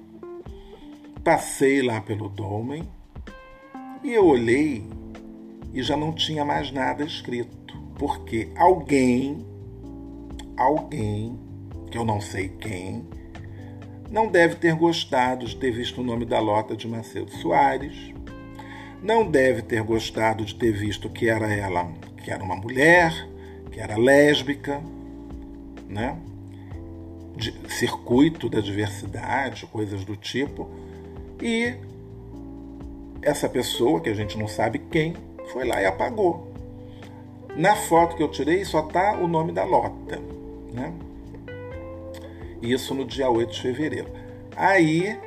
Passei 1.26 1.82
lá 1.82 2.00
pelo 2.00 2.28
dolmen 2.28 2.88
e 4.04 4.14
eu 4.14 4.24
olhei 4.24 4.86
e 5.74 5.82
já 5.82 5.96
não 5.96 6.12
tinha 6.12 6.44
mais 6.44 6.70
nada 6.70 7.02
escrito, 7.02 7.76
porque 7.98 8.52
alguém, 8.54 9.44
alguém, 10.56 11.36
que 11.90 11.98
eu 11.98 12.04
não 12.04 12.20
sei 12.20 12.48
quem, 12.48 13.08
não 14.08 14.28
deve 14.28 14.54
ter 14.54 14.72
gostado 14.76 15.46
de 15.46 15.56
ter 15.56 15.72
visto 15.72 16.00
o 16.00 16.04
nome 16.04 16.24
da 16.24 16.38
lota 16.38 16.76
de 16.76 16.86
Macedo 16.86 17.32
Soares, 17.38 18.14
não 19.02 19.28
deve 19.28 19.62
ter 19.62 19.82
gostado 19.82 20.44
de 20.44 20.54
ter 20.54 20.70
visto 20.70 21.10
que 21.10 21.28
era 21.28 21.52
ela, 21.52 21.92
que 22.22 22.30
era 22.30 22.44
uma 22.44 22.54
mulher, 22.54 23.12
que 23.72 23.80
era 23.80 23.98
lésbica, 23.98 24.80
né? 25.88 26.16
De 27.34 27.52
circuito 27.68 28.48
da 28.48 28.60
diversidade, 28.60 29.66
coisas 29.66 30.04
do 30.04 30.14
tipo 30.14 30.85
e 31.40 31.74
essa 33.22 33.48
pessoa, 33.48 34.00
que 34.00 34.08
a 34.08 34.14
gente 34.14 34.38
não 34.38 34.46
sabe 34.46 34.78
quem, 34.78 35.14
foi 35.52 35.66
lá 35.66 35.80
e 35.80 35.86
apagou. 35.86 36.52
Na 37.56 37.74
foto 37.74 38.16
que 38.16 38.22
eu 38.22 38.30
tirei 38.30 38.64
só 38.64 38.82
tá 38.82 39.18
o 39.18 39.26
nome 39.26 39.52
da 39.52 39.64
lota, 39.64 40.20
né? 40.72 40.92
Isso 42.62 42.94
no 42.94 43.04
dia 43.04 43.30
8 43.30 43.52
de 43.52 43.62
fevereiro. 43.62 44.08
Aí 44.54 45.18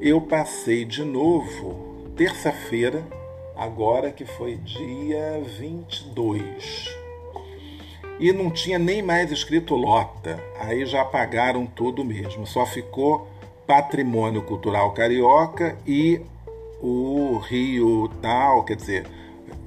eu 0.00 0.20
passei 0.20 0.84
de 0.84 1.04
novo, 1.04 2.12
terça-feira, 2.16 3.02
agora 3.56 4.12
que 4.12 4.24
foi 4.24 4.56
dia 4.56 5.40
22. 5.58 6.96
E 8.18 8.32
não 8.32 8.50
tinha 8.50 8.78
nem 8.78 9.02
mais 9.02 9.30
escrito 9.30 9.74
lota. 9.74 10.42
Aí 10.60 10.86
já 10.86 11.02
apagaram 11.02 11.66
tudo 11.66 12.04
mesmo. 12.04 12.46
Só 12.46 12.64
ficou 12.64 13.28
patrimônio 13.66 14.42
cultural 14.42 14.92
carioca 14.92 15.76
e 15.86 16.20
o 16.80 17.38
Rio 17.38 18.08
tal, 18.22 18.64
quer 18.64 18.76
dizer, 18.76 19.06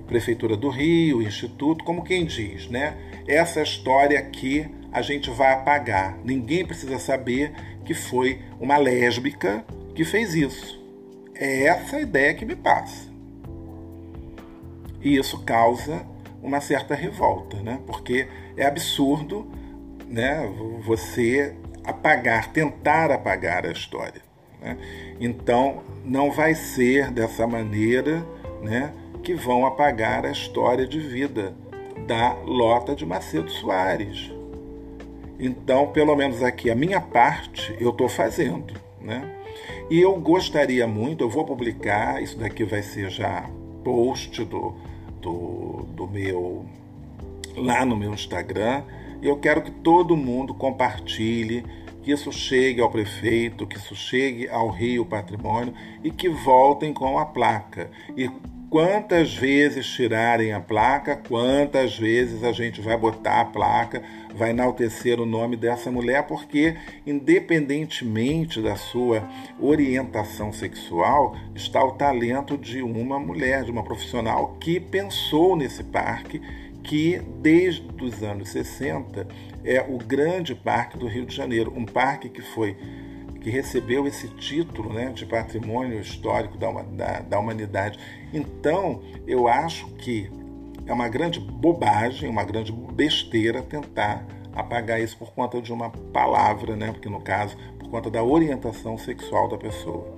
Prefeitura 0.07 0.57
do 0.57 0.69
Rio, 0.69 1.21
Instituto, 1.21 1.83
como 1.83 2.03
quem 2.03 2.25
diz, 2.25 2.67
né? 2.67 2.97
Essa 3.27 3.61
história 3.61 4.17
aqui 4.17 4.65
a 4.91 5.03
gente 5.03 5.29
vai 5.29 5.53
apagar. 5.53 6.17
Ninguém 6.23 6.65
precisa 6.65 6.97
saber 6.97 7.53
que 7.85 7.93
foi 7.93 8.41
uma 8.59 8.77
lésbica 8.77 9.63
que 9.93 10.03
fez 10.03 10.33
isso. 10.33 10.83
É 11.35 11.65
essa 11.65 11.97
a 11.97 12.01
ideia 12.01 12.33
que 12.33 12.43
me 12.43 12.55
passa. 12.55 13.07
E 15.01 15.15
isso 15.15 15.39
causa 15.43 16.05
uma 16.41 16.59
certa 16.59 16.95
revolta, 16.95 17.57
né? 17.57 17.79
Porque 17.85 18.27
é 18.57 18.65
absurdo, 18.65 19.47
né? 20.07 20.41
Você 20.85 21.55
apagar, 21.89 22.51
tentar 22.51 23.11
apagar 23.11 23.65
a 23.65 23.71
história. 23.71 24.21
Né? 24.61 24.77
Então, 25.19 25.83
não 26.05 26.31
vai 26.31 26.55
ser 26.55 27.11
dessa 27.11 27.45
maneira 27.45 28.25
né, 28.61 28.93
que 29.23 29.33
vão 29.33 29.65
apagar 29.65 30.25
a 30.25 30.31
história 30.31 30.87
de 30.87 30.99
vida 30.99 31.55
da 32.07 32.33
Lota 32.45 32.95
de 32.95 33.05
Macedo 33.05 33.49
Soares. 33.51 34.31
Então, 35.39 35.87
pelo 35.87 36.15
menos 36.15 36.43
aqui, 36.43 36.69
a 36.69 36.75
minha 36.75 36.99
parte 36.99 37.75
eu 37.79 37.91
estou 37.91 38.09
fazendo. 38.09 38.73
Né? 39.01 39.23
E 39.89 39.99
eu 39.99 40.19
gostaria 40.19 40.85
muito, 40.85 41.23
eu 41.23 41.29
vou 41.29 41.45
publicar, 41.45 42.21
isso 42.21 42.37
daqui 42.37 42.63
vai 42.63 42.81
ser 42.81 43.09
já 43.09 43.49
post 43.83 44.43
do, 44.43 44.75
do, 45.21 45.85
do 45.95 46.07
meu 46.07 46.65
lá 47.55 47.85
no 47.85 47.95
meu 47.95 48.13
Instagram. 48.13 48.83
E 49.21 49.27
eu 49.27 49.37
quero 49.37 49.61
que 49.61 49.71
todo 49.71 50.15
mundo 50.15 50.53
compartilhe, 50.53 51.65
que 52.01 52.11
isso 52.11 52.31
chegue 52.31 52.81
ao 52.81 52.89
prefeito, 52.89 53.67
que 53.67 53.77
isso 53.77 53.95
chegue 53.95 54.47
ao 54.49 54.69
Rio 54.69 55.05
Patrimônio 55.05 55.73
e 56.03 56.09
que 56.09 56.29
voltem 56.29 56.93
com 56.93 57.19
a 57.19 57.25
placa. 57.25 57.89
E 58.15 58.29
quantas 58.69 59.35
vezes 59.35 59.87
tirarem 59.87 60.53
a 60.53 60.59
placa, 60.59 61.15
quantas 61.15 61.97
vezes 61.97 62.43
a 62.43 62.51
gente 62.51 62.79
vai 62.81 62.95
botar 62.95 63.41
a 63.41 63.45
placa, 63.45 64.01
vai 64.35 64.51
enaltecer 64.51 65.19
o 65.19 65.25
nome 65.25 65.55
dessa 65.55 65.91
mulher, 65.91 66.27
porque 66.27 66.75
independentemente 67.05 68.61
da 68.61 68.75
sua 68.75 69.27
orientação 69.59 70.53
sexual, 70.53 71.35
está 71.55 71.83
o 71.83 71.93
talento 71.93 72.57
de 72.57 72.81
uma 72.81 73.19
mulher, 73.19 73.63
de 73.63 73.71
uma 73.71 73.83
profissional 73.83 74.55
que 74.59 74.79
pensou 74.79 75.55
nesse 75.55 75.83
parque 75.83 76.41
que 76.89 77.21
desde 77.39 77.87
os 78.03 78.23
anos 78.23 78.49
60 78.49 79.27
é 79.63 79.79
o 79.79 79.99
grande 79.99 80.55
parque 80.55 80.97
do 80.97 81.07
Rio 81.07 81.23
de 81.23 81.35
Janeiro, 81.35 81.71
um 81.75 81.85
parque 81.85 82.27
que 82.29 82.41
foi 82.41 82.75
que 83.41 83.51
recebeu 83.51 84.07
esse 84.07 84.27
título 84.27 84.91
né, 84.91 85.11
de 85.13 85.23
patrimônio 85.23 85.99
histórico 85.99 86.57
da, 86.57 86.71
da, 86.81 87.19
da 87.19 87.39
humanidade. 87.39 87.99
Então, 88.33 89.03
eu 89.27 89.47
acho 89.47 89.87
que 89.97 90.31
é 90.87 90.91
uma 90.91 91.07
grande 91.07 91.39
bobagem, 91.39 92.27
uma 92.27 92.43
grande 92.43 92.71
besteira 92.71 93.61
tentar 93.61 94.25
apagar 94.51 94.99
isso 94.99 95.15
por 95.15 95.31
conta 95.31 95.61
de 95.61 95.71
uma 95.71 95.91
palavra, 95.91 96.75
né? 96.75 96.91
Porque 96.91 97.07
no 97.07 97.21
caso, 97.21 97.55
por 97.77 97.87
conta 97.89 98.09
da 98.09 98.23
orientação 98.23 98.97
sexual 98.97 99.47
da 99.47 99.59
pessoa. 99.59 100.17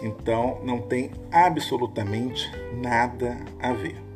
Então, 0.00 0.60
não 0.62 0.80
tem 0.80 1.10
absolutamente 1.32 2.48
nada 2.80 3.36
a 3.58 3.72
ver. 3.72 4.07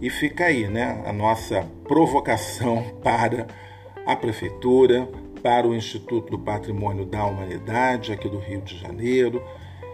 E 0.00 0.08
fica 0.10 0.44
aí, 0.46 0.68
né, 0.68 1.02
a 1.06 1.12
nossa 1.12 1.66
provocação 1.86 2.82
para 3.02 3.46
a 4.06 4.14
prefeitura, 4.14 5.08
para 5.42 5.66
o 5.66 5.74
Instituto 5.74 6.30
do 6.30 6.38
Patrimônio 6.38 7.04
da 7.04 7.24
Humanidade 7.24 8.12
aqui 8.12 8.28
do 8.28 8.38
Rio 8.38 8.60
de 8.60 8.78
Janeiro. 8.78 9.42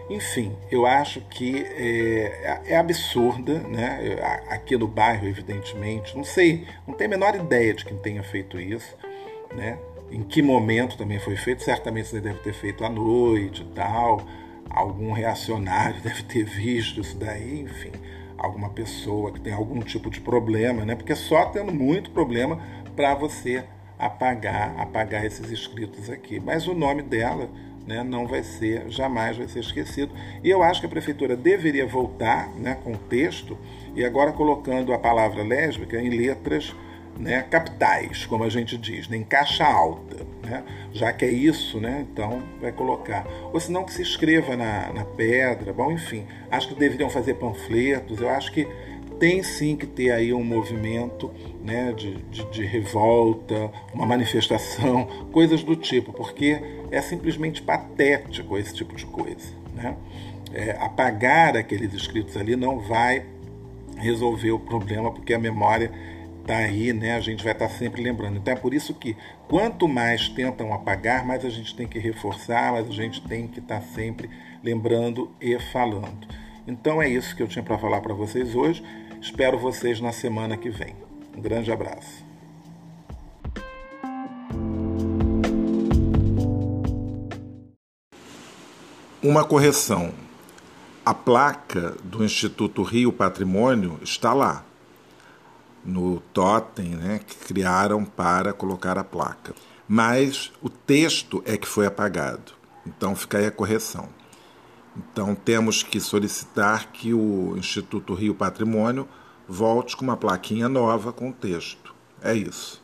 Enfim, 0.09 0.55
eu 0.69 0.85
acho 0.85 1.21
que 1.21 1.65
é, 1.65 2.61
é 2.67 2.75
absurda, 2.77 3.59
né? 3.59 4.17
Aqui 4.49 4.77
no 4.77 4.87
bairro, 4.87 5.27
evidentemente, 5.27 6.15
não 6.15 6.23
sei, 6.23 6.67
não 6.87 6.93
tenho 6.93 7.09
a 7.09 7.17
menor 7.17 7.35
ideia 7.35 7.73
de 7.73 7.83
quem 7.83 7.97
tenha 7.97 8.21
feito 8.21 8.59
isso, 8.59 8.95
né? 9.55 9.79
Em 10.11 10.21
que 10.21 10.43
momento 10.43 10.95
também 10.95 11.17
foi 11.17 11.35
feito? 11.35 11.63
Certamente 11.63 12.09
você 12.09 12.21
deve 12.21 12.39
ter 12.39 12.53
feito 12.53 12.85
à 12.85 12.89
noite 12.89 13.63
e 13.63 13.73
tal. 13.73 14.21
Algum 14.69 15.11
reacionário 15.11 15.99
deve 16.03 16.21
ter 16.23 16.43
visto 16.43 17.01
isso 17.01 17.17
daí, 17.17 17.61
enfim 17.61 17.91
alguma 18.45 18.69
pessoa 18.69 19.31
que 19.31 19.39
tem 19.39 19.53
algum 19.53 19.79
tipo 19.81 20.09
de 20.09 20.21
problema, 20.21 20.85
né? 20.85 20.95
Porque 20.95 21.15
só 21.15 21.45
tendo 21.45 21.73
muito 21.73 22.11
problema 22.11 22.59
para 22.95 23.13
você 23.13 23.65
apagar, 23.97 24.79
apagar 24.79 25.25
esses 25.25 25.51
escritos 25.51 26.09
aqui. 26.09 26.39
Mas 26.39 26.67
o 26.67 26.73
nome 26.73 27.01
dela, 27.01 27.49
né, 27.85 28.03
não 28.03 28.27
vai 28.27 28.43
ser, 28.43 28.89
jamais 28.89 29.37
vai 29.37 29.47
ser 29.47 29.59
esquecido. 29.59 30.13
E 30.43 30.49
eu 30.49 30.63
acho 30.63 30.79
que 30.79 30.85
a 30.85 30.89
prefeitura 30.89 31.35
deveria 31.35 31.85
voltar, 31.85 32.49
né, 32.55 32.77
com 32.83 32.93
o 32.93 32.97
texto 32.97 33.57
e 33.95 34.03
agora 34.03 34.31
colocando 34.31 34.93
a 34.93 34.97
palavra 34.97 35.43
lésbica 35.43 35.99
em 36.01 36.09
letras 36.09 36.75
né, 37.17 37.41
capitais, 37.43 38.25
como 38.25 38.43
a 38.43 38.49
gente 38.49 38.77
diz, 38.77 39.07
né, 39.07 39.17
em 39.17 39.23
caixa 39.23 39.65
alta, 39.65 40.25
né, 40.45 40.63
já 40.93 41.11
que 41.11 41.25
é 41.25 41.31
isso, 41.31 41.79
né, 41.79 42.05
então 42.11 42.41
vai 42.61 42.71
colocar. 42.71 43.25
Ou 43.51 43.59
senão 43.59 43.83
que 43.83 43.91
se 43.91 44.01
escreva 44.01 44.55
na, 44.55 44.93
na 44.93 45.03
pedra, 45.03 45.73
bom, 45.73 45.91
enfim, 45.91 46.25
acho 46.49 46.69
que 46.69 46.75
deveriam 46.75 47.09
fazer 47.09 47.33
panfletos, 47.35 48.21
eu 48.21 48.29
acho 48.29 48.51
que 48.51 48.67
tem 49.19 49.41
sim 49.43 49.75
que 49.75 49.85
ter 49.85 50.11
aí 50.11 50.33
um 50.33 50.43
movimento 50.43 51.31
né, 51.63 51.93
de, 51.93 52.15
de, 52.23 52.45
de, 52.51 52.65
revolta, 52.65 53.71
uma 53.93 54.05
manifestação, 54.05 55.05
coisas 55.31 55.63
do 55.63 55.75
tipo, 55.75 56.11
porque 56.11 56.59
é 56.91 57.01
simplesmente 57.01 57.61
patético 57.61 58.57
esse 58.57 58.73
tipo 58.73 58.95
de 58.95 59.05
coisa. 59.05 59.53
Né? 59.73 59.95
É, 60.53 60.71
apagar 60.79 61.57
aqueles 61.57 61.93
escritos 61.93 62.37
ali 62.37 62.55
não 62.55 62.79
vai 62.79 63.25
resolver 63.97 64.51
o 64.51 64.59
problema, 64.59 65.11
porque 65.11 65.33
a 65.33 65.39
memória 65.39 65.91
está 66.45 66.57
aí, 66.57 66.93
né? 66.93 67.15
A 67.15 67.19
gente 67.19 67.43
vai 67.43 67.53
estar 67.53 67.67
tá 67.67 67.73
sempre 67.73 68.03
lembrando. 68.03 68.37
Então 68.37 68.53
é 68.53 68.55
por 68.55 68.71
isso 68.71 68.93
que 68.93 69.17
quanto 69.47 69.87
mais 69.87 70.29
tentam 70.29 70.71
apagar, 70.71 71.25
mais 71.25 71.43
a 71.43 71.49
gente 71.49 71.75
tem 71.75 71.87
que 71.87 71.97
reforçar, 71.97 72.71
mais 72.71 72.87
a 72.87 72.91
gente 72.91 73.19
tem 73.21 73.47
que 73.47 73.59
estar 73.59 73.79
tá 73.79 73.87
sempre 73.87 74.29
lembrando 74.63 75.31
e 75.41 75.57
falando. 75.59 76.27
Então 76.67 77.01
é 77.01 77.09
isso 77.09 77.35
que 77.35 77.41
eu 77.41 77.47
tinha 77.47 77.63
para 77.63 77.79
falar 77.79 77.99
para 77.99 78.13
vocês 78.13 78.55
hoje. 78.55 78.83
Espero 79.19 79.57
vocês 79.57 79.99
na 79.99 80.11
semana 80.11 80.55
que 80.55 80.69
vem. 80.69 80.95
Um 81.35 81.41
grande 81.41 81.71
abraço. 81.71 82.23
Uma 89.21 89.43
correção. 89.43 90.13
A 91.03 91.13
placa 91.13 91.97
do 92.03 92.23
Instituto 92.23 92.83
Rio 92.83 93.11
Patrimônio 93.11 93.99
está 94.03 94.33
lá 94.33 94.64
no 95.85 96.19
totem 96.33 96.95
né, 96.95 97.19
que 97.25 97.35
criaram 97.35 98.03
para 98.03 98.51
colocar 98.51 98.97
a 98.97 99.03
placa. 99.03 99.53
Mas 99.87 100.51
o 100.61 100.69
texto 100.69 101.43
é 101.45 101.57
que 101.57 101.67
foi 101.67 101.85
apagado. 101.85 102.53
Então 102.85 103.15
fica 103.15 103.37
aí 103.37 103.45
a 103.45 103.51
correção. 103.51 104.09
Então 104.97 105.35
temos 105.35 105.83
que 105.83 105.99
solicitar 105.99 106.91
que 106.91 107.13
o 107.13 107.55
Instituto 107.57 108.13
Rio 108.13 108.33
Patrimônio 108.33 109.07
volte 109.47 109.95
com 109.95 110.03
uma 110.03 110.17
plaquinha 110.17 110.67
nova 110.67 111.13
com 111.13 111.31
texto. 111.31 111.93
É 112.21 112.33
isso. 112.33 112.81